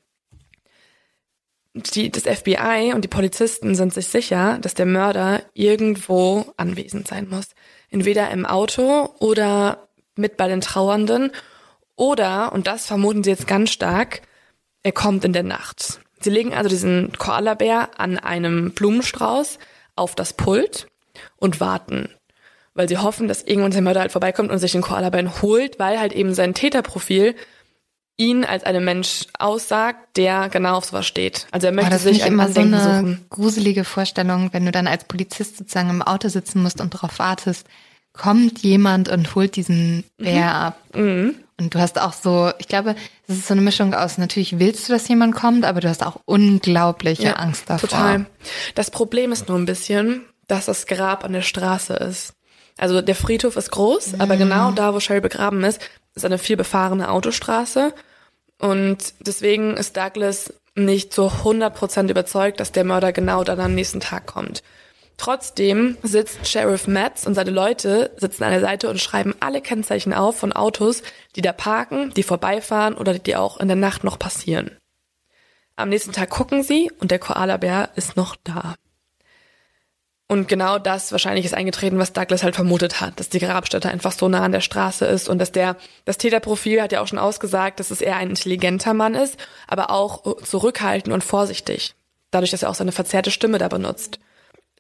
[1.74, 7.30] Die, das FBI und die Polizisten sind sich sicher, dass der Mörder irgendwo anwesend sein
[7.30, 7.52] muss.
[7.90, 9.88] Entweder im Auto oder
[10.18, 11.32] mit bei den Trauernden
[11.96, 14.24] oder, und das vermuten sie jetzt ganz stark,
[14.84, 16.00] er kommt in der Nacht.
[16.20, 19.60] Sie legen also diesen Koalabär an einem Blumenstrauß
[19.96, 20.88] auf das Pult
[21.38, 22.10] und warten,
[22.74, 26.00] weil sie hoffen, dass irgendwann der Mörder halt vorbeikommt und sich den Koalabär holt, weil
[26.00, 27.36] halt eben sein Täterprofil
[28.16, 31.48] ihn als einen Mensch aussagt, der genau auf sowas steht.
[31.52, 33.26] Also er möchte das sich immer so eine suchen.
[33.30, 37.68] gruselige Vorstellung, wenn du dann als Polizist sozusagen im Auto sitzen musst und darauf wartest,
[38.14, 40.44] kommt jemand und holt diesen Bär mhm.
[40.44, 40.80] ab.
[40.94, 41.36] Mhm.
[41.60, 42.96] Und du hast auch so, ich glaube,
[43.28, 46.06] es ist so eine Mischung aus, natürlich willst du, dass jemand kommt, aber du hast
[46.06, 47.90] auch unglaubliche ja, Angst davor.
[47.90, 48.26] Total.
[48.76, 52.34] Das Problem ist nur ein bisschen, dass das Grab an der Straße ist.
[52.78, 54.22] Also der Friedhof ist groß, mhm.
[54.22, 55.80] aber genau da, wo Sherry begraben ist,
[56.16, 57.94] ist eine viel befahrene Autostraße.
[58.60, 64.00] Und deswegen ist Douglas nicht zu 100% überzeugt, dass der Mörder genau dann am nächsten
[64.00, 64.64] Tag kommt.
[65.24, 70.12] Trotzdem sitzt Sheriff Metz und seine Leute sitzen an der Seite und schreiben alle Kennzeichen
[70.12, 71.02] auf von Autos,
[71.38, 74.72] die da parken, die vorbeifahren oder die auch in der Nacht noch passieren.
[75.78, 78.76] Am nächsten Tag gucken sie und der Koalabär ist noch da.
[80.28, 84.12] Und genau das wahrscheinlich ist eingetreten, was Douglas halt vermutet hat, dass die Grabstätte einfach
[84.12, 87.18] so nah an der Straße ist und dass der, das Täterprofil hat ja auch schon
[87.18, 89.38] ausgesagt, dass es eher ein intelligenter Mann ist,
[89.70, 91.96] aber auch zurückhaltend und vorsichtig.
[92.30, 94.20] Dadurch, dass er auch seine verzerrte Stimme da benutzt.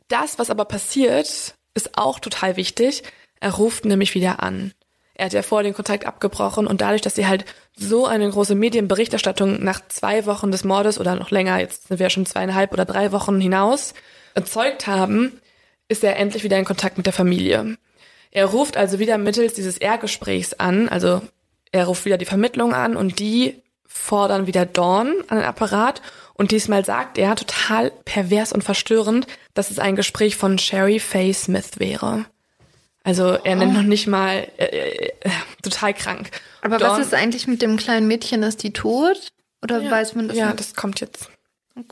[0.07, 3.03] Das, was aber passiert, ist auch total wichtig.
[3.39, 4.73] Er ruft nämlich wieder an.
[5.15, 7.45] Er hat ja vorher den Kontakt abgebrochen und dadurch, dass sie halt
[7.75, 12.09] so eine große Medienberichterstattung nach zwei Wochen des Mordes oder noch länger, jetzt sind wir
[12.09, 13.93] schon zweieinhalb oder drei Wochen hinaus,
[14.33, 15.39] erzeugt haben,
[15.87, 17.77] ist er endlich wieder in Kontakt mit der Familie.
[18.31, 21.21] Er ruft also wieder mittels dieses R-Gesprächs an, also
[21.71, 26.01] er ruft wieder die Vermittlung an und die fordern wieder Dawn an den Apparat
[26.43, 31.31] und diesmal sagt er total pervers und verstörend, dass es ein Gespräch von Sherry Faye
[31.31, 32.25] Smith wäre.
[33.01, 33.77] Also er nennt oh.
[33.77, 35.29] noch nicht mal äh, äh,
[35.61, 36.31] total krank.
[36.61, 38.43] Aber Dawn, was ist eigentlich mit dem kleinen Mädchen?
[38.43, 39.29] Ist die tot?
[39.61, 40.35] Oder ja, weiß man das?
[40.35, 40.59] Ja, nicht?
[40.59, 41.29] das kommt jetzt.
[41.77, 41.83] Oh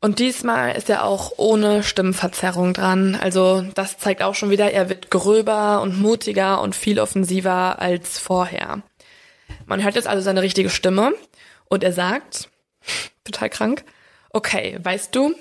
[0.00, 3.18] und diesmal ist er auch ohne Stimmenverzerrung dran.
[3.20, 8.20] Also das zeigt auch schon wieder, er wird gröber und mutiger und viel offensiver als
[8.20, 8.84] vorher.
[9.66, 11.14] Man hört jetzt also seine richtige Stimme
[11.64, 12.49] und er sagt,
[13.24, 13.84] total krank,
[14.30, 15.34] okay, weißt du,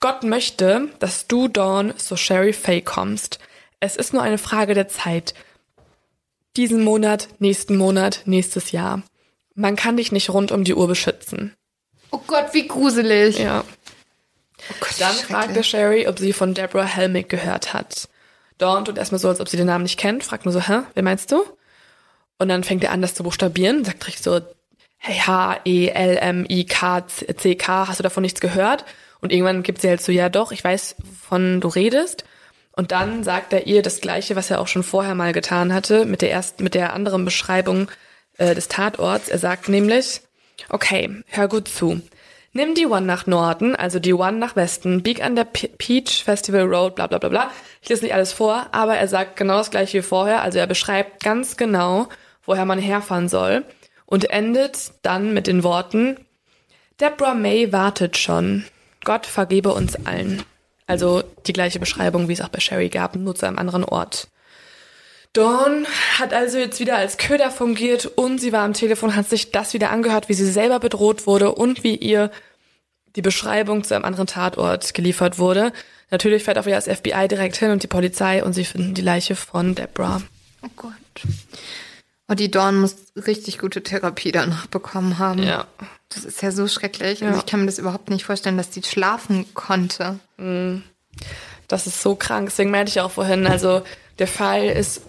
[0.00, 3.38] Gott möchte, dass du, Dawn, so Sherry Faye kommst.
[3.80, 5.34] Es ist nur eine Frage der Zeit.
[6.56, 9.02] Diesen Monat, nächsten Monat, nächstes Jahr.
[9.54, 11.54] Man kann dich nicht rund um die Uhr beschützen.
[12.10, 13.38] Oh Gott, wie gruselig.
[13.38, 13.64] Ja.
[14.70, 18.08] Oh Gott, Dann fragt der Sherry, ob sie von Deborah Helmick gehört hat.
[18.58, 20.82] Dawn tut erstmal so, als ob sie den Namen nicht kennt, fragt nur so, hä,
[20.94, 21.44] wer meinst du?
[22.38, 24.40] Und dann fängt er an, das zu buchstabieren, sagt direkt so,
[25.06, 25.68] H-E-L-M-I-K-C-K,
[27.88, 28.84] hast du davon nichts gehört?
[29.20, 30.96] Und irgendwann gibt sie halt so, ja doch, ich weiß,
[31.28, 32.24] von du redest.
[32.72, 36.06] Und dann sagt er ihr das Gleiche, was er auch schon vorher mal getan hatte,
[36.06, 37.90] mit der ersten, mit der anderen Beschreibung
[38.38, 39.28] äh, des Tatorts.
[39.28, 40.22] Er sagt nämlich,
[40.70, 42.00] okay, hör gut zu.
[42.52, 46.22] Nimm die One nach Norden, also die One nach Westen, bieg an der Pe Peach
[46.24, 47.50] Festival Road, bla bla bla bla.
[47.82, 50.42] Ich lese nicht alles vor, aber er sagt genau das gleiche wie vorher.
[50.42, 52.08] Also er beschreibt ganz genau,
[52.44, 53.64] woher man herfahren soll
[54.06, 56.16] und endet dann mit den Worten,
[57.00, 58.64] Deborah May wartet schon.
[59.04, 60.42] Gott vergebe uns allen.
[60.86, 64.28] Also die gleiche Beschreibung, wie es auch bei Sherry gab, nur zu einem anderen Ort.
[65.32, 65.86] Dawn
[66.18, 69.74] hat also jetzt wieder als Köder fungiert und sie war am Telefon, hat sich das
[69.74, 72.30] wieder angehört, wie sie selber bedroht wurde und wie ihr
[73.16, 75.72] die Beschreibung zu einem anderen Tatort geliefert wurde.
[76.10, 79.02] Natürlich fährt auch wieder das FBI direkt hin und die Polizei und sie finden die
[79.02, 80.22] Leiche von Deborah.
[80.62, 80.92] Oh Gott.
[82.28, 82.96] Oh, die Dawn muss
[83.26, 85.42] richtig gute Therapie danach bekommen haben.
[85.42, 85.66] Ja.
[86.08, 87.20] Das ist ja so schrecklich.
[87.20, 87.28] Ja.
[87.28, 90.18] Also ich kann mir das überhaupt nicht vorstellen, dass die schlafen konnte.
[91.68, 92.48] Das ist so krank.
[92.48, 93.82] Deswegen meinte ich auch vorhin, also
[94.18, 95.02] der Fall ist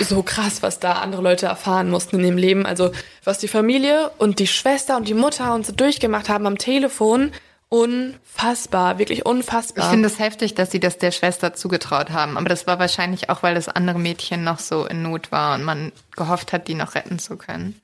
[0.00, 2.66] so krass, was da andere Leute erfahren mussten in dem Leben.
[2.66, 2.92] Also
[3.24, 7.32] was die Familie und die Schwester und die Mutter und so durchgemacht haben am Telefon.
[7.70, 9.90] Unfassbar, wirklich Ich unfassbar.
[9.90, 12.36] finde es heftig, dass sie das der Schwester zugetraut haben.
[12.36, 15.62] Aber das war wahrscheinlich auch, weil das andere Mädchen noch so in Not war und
[15.64, 17.80] man gehofft hat, die noch retten zu können.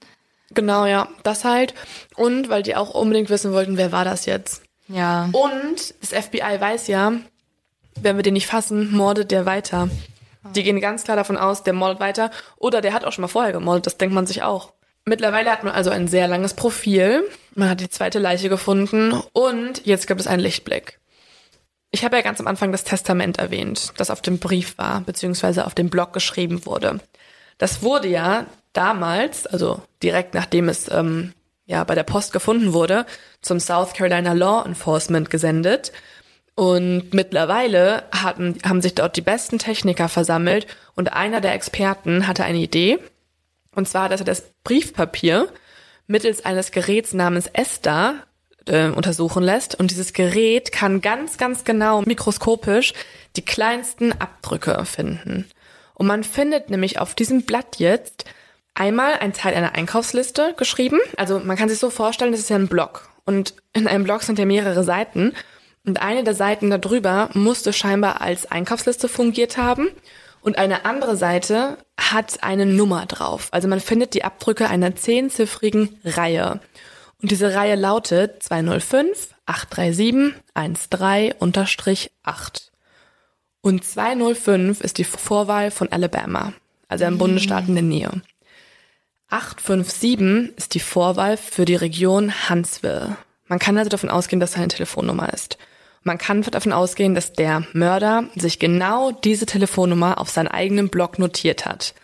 [0.51, 1.75] genau, ja, das halt.
[2.17, 4.63] Und weil die auch unbedingt wissen wollten, wer war das jetzt.
[4.89, 5.29] Ja.
[5.33, 7.13] Und das FBI weiß ja,
[8.01, 9.89] wenn wir den nicht fassen, mordet der weiter.
[10.55, 12.31] Die gehen ganz klar davon aus, der mordet weiter.
[12.57, 14.73] Oder der hat auch schon mal vorher gemordet, das denkt man sich auch.
[15.09, 17.23] Mittlerweile hat man also ein sehr langes Profil.
[17.55, 20.99] Man hat die zweite Leiche gefunden und jetzt gibt es einen Lichtblick.
[21.93, 25.65] Ich habe ja ganz am Anfang das Testament erwähnt, das auf dem Brief war, beziehungsweise
[25.65, 26.99] auf dem Blog geschrieben wurde.
[27.57, 31.33] Das wurde ja damals, also direkt nachdem es ähm,
[31.66, 33.07] ja bei der Post gefunden wurde,
[33.43, 35.93] zum South Carolina Law Enforcement gesendet.
[36.57, 40.66] Und mittlerweile hatten, haben sich dort die besten Techniker versammelt
[40.97, 42.99] und einer der Experten hatte eine Idee.
[43.77, 45.48] Und zwar, dass er das Briefpapier
[46.09, 48.15] mittels eines Geräts namens ESTA
[48.66, 49.78] äh, untersuchen lässt.
[49.78, 52.94] Und dieses Gerät kann ganz, ganz genau mikroskopisch
[53.36, 55.48] die kleinsten Abdrücke finden.
[55.94, 58.24] Und man findet nämlich auf diesem Blatt jetzt
[58.74, 60.98] einmal ein Teil einer Einkaufsliste geschrieben.
[61.16, 63.09] Also man kann sich so vorstellen, das ist ja ein Blog.
[63.24, 65.32] Und in einem Blog sind ja mehrere Seiten.
[65.85, 69.89] Und eine der Seiten darüber musste scheinbar als Einkaufsliste fungiert haben.
[70.47, 73.48] Und eine andere Seite hat eine Nummer drauf.
[73.51, 76.60] Also man findet die Abdrücke einer zehnziffrigen Reihe.
[77.20, 82.73] Und diese Reihe lautet 205 837 13 8.
[83.60, 86.52] Und 205 ist die Vorwahl von Alabama,
[86.86, 88.23] also einem Bundesstaat in der Nähe.
[89.31, 93.16] 857 ist die Vorwahl für die Region Huntsville.
[93.48, 95.59] Man kann also davon ausgehen, dass da eine Telefonnummer ist.
[96.07, 101.19] Man kann davon ausgehen, dass der Mörder sich genau diese Telefonnummer auf seinen eigenen Blog
[101.19, 101.95] notiert hat.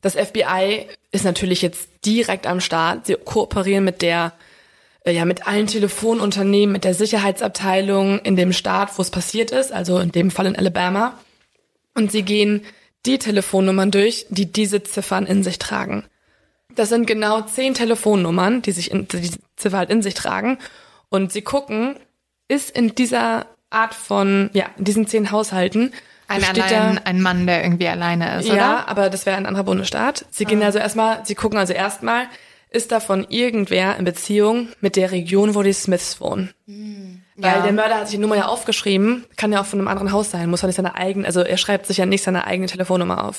[0.00, 3.06] Das FBI ist natürlich jetzt direkt am Start.
[3.06, 4.32] Sie kooperieren mit der,
[5.04, 9.70] äh, ja, mit allen Telefonunternehmen, mit der Sicherheitsabteilung in dem Staat, wo es passiert ist,
[9.70, 11.16] also in dem Fall in Alabama.
[11.94, 12.62] Und sie gehen
[13.06, 16.04] die Telefonnummern durch, die diese Ziffern in sich tragen.
[16.74, 20.58] Das sind genau zehn Telefonnummern, die sich in, die Ziffer halt in sich tragen.
[21.08, 22.00] Und sie gucken,
[22.48, 25.92] ist in dieser Art von, ja, in diesen zehn Haushalten,
[26.26, 28.88] Ein, allein, ein Mann, der irgendwie alleine ist, ja, oder?
[28.88, 30.26] aber das wäre ein anderer Bundesstaat.
[30.30, 32.26] Sie gehen also erstmal, sie gucken also erstmal,
[32.70, 36.52] ist davon irgendwer in Beziehung mit der Region, wo die Smiths wohnen.
[37.36, 37.62] Weil Ja.
[37.62, 40.30] der Mörder hat sich die Nummer ja aufgeschrieben, kann ja auch von einem anderen Haus
[40.30, 43.24] sein, muss ja nicht seine eigene, also er schreibt sich ja nicht seine eigene Telefonnummer
[43.24, 43.38] auf.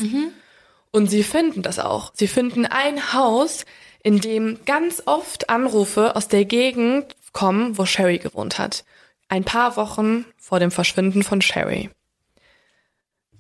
[0.91, 2.11] Und sie finden das auch.
[2.15, 3.65] Sie finden ein Haus,
[4.01, 8.83] in dem ganz oft Anrufe aus der Gegend kommen, wo Sherry gewohnt hat.
[9.29, 11.89] Ein paar Wochen vor dem Verschwinden von Sherry.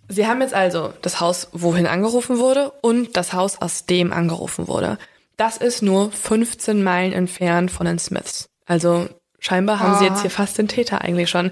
[0.07, 4.67] Sie haben jetzt also das Haus, wohin angerufen wurde, und das Haus, aus dem angerufen
[4.67, 4.97] wurde.
[5.37, 8.49] Das ist nur 15 Meilen entfernt von den Smiths.
[8.65, 9.07] Also
[9.39, 11.51] scheinbar haben sie jetzt hier fast den Täter eigentlich schon.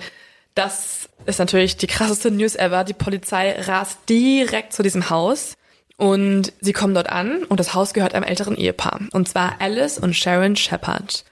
[0.55, 2.83] Das ist natürlich die krasseste News ever.
[2.83, 5.53] Die Polizei rast direkt zu diesem Haus
[5.97, 9.01] und sie kommen dort an und das Haus gehört einem älteren Ehepaar.
[9.13, 11.23] Und zwar Alice und Sharon Shepard.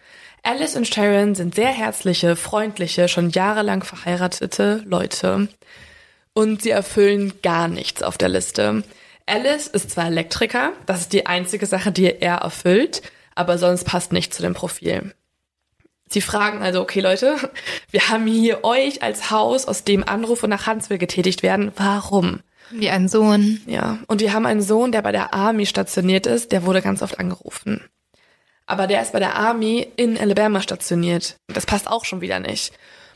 [0.45, 5.47] Alice und Sharon sind sehr herzliche, freundliche, schon jahrelang verheiratete Leute
[6.34, 8.84] und sie erfüllen gar nichts auf der Liste.
[9.26, 13.01] Alice ist zwar Elektriker, das ist die einzige Sache, die er erfüllt,
[13.34, 15.15] aber sonst passt nicht zu dem Profil.
[16.09, 17.38] Sie fragen also, okay Leute,
[17.89, 21.72] wir haben hier euch als Haus, aus dem Anrufe nach Huntsville getätigt werden.
[21.76, 22.41] Warum?
[22.69, 23.61] Wie ein Sohn.
[23.65, 27.01] Ja, und wir haben einen Sohn, der bei der Army stationiert ist, der wurde ganz
[27.01, 27.81] oft angerufen.
[28.65, 31.37] Aber der ist bei der Army in Alabama stationiert.
[31.47, 32.73] Das passt auch schon wieder nicht.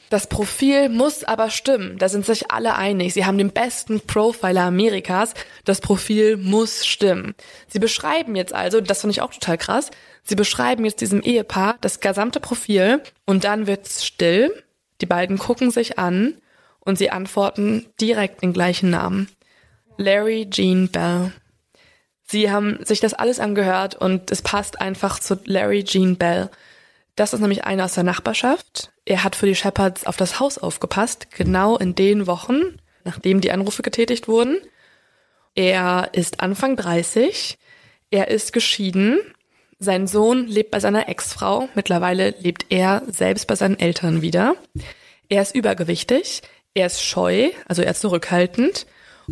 [0.10, 1.98] Das Profil muss aber stimmen.
[2.00, 3.14] Da sind sich alle einig.
[3.14, 5.34] Sie haben den besten Profiler Amerikas.
[5.66, 7.36] Das Profil muss stimmen.
[7.68, 9.92] Sie beschreiben jetzt also, das finde ich auch total krass,
[10.30, 14.64] Sie beschreiben jetzt diesem Ehepaar das gesamte Profil und dann wird's still.
[15.02, 16.36] Die beiden gucken sich an
[16.82, 19.28] und sie antworten direkt den gleichen Namen.
[19.98, 21.32] Larry Jean Bell.
[22.32, 26.52] Sie haben sich das alles angehört und es passt einfach zu Larry Jean Bell.
[27.16, 28.92] Das ist nämlich einer aus der Nachbarschaft.
[29.04, 33.52] Er hat für die Shepherds auf das Haus aufgepasst, genau in den Wochen, nachdem die
[33.52, 34.60] Anrufe getätigt wurden.
[35.56, 37.58] Er ist Anfang 30.
[38.12, 39.20] Er ist geschieden.
[39.80, 41.68] Sein Sohn lebt bei seiner Ex-Frau.
[41.74, 44.56] Mittlerweile lebt er selbst bei seinen Eltern wieder.
[45.30, 46.44] Er ist übergewichtig.
[46.76, 48.86] Er ist scheu, also er ist zurückhaltend.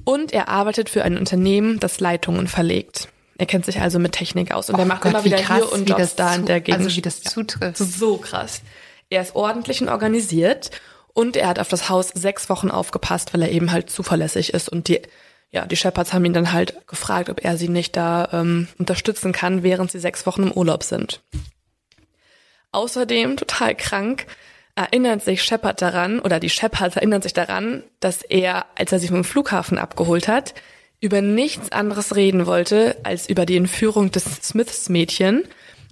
[0.06, 3.10] Und er arbeitet für ein Unternehmen, das Leitungen verlegt.
[3.38, 5.38] Er kennt sich also mit Technik aus und Oh er macht Gott, immer wie wieder
[5.38, 6.84] krass, hier und wie Jobs das da in der Gegend.
[6.84, 7.78] also wie das zutrifft.
[7.78, 8.62] So krass.
[9.10, 10.72] Er ist ordentlich und organisiert
[11.14, 14.70] und er hat auf das Haus sechs Wochen aufgepasst, weil er eben halt zuverlässig ist
[14.70, 15.02] und die
[15.50, 19.32] ja, die Shepherds haben ihn dann halt gefragt, ob er sie nicht da ähm, unterstützen
[19.32, 21.22] kann, während sie sechs Wochen im Urlaub sind.
[22.74, 24.26] Außerdem, total krank,
[24.78, 29.08] erinnert sich Shepard daran, oder die Shepards erinnern sich daran, dass er, als er sie
[29.08, 30.54] vom Flughafen abgeholt hat,
[31.00, 35.44] über nichts anderes reden wollte, als über die Entführung des Smiths-Mädchen.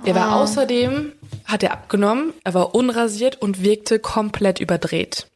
[0.03, 1.13] Er war außerdem,
[1.45, 5.27] hat er abgenommen, er war unrasiert und wirkte komplett überdreht.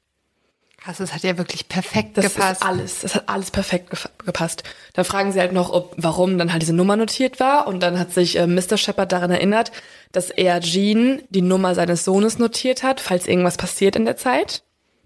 [0.89, 2.63] Krass, das hat ja wirklich perfekt Das gepasst.
[2.63, 3.91] ist alles, das hat alles perfekt
[4.25, 4.63] gepasst.
[4.93, 7.99] Dann fragen sie halt noch, ob, warum dann halt diese Nummer notiert war und dann
[7.99, 8.75] hat sich äh, Mr.
[8.75, 9.71] Shepard daran erinnert,
[10.13, 14.63] dass er Jean die Nummer seines Sohnes notiert hat, falls irgendwas passiert in der Zeit.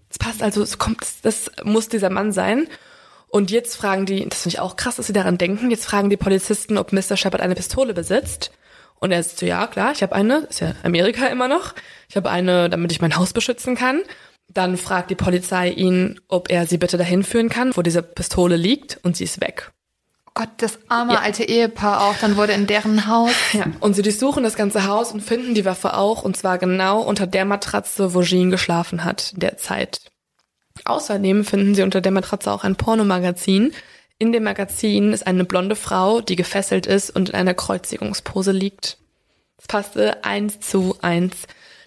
[0.08, 2.66] Das passt also, es kommt, das, das muss dieser Mann sein.
[3.28, 6.08] Und jetzt fragen die, das finde ich auch krass, dass sie daran denken, jetzt fragen
[6.08, 7.18] die Polizisten, ob Mr.
[7.18, 8.52] Shepard eine Pistole besitzt.
[9.00, 11.74] Und er ist so, ja, klar, ich habe eine, ist ja Amerika immer noch.
[12.08, 14.00] Ich habe eine, damit ich mein Haus beschützen kann.
[14.54, 18.56] Dann fragt die Polizei ihn, ob er sie bitte dahin führen kann, wo diese Pistole
[18.56, 19.72] liegt und sie ist weg.
[20.26, 21.20] Oh Gott, das arme Ja.
[21.20, 22.14] alte Ehepaar auch.
[22.20, 23.32] Dann wurde in deren Haus.
[23.52, 23.66] Ja.
[23.80, 27.26] Und sie durchsuchen das ganze Haus und finden die Waffe auch und zwar genau unter
[27.26, 30.00] der Matratze, wo Jean geschlafen hat in der Zeit.
[30.84, 33.72] Außerdem finden sie unter der Matratze auch ein Pornomagazin.
[34.18, 38.98] In dem Magazin ist eine blonde Frau, die gefesselt ist und in einer Kreuzigungspose liegt.
[39.56, 41.34] Das passte eins zu eins.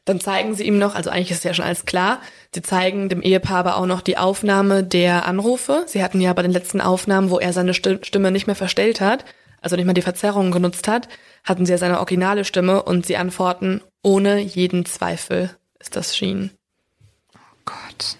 [0.07, 2.21] Dann zeigen sie ihm noch, also eigentlich ist ja schon alles klar,
[2.55, 5.83] sie zeigen dem Ehepaar aber auch noch die Aufnahme der Anrufe.
[5.85, 9.01] Sie hatten ja bei den letzten Aufnahmen, wo er seine Sti- Stimme nicht mehr verstellt
[9.01, 9.25] hat,
[9.61, 11.09] also nicht mehr die Verzerrung genutzt hat,
[11.43, 16.51] hatten sie ja seine originale Stimme und sie antworten, ohne jeden Zweifel ist das Jean.
[17.65, 18.15] Gott.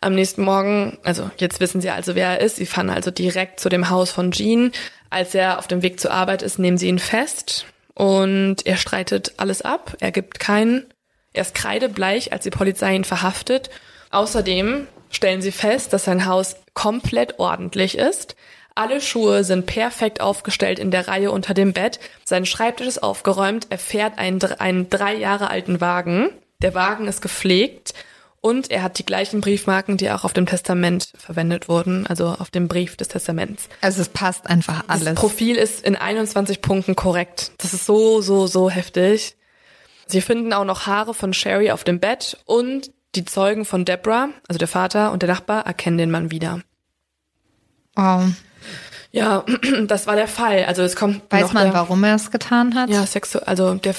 [0.00, 2.54] Am nächsten Morgen, also jetzt wissen sie also, wer er ist.
[2.54, 4.70] Sie fahren also direkt zu dem Haus von Jean.
[5.10, 9.34] Als er auf dem Weg zur Arbeit ist, nehmen sie ihn fest und er streitet
[9.36, 9.96] alles ab.
[10.00, 10.86] Er gibt keinen,
[11.32, 13.70] er ist kreidebleich, als die Polizei ihn verhaftet.
[14.10, 18.36] Außerdem stellen sie fest, dass sein Haus komplett ordentlich ist.
[18.74, 22.00] Alle Schuhe sind perfekt aufgestellt in der Reihe unter dem Bett.
[22.24, 23.66] Sein Schreibtisch ist aufgeräumt.
[23.68, 26.30] Er fährt einen, einen drei Jahre alten Wagen.
[26.62, 27.92] Der Wagen ist gepflegt
[28.42, 32.50] und er hat die gleichen Briefmarken, die auch auf dem Testament verwendet wurden, also auf
[32.50, 33.68] dem Brief des Testaments.
[33.80, 35.14] Also es passt einfach Das alles.
[35.14, 37.52] Profil ist in 21 Punkten korrekt.
[37.58, 39.36] Das ist so, so, so heftig.
[40.06, 44.30] Sie finden auch noch Haare von Sherry auf dem Bett und die Zeugen von Deborah,
[44.48, 46.60] also der Vater und der Nachbar, erkennen den Mann wieder.
[47.94, 48.24] Wow.
[49.12, 49.44] Ja,
[49.86, 50.64] das war der Fall.
[50.64, 52.90] Also es kommt Weiß man, der, warum er es getan hat?
[52.90, 53.94] Ja, Sexu also der,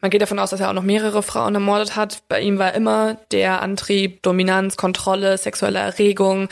[0.00, 2.22] man geht davon aus, dass er auch noch mehrere Frauen ermordet hat.
[2.28, 6.48] Bei ihm war immer der Antrieb, Dominanz, Kontrolle, sexuelle Erregung,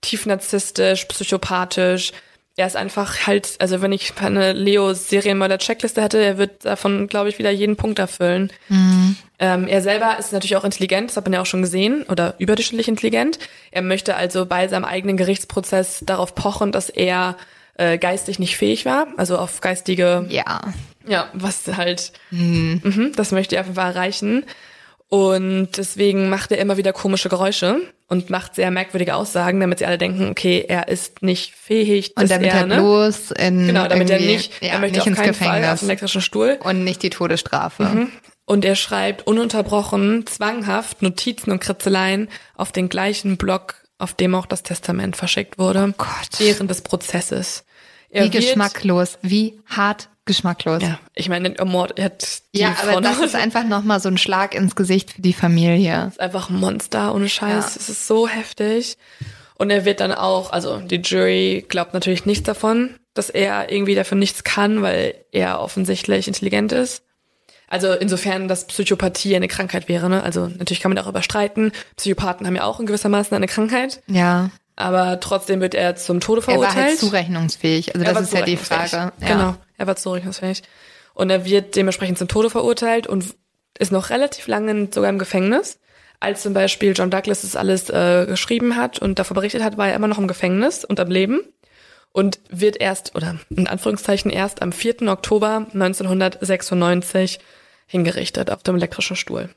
[0.00, 2.12] tief narzisstisch, psychopathisch.
[2.56, 7.38] Er ist einfach halt, also wenn ich eine Leo-Serienmörder-Checkliste hätte, er wird davon, glaube ich,
[7.38, 8.52] wieder jeden Punkt erfüllen.
[9.38, 12.34] Ähm, er selber ist natürlich auch intelligent, das hat man ja auch schon gesehen, oder
[12.36, 13.38] überdurchschnittlich intelligent.
[13.70, 17.38] Er möchte also bei seinem eigenen Gerichtsprozess darauf pochen, dass er
[17.78, 20.60] äh, geistig nicht fähig war, also auf geistige Ja.
[21.06, 24.44] Ja, was halt, mhm, das möchte er auf jeden Fall erreichen.
[25.08, 29.84] Und deswegen macht er immer wieder komische Geräusche und macht sehr merkwürdige Aussagen, damit sie
[29.84, 32.76] alle denken, okay, er ist nicht fähig, Und damit er, er ne?
[32.76, 35.54] bloß in Genau, damit er nicht, ja, er möchte nicht auf ins keinen Fall auf
[35.54, 36.58] Gefängnis den elektrischen Stuhl.
[36.64, 38.08] und nicht die Todesstrafe.
[38.46, 44.46] Und er schreibt ununterbrochen, zwanghaft Notizen und Kritzeleien auf den gleichen Block, auf dem auch
[44.46, 45.94] das Testament verschickt wurde.
[45.98, 46.08] Gott.
[46.38, 47.64] Während des Prozesses.
[48.08, 50.82] Er Wie geschmacklos, wie hart geschmacklos.
[50.82, 54.00] Ja, ich meine, der Mord, er hat die Ja, aber Frau das ist einfach nochmal
[54.00, 56.06] so ein Schlag ins Gesicht für die Familie.
[56.08, 57.74] ist einfach ein Monster, ohne Scheiß.
[57.74, 57.80] Ja.
[57.80, 58.96] Es ist so heftig.
[59.56, 63.94] Und er wird dann auch, also die Jury glaubt natürlich nichts davon, dass er irgendwie
[63.94, 67.02] dafür nichts kann, weil er offensichtlich intelligent ist.
[67.68, 70.10] Also insofern, dass Psychopathie eine Krankheit wäre.
[70.10, 70.22] Ne?
[70.22, 71.72] Also natürlich kann man darüber streiten.
[71.96, 74.50] Psychopathen haben ja auch in gewissermaßen eine Krankheit, Ja.
[74.82, 76.76] Aber trotzdem wird er zum Tode Er verurteilt.
[76.76, 77.94] war halt zurechnungsfähig.
[77.94, 78.56] Also Er das ist ja die.
[78.56, 78.96] Frage.
[78.96, 79.12] Ja.
[79.20, 80.62] Genau, er war zurechnungsfähig.
[81.14, 83.34] Und er wird dementsprechend zum Tode verurteilt und
[83.78, 85.78] ist noch relativ lange sogar im Gefängnis.
[86.20, 89.88] Als zum Beispiel John Douglas das alles äh, geschrieben hat und davor berichtet hat, war
[89.88, 91.40] er immer noch im Gefängnis und am Leben
[92.12, 95.02] und wird erst, oder in Anführungszeichen erst am 4.
[95.08, 97.40] Oktober 1996
[97.86, 99.50] hingerichtet auf dem elektrischen Stuhl.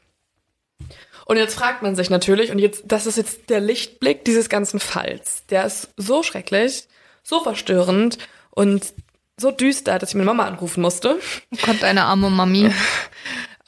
[1.26, 4.80] Und jetzt fragt man sich natürlich, und jetzt, das ist jetzt der Lichtblick dieses ganzen
[4.80, 5.44] Falls.
[5.50, 6.88] Der ist so schrecklich,
[7.24, 8.20] so verstörend
[8.52, 8.94] und
[9.38, 11.20] so düster, dass ich meine Mama anrufen musste.
[11.52, 12.72] Oh Gott, eine arme Mami.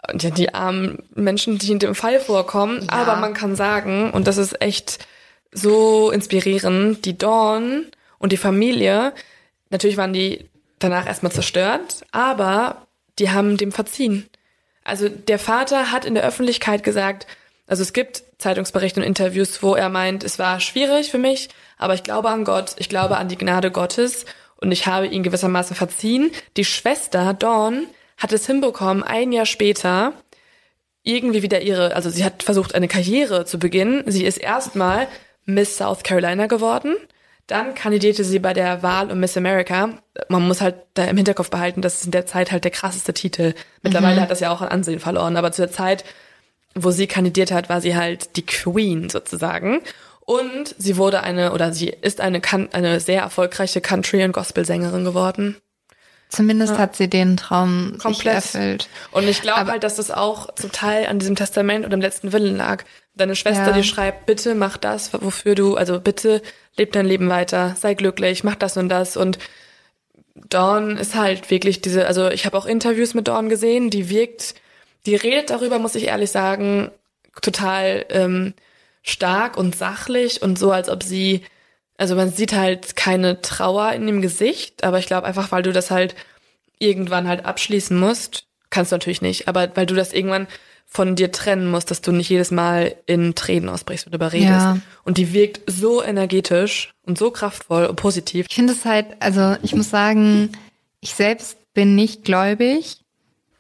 [0.10, 2.84] Und ja, die armen Menschen, die in dem Fall vorkommen.
[2.84, 2.90] Ja.
[2.92, 5.00] Aber man kann sagen, und das ist echt
[5.52, 9.14] so inspirierend, die Dawn und die Familie,
[9.70, 12.88] natürlich waren die danach erstmal zerstört, aber
[13.20, 14.30] die haben dem verziehen.
[14.84, 17.28] Also der Vater hat in der Öffentlichkeit gesagt,
[17.68, 21.94] also es gibt Zeitungsberichte und Interviews, wo er meint, es war schwierig für mich, aber
[21.94, 24.26] ich glaube an Gott, ich glaube an die Gnade Gottes
[24.56, 26.32] und ich habe ihn gewissermaßen verziehen.
[26.56, 27.88] Die Schwester Dawn
[28.18, 30.14] hat es hinbekommen, ein Jahr später
[31.04, 34.04] irgendwie wieder ihre, also sie hat versucht, eine Karriere zu beginnen.
[34.08, 35.08] Sie ist erstmal
[35.46, 36.96] Miss South Carolina geworden.
[37.48, 39.90] Dann kandidierte sie bei der Wahl um Miss America.
[40.28, 43.14] Man muss halt da im Hinterkopf behalten, das ist in der Zeit halt der krasseste
[43.14, 43.54] Titel.
[43.82, 46.04] Mittlerweile hat das ja auch an Ansehen verloren, aber zu der Zeit,
[46.84, 49.80] wo sie kandidiert hat, war sie halt die Queen sozusagen.
[50.22, 52.42] Und sie wurde eine, oder sie ist eine,
[52.74, 55.56] eine sehr erfolgreiche Country- und Gospel-Sängerin geworden.
[56.30, 58.36] Zumindest hat sie den Traum sich Komplett.
[58.36, 58.90] erfüllt.
[59.12, 62.34] Und ich glaube halt, dass das auch zum Teil an diesem Testament oder im letzten
[62.34, 62.84] Willen lag.
[63.16, 63.72] Deine Schwester, Ja.
[63.72, 66.42] die schreibt, bitte mach das, wofür du, also bitte
[66.76, 69.16] leb dein Leben weiter, sei glücklich, mach das und das.
[69.16, 69.40] Und
[70.50, 74.54] Dawn ist halt wirklich diese, also ich habe auch Interviews mit Dawn gesehen, die wirkt,
[75.08, 76.92] die redet darüber, muss ich ehrlich sagen,
[77.42, 78.54] total ähm,
[79.02, 81.44] stark und sachlich und so, als ob sie,
[81.98, 85.72] also man sieht halt keine Trauer in dem Gesicht, aber ich glaube einfach, weil du
[85.72, 86.14] das halt
[86.78, 90.48] irgendwann halt abschließen musst, kannst du natürlich nicht, aber weil du das irgendwann
[90.86, 94.50] von dir trennen musst, dass du nicht jedes Mal in Tränen ausbrichst und darüber redest.
[94.50, 94.78] Ja.
[95.04, 98.46] Und die wirkt so energetisch und so kraftvoll und positiv.
[98.50, 100.52] Ich finde es halt, also ich muss sagen,
[101.02, 103.02] ich selbst bin nicht gläubig.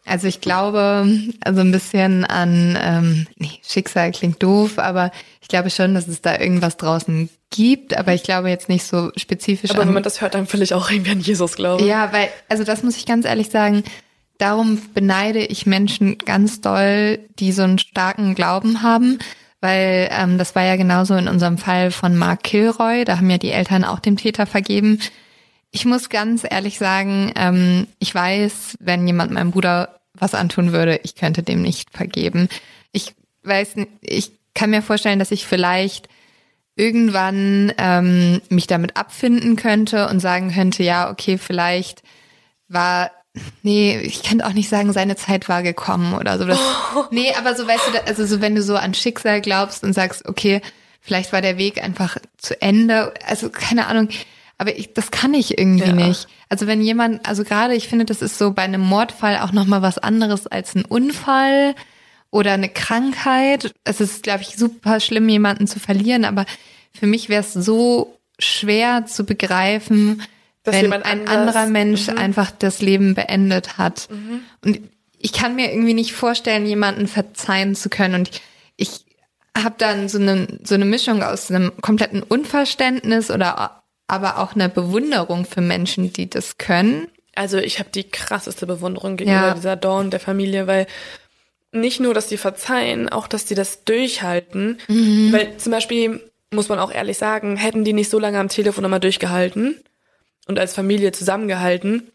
[0.07, 1.07] Also ich glaube,
[1.43, 5.11] also ein bisschen an, ähm, nee, Schicksal klingt doof, aber
[5.41, 9.11] ich glaube schon, dass es da irgendwas draußen gibt, aber ich glaube jetzt nicht so
[9.15, 11.85] spezifisch Aber wenn man das hört, dann will ich auch irgendwie an Jesus glauben.
[11.85, 13.83] Ja, weil, also das muss ich ganz ehrlich sagen,
[14.37, 19.19] darum beneide ich Menschen ganz doll, die so einen starken Glauben haben,
[19.59, 23.37] weil ähm, das war ja genauso in unserem Fall von Mark Kilroy, da haben ja
[23.37, 24.99] die Eltern auch dem Täter vergeben.
[25.71, 30.99] Ich muss ganz ehrlich sagen, ähm, ich weiß, wenn jemand meinem Bruder was antun würde,
[31.03, 32.49] ich könnte dem nicht vergeben.
[32.91, 33.13] Ich
[33.43, 36.09] weiß, ich kann mir vorstellen, dass ich vielleicht
[36.75, 42.03] irgendwann ähm, mich damit abfinden könnte und sagen könnte, ja, okay, vielleicht
[42.67, 43.11] war,
[43.63, 46.45] nee, ich kann auch nicht sagen, seine Zeit war gekommen oder so.
[46.45, 46.59] Das,
[47.11, 50.27] Nee, aber so weißt du, also so wenn du so an Schicksal glaubst und sagst,
[50.27, 50.61] okay,
[51.01, 54.09] vielleicht war der Weg einfach zu Ende, also keine Ahnung,
[54.57, 55.93] aber ich, das kann ich irgendwie Ja.
[55.93, 56.27] nicht.
[56.49, 59.81] Also wenn jemand, also gerade, ich finde, das ist so bei einem Mordfall auch nochmal
[59.81, 61.75] was anderes als ein Unfall
[62.31, 63.73] oder eine Krankheit.
[63.83, 66.45] Es ist, glaube ich, super schlimm, jemanden zu verlieren, aber
[66.93, 70.21] für mich wäre es so schwer zu begreifen,
[70.63, 72.17] Dass wenn jemand ein anderer Mensch Mhm.
[72.17, 74.09] einfach das Leben beendet hat.
[74.63, 74.79] Und
[75.19, 78.15] ich kann mir irgendwie nicht vorstellen, jemanden verzeihen zu können.
[78.15, 78.31] Und
[78.75, 79.05] ich
[79.57, 84.69] habe dann so eine, so eine Mischung aus einem kompletten Unverständnis oder aber auch einer
[84.69, 87.07] Bewunderung für Menschen, die das können.
[87.35, 89.53] Also ich habe die krasseste Bewunderung gegenüber Ja.
[89.53, 90.87] dieser Dawn der Familie, weil
[91.71, 94.79] nicht nur, dass die verzeihen, auch, dass die das durchhalten.
[94.87, 95.31] Mhm.
[95.33, 98.81] Weil zum Beispiel, muss man auch ehrlich sagen, hätten die nicht so lange am Telefon
[98.83, 99.79] nochmal durchgehalten
[100.47, 102.09] und als Familie zusammengehalten,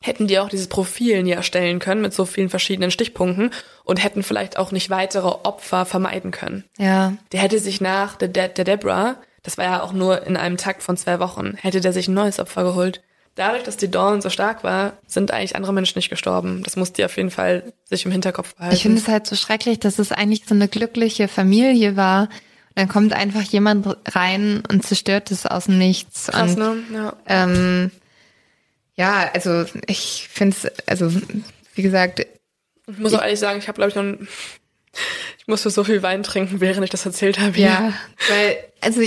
[0.00, 3.50] hätten die auch dieses Profil nie erstellen können mit so vielen verschiedenen Stichpunkten
[3.84, 6.64] und hätten vielleicht auch nicht weitere Opfer vermeiden können.
[6.78, 7.14] Ja.
[7.32, 10.56] Der hätte sich nach der, der, der Deborah, das war ja auch nur in einem
[10.56, 13.02] Takt von zwei Wochen, hätte der sich ein neues Opfer geholt.
[13.34, 16.62] Dadurch, dass die Dawn so stark war, sind eigentlich andere Menschen nicht gestorben.
[16.64, 18.76] Das muss die auf jeden Fall sich im Hinterkopf behalten.
[18.76, 22.24] Ich finde es halt so schrecklich, dass es eigentlich so eine glückliche Familie war.
[22.24, 22.30] Und
[22.76, 26.26] dann kommt einfach jemand rein und zerstört es aus dem Nichts.
[26.26, 26.82] Krass, und, ne?
[26.92, 27.16] Ja.
[27.26, 27.90] ähm,
[28.96, 31.10] ja, also ich finde es, also
[31.74, 32.26] wie gesagt,
[32.86, 34.28] Ich muss auch ehrlich sagen, ich habe, glaube ich, noch ein,
[35.38, 37.58] ich musste so viel Wein trinken, während ich das erzählt habe.
[37.58, 37.94] ja,
[38.28, 39.00] weil, also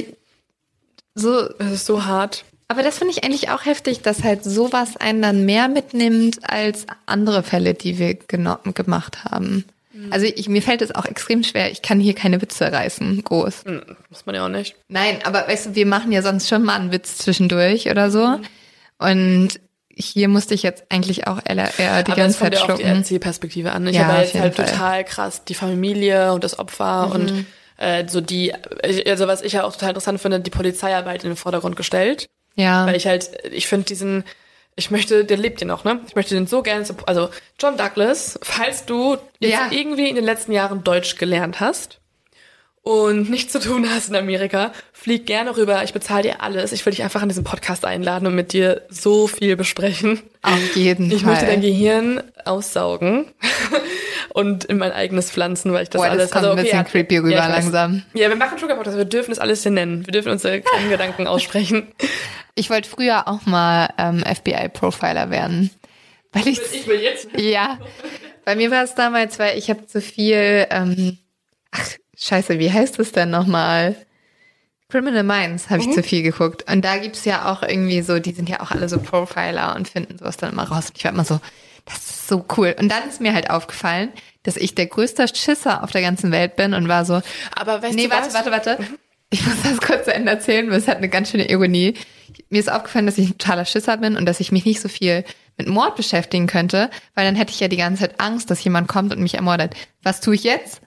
[1.16, 2.44] so, Es ist so hart.
[2.68, 6.86] aber das finde ich eigentlich auch heftig, dass halt sowas einen dann mehr mitnimmt als
[7.06, 9.66] andere Fälle, die wir gemacht haben.
[10.12, 11.72] Also ich, mir fällt es auch extrem schwer.
[11.72, 13.64] Ich kann hier keine Witze reißen, groß.
[13.66, 14.76] Hm, Muss man ja auch nicht.
[14.90, 18.38] Nein, aber weißt du, wir machen ja sonst schon mal einen Witz zwischendurch oder so.
[18.98, 19.50] Und
[19.98, 21.70] hier musste ich jetzt eigentlich auch eher,
[22.04, 22.98] die Aber ganze kommt Zeit ja auf die schlucken.
[22.98, 23.88] Erzählperspektive an.
[23.88, 24.66] Ich Ja, habe jetzt halt Fall.
[24.66, 24.70] Mhm.
[24.72, 27.46] total krass die Familie und das Opfer und
[27.78, 28.54] äh, so die,
[29.06, 32.28] also was ich ja auch total interessant finde, die Polizeiarbeit in den Vordergrund gestellt.
[32.56, 34.24] Ja, Weil ich halt, ich finde diesen,
[34.78, 36.00] ich möchte, der lebt ja noch, ne?
[36.08, 37.30] Ich möchte den so gerne, also
[37.60, 39.68] John Douglas, falls du jetzt Ja.
[39.72, 42.00] irgendwie in den letzten Jahren Deutsch gelernt hast
[42.86, 46.72] und nichts zu tun hast in Amerika, flieg gerne rüber, ich bezahle dir alles.
[46.72, 50.22] Ich will dich einfach in diesen Podcast einladen und mit dir so viel besprechen.
[50.44, 51.32] auf jeden Ich Fall.
[51.32, 53.26] möchte dein Gehirn aussaugen
[54.34, 56.32] und in mein eigenes pflanzen, weil ich das Boah, das alles.
[56.32, 57.50] kommt ein bisschen ja, creepy rüber ich weiß.
[57.64, 58.04] langsam.
[58.14, 60.06] Ja, wir machen Sugar Podcast, wir dürfen das alles hier nennen.
[60.06, 61.88] Wir dürfen unsere kleinen Gedanken aussprechen.
[62.54, 65.72] Ich wollte früher auch mal ähm, FBI-Profiler werden.
[66.34, 67.30] Weil ich, Ich will jetzt.
[67.36, 67.80] ja,
[68.46, 71.18] bei mir war es damals, weil ich habe zu viel, ähm,
[71.72, 71.90] ach,
[72.28, 73.96] scheiße, wie heißt es denn nochmal?
[74.90, 76.70] Criminal Minds habe ich zu viel geguckt.
[76.72, 79.88] Und da gibt's ja auch irgendwie so, die sind ja auch alle so Profiler und
[79.90, 80.88] finden sowas dann immer raus.
[80.90, 81.40] Und ich war immer so,
[81.86, 82.76] das ist so cool.
[82.80, 84.10] Und dann ist mir halt aufgefallen,
[84.44, 87.22] dass ich der größte Schisser auf der ganzen Welt bin und war so,
[87.56, 88.34] Aber weißt Nee, du warte, was?
[88.36, 88.78] warte, warte.
[89.32, 91.96] Ich muss das kurz zu Ende erzählen, weil es hat eine ganz schöne Ironie.
[92.50, 94.88] Mir ist aufgefallen, dass ich ein totaler Schisser bin und dass ich mich nicht so
[94.88, 95.26] viel
[95.58, 98.88] mit Mord beschäftigen könnte, weil dann hätte ich ja die ganze Zeit Angst, dass jemand
[98.88, 99.74] kommt und mich ermordet.
[100.04, 100.82] Was tue ich jetzt?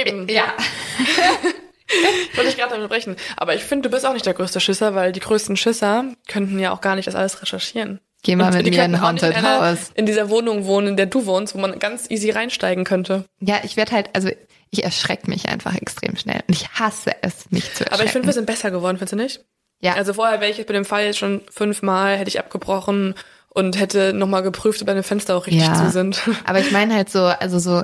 [0.00, 0.28] Eben.
[0.28, 0.44] Ja.
[2.34, 3.16] Wollte ich gerade damit brechen.
[3.36, 6.58] Aber ich finde, du bist auch nicht der größte Schisser, weil die größten Schisser könnten
[6.58, 8.00] ja auch gar nicht das alles recherchieren.
[8.22, 9.90] Geh mal Und mit mir in Haunted in einer- House.
[9.94, 13.24] In dieser Wohnung wohnen, in der du wohnst, wo man ganz easy reinsteigen könnte.
[13.40, 14.30] Ja, ich werde halt, also
[14.70, 17.92] ich erschrecke mich einfach extrem schnell und ich hasse es, mich zu erschrecken.
[17.94, 19.44] Aber ich finde, wir sind besser geworden, findest du nicht?
[19.80, 23.14] ja, Also vorher wäre ich jetzt bei dem Fall jetzt schon fünfmal, hätte ich abgebrochen
[23.50, 25.74] und hätte nochmal geprüft, ob deine Fenster auch richtig Ja.
[25.74, 26.22] zu sind.
[26.46, 27.82] Aber ich meine halt so, also so,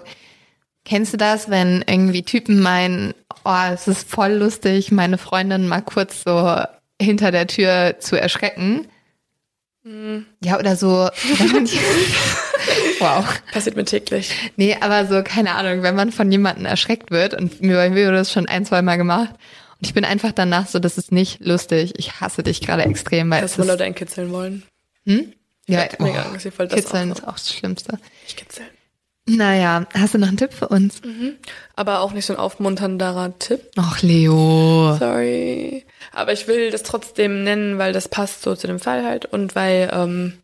[0.84, 5.82] kennst du das, wenn irgendwie Typen meinen, oh, es ist voll lustig, meine Freundin mal
[5.82, 6.60] kurz so
[7.00, 8.86] hinter der Tür zu erschrecken?
[10.44, 11.08] Ja, oder so,
[12.98, 13.24] wow.
[13.50, 14.30] Passiert mir täglich.
[14.56, 18.08] Nee, aber so, keine Ahnung, wenn man von jemandem erschreckt wird und mir bei mir
[18.08, 21.12] wurde das schon ein, zwei Mal gemacht und ich bin einfach danach so, das ist
[21.12, 24.64] nicht lustig, ich hasse dich gerade extrem, weil Dass ist, Leute einkitzeln wollen.
[25.66, 27.98] ja, hätte mega Angst, ich wollte das Kitzeln auch ist auch das Schlimmste.
[28.26, 28.68] Ich kitzeln.
[29.36, 31.00] Naja, hast du noch einen Tipp für uns?
[31.76, 33.60] Aber auch nicht so ein aufmunternder Tipp.
[33.76, 34.96] Ach, Leo.
[34.98, 35.84] Sorry.
[36.12, 39.54] Aber ich will das trotzdem nennen, weil das passt so zu dem Fall halt und
[39.54, 40.34] weil, ähm,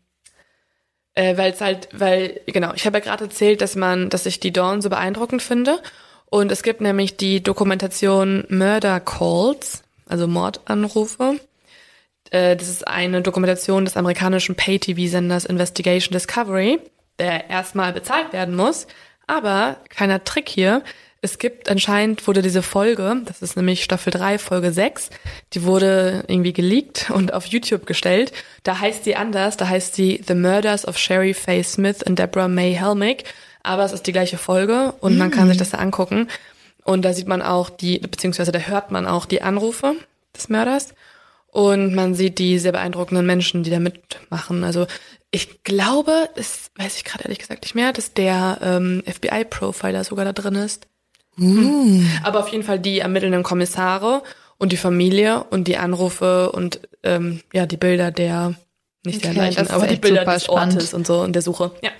[1.15, 4.39] äh, weil es halt, weil, genau, ich habe ja gerade erzählt, dass man, dass ich
[4.39, 5.79] die Dawn so beeindruckend finde.
[6.29, 11.39] Und es gibt nämlich die Dokumentation Murder Calls, also Mordanrufe.
[12.31, 16.79] Äh, das ist eine Dokumentation des amerikanischen Pay-TV-Senders Investigation Discovery,
[17.19, 18.87] der erstmal bezahlt werden muss.
[19.27, 20.83] Aber, kleiner Trick hier,
[21.21, 25.09] es gibt anscheinend wurde diese Folge, das ist nämlich Staffel 3, Folge 6,
[25.53, 28.31] die wurde irgendwie geleakt und auf YouTube gestellt.
[28.63, 32.47] Da heißt sie anders, da heißt sie The Murders of Sherry Faye Smith and Deborah
[32.47, 33.23] May Helmick.
[33.63, 36.29] Aber es ist die gleiche Folge und man kann sich das da angucken.
[36.85, 39.95] Und da sieht man auch die, beziehungsweise da hört man auch die Anrufe
[40.33, 40.93] des Mörders.
[41.51, 44.63] Und man sieht die sehr beeindruckenden Menschen, die da mitmachen.
[44.63, 44.87] Also
[45.31, 50.25] ich glaube, das weiß ich gerade ehrlich gesagt nicht mehr, dass der ähm, FBI-Profiler sogar
[50.25, 50.87] da drin ist.
[52.23, 54.23] Aber auf jeden Fall die ermittelnden Kommissare
[54.57, 58.55] und die Familie und die Anrufe und ähm, ja die Bilder der
[59.05, 60.73] nicht der Okay, Leichen, das ist aber die Bilder des spannend.
[60.73, 61.71] Ortes und so und der Suche.
[61.83, 61.91] Ja.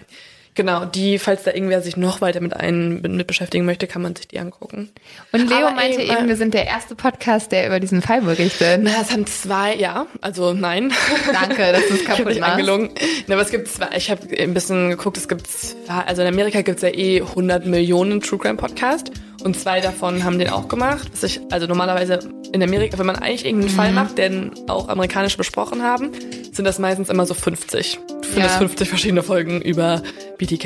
[0.57, 4.15] Genau, die, falls da irgendwer sich noch weiter mit ein mit beschäftigen möchte, kann man
[4.15, 4.89] sich die angucken.
[5.31, 8.01] Und Leo Aber meinte ey, eben, äh, wir sind der erste Podcast, der über diesen
[8.01, 8.81] Fall berichtet.
[8.81, 10.91] Na, es haben zwei, ja, also nein.
[11.31, 12.53] Danke, dass du es Ich kaputt nicht machst.
[12.53, 12.89] angelogen.
[13.27, 16.27] Na, aber es gibt zwei, ich habe ein bisschen geguckt, es gibt zwei, also in
[16.27, 19.11] Amerika gibt's ja eh 100 Millionen True Crime Podcast
[19.47, 21.09] und zwei davon haben den auch gemacht.
[21.13, 22.19] Was ich, also normalerweise
[22.53, 26.11] in Amerika, wenn man eigentlich irgendeinen Fall macht, den auch amerikanisch besprochen haben,
[26.51, 27.99] sind das meistens immer so 50.
[28.07, 28.59] Du findest Ja.
[28.59, 30.03] 50 verschiedene Folgen über
[30.37, 30.65] BTK.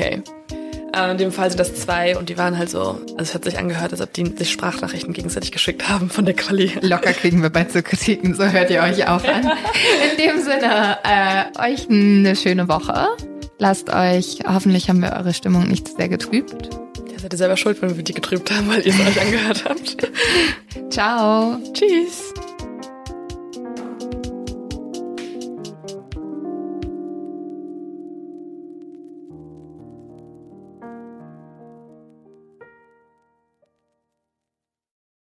[0.94, 2.80] Äh, In dem Fall sind das zwei und die waren halt so,
[3.12, 6.34] also es hat sich angehört, als ob die sich Sprachnachrichten gegenseitig geschickt haben von der
[6.34, 6.72] Quali.
[6.82, 9.50] Locker kriegen wir bald so Kritiken, so hört ihr euch auch an.
[10.10, 13.06] In dem Sinne, äh, euch eine schöne Woche.
[13.58, 16.68] Lasst euch, hoffentlich haben wir eure Stimmung nicht zu sehr getrübt.
[17.22, 19.64] Ihr seid ihr selber schuld, wenn wir die getrübt haben, weil ihr es euch angehört
[19.64, 19.96] habt.
[20.90, 21.56] Ciao.
[21.72, 22.34] Tschüss.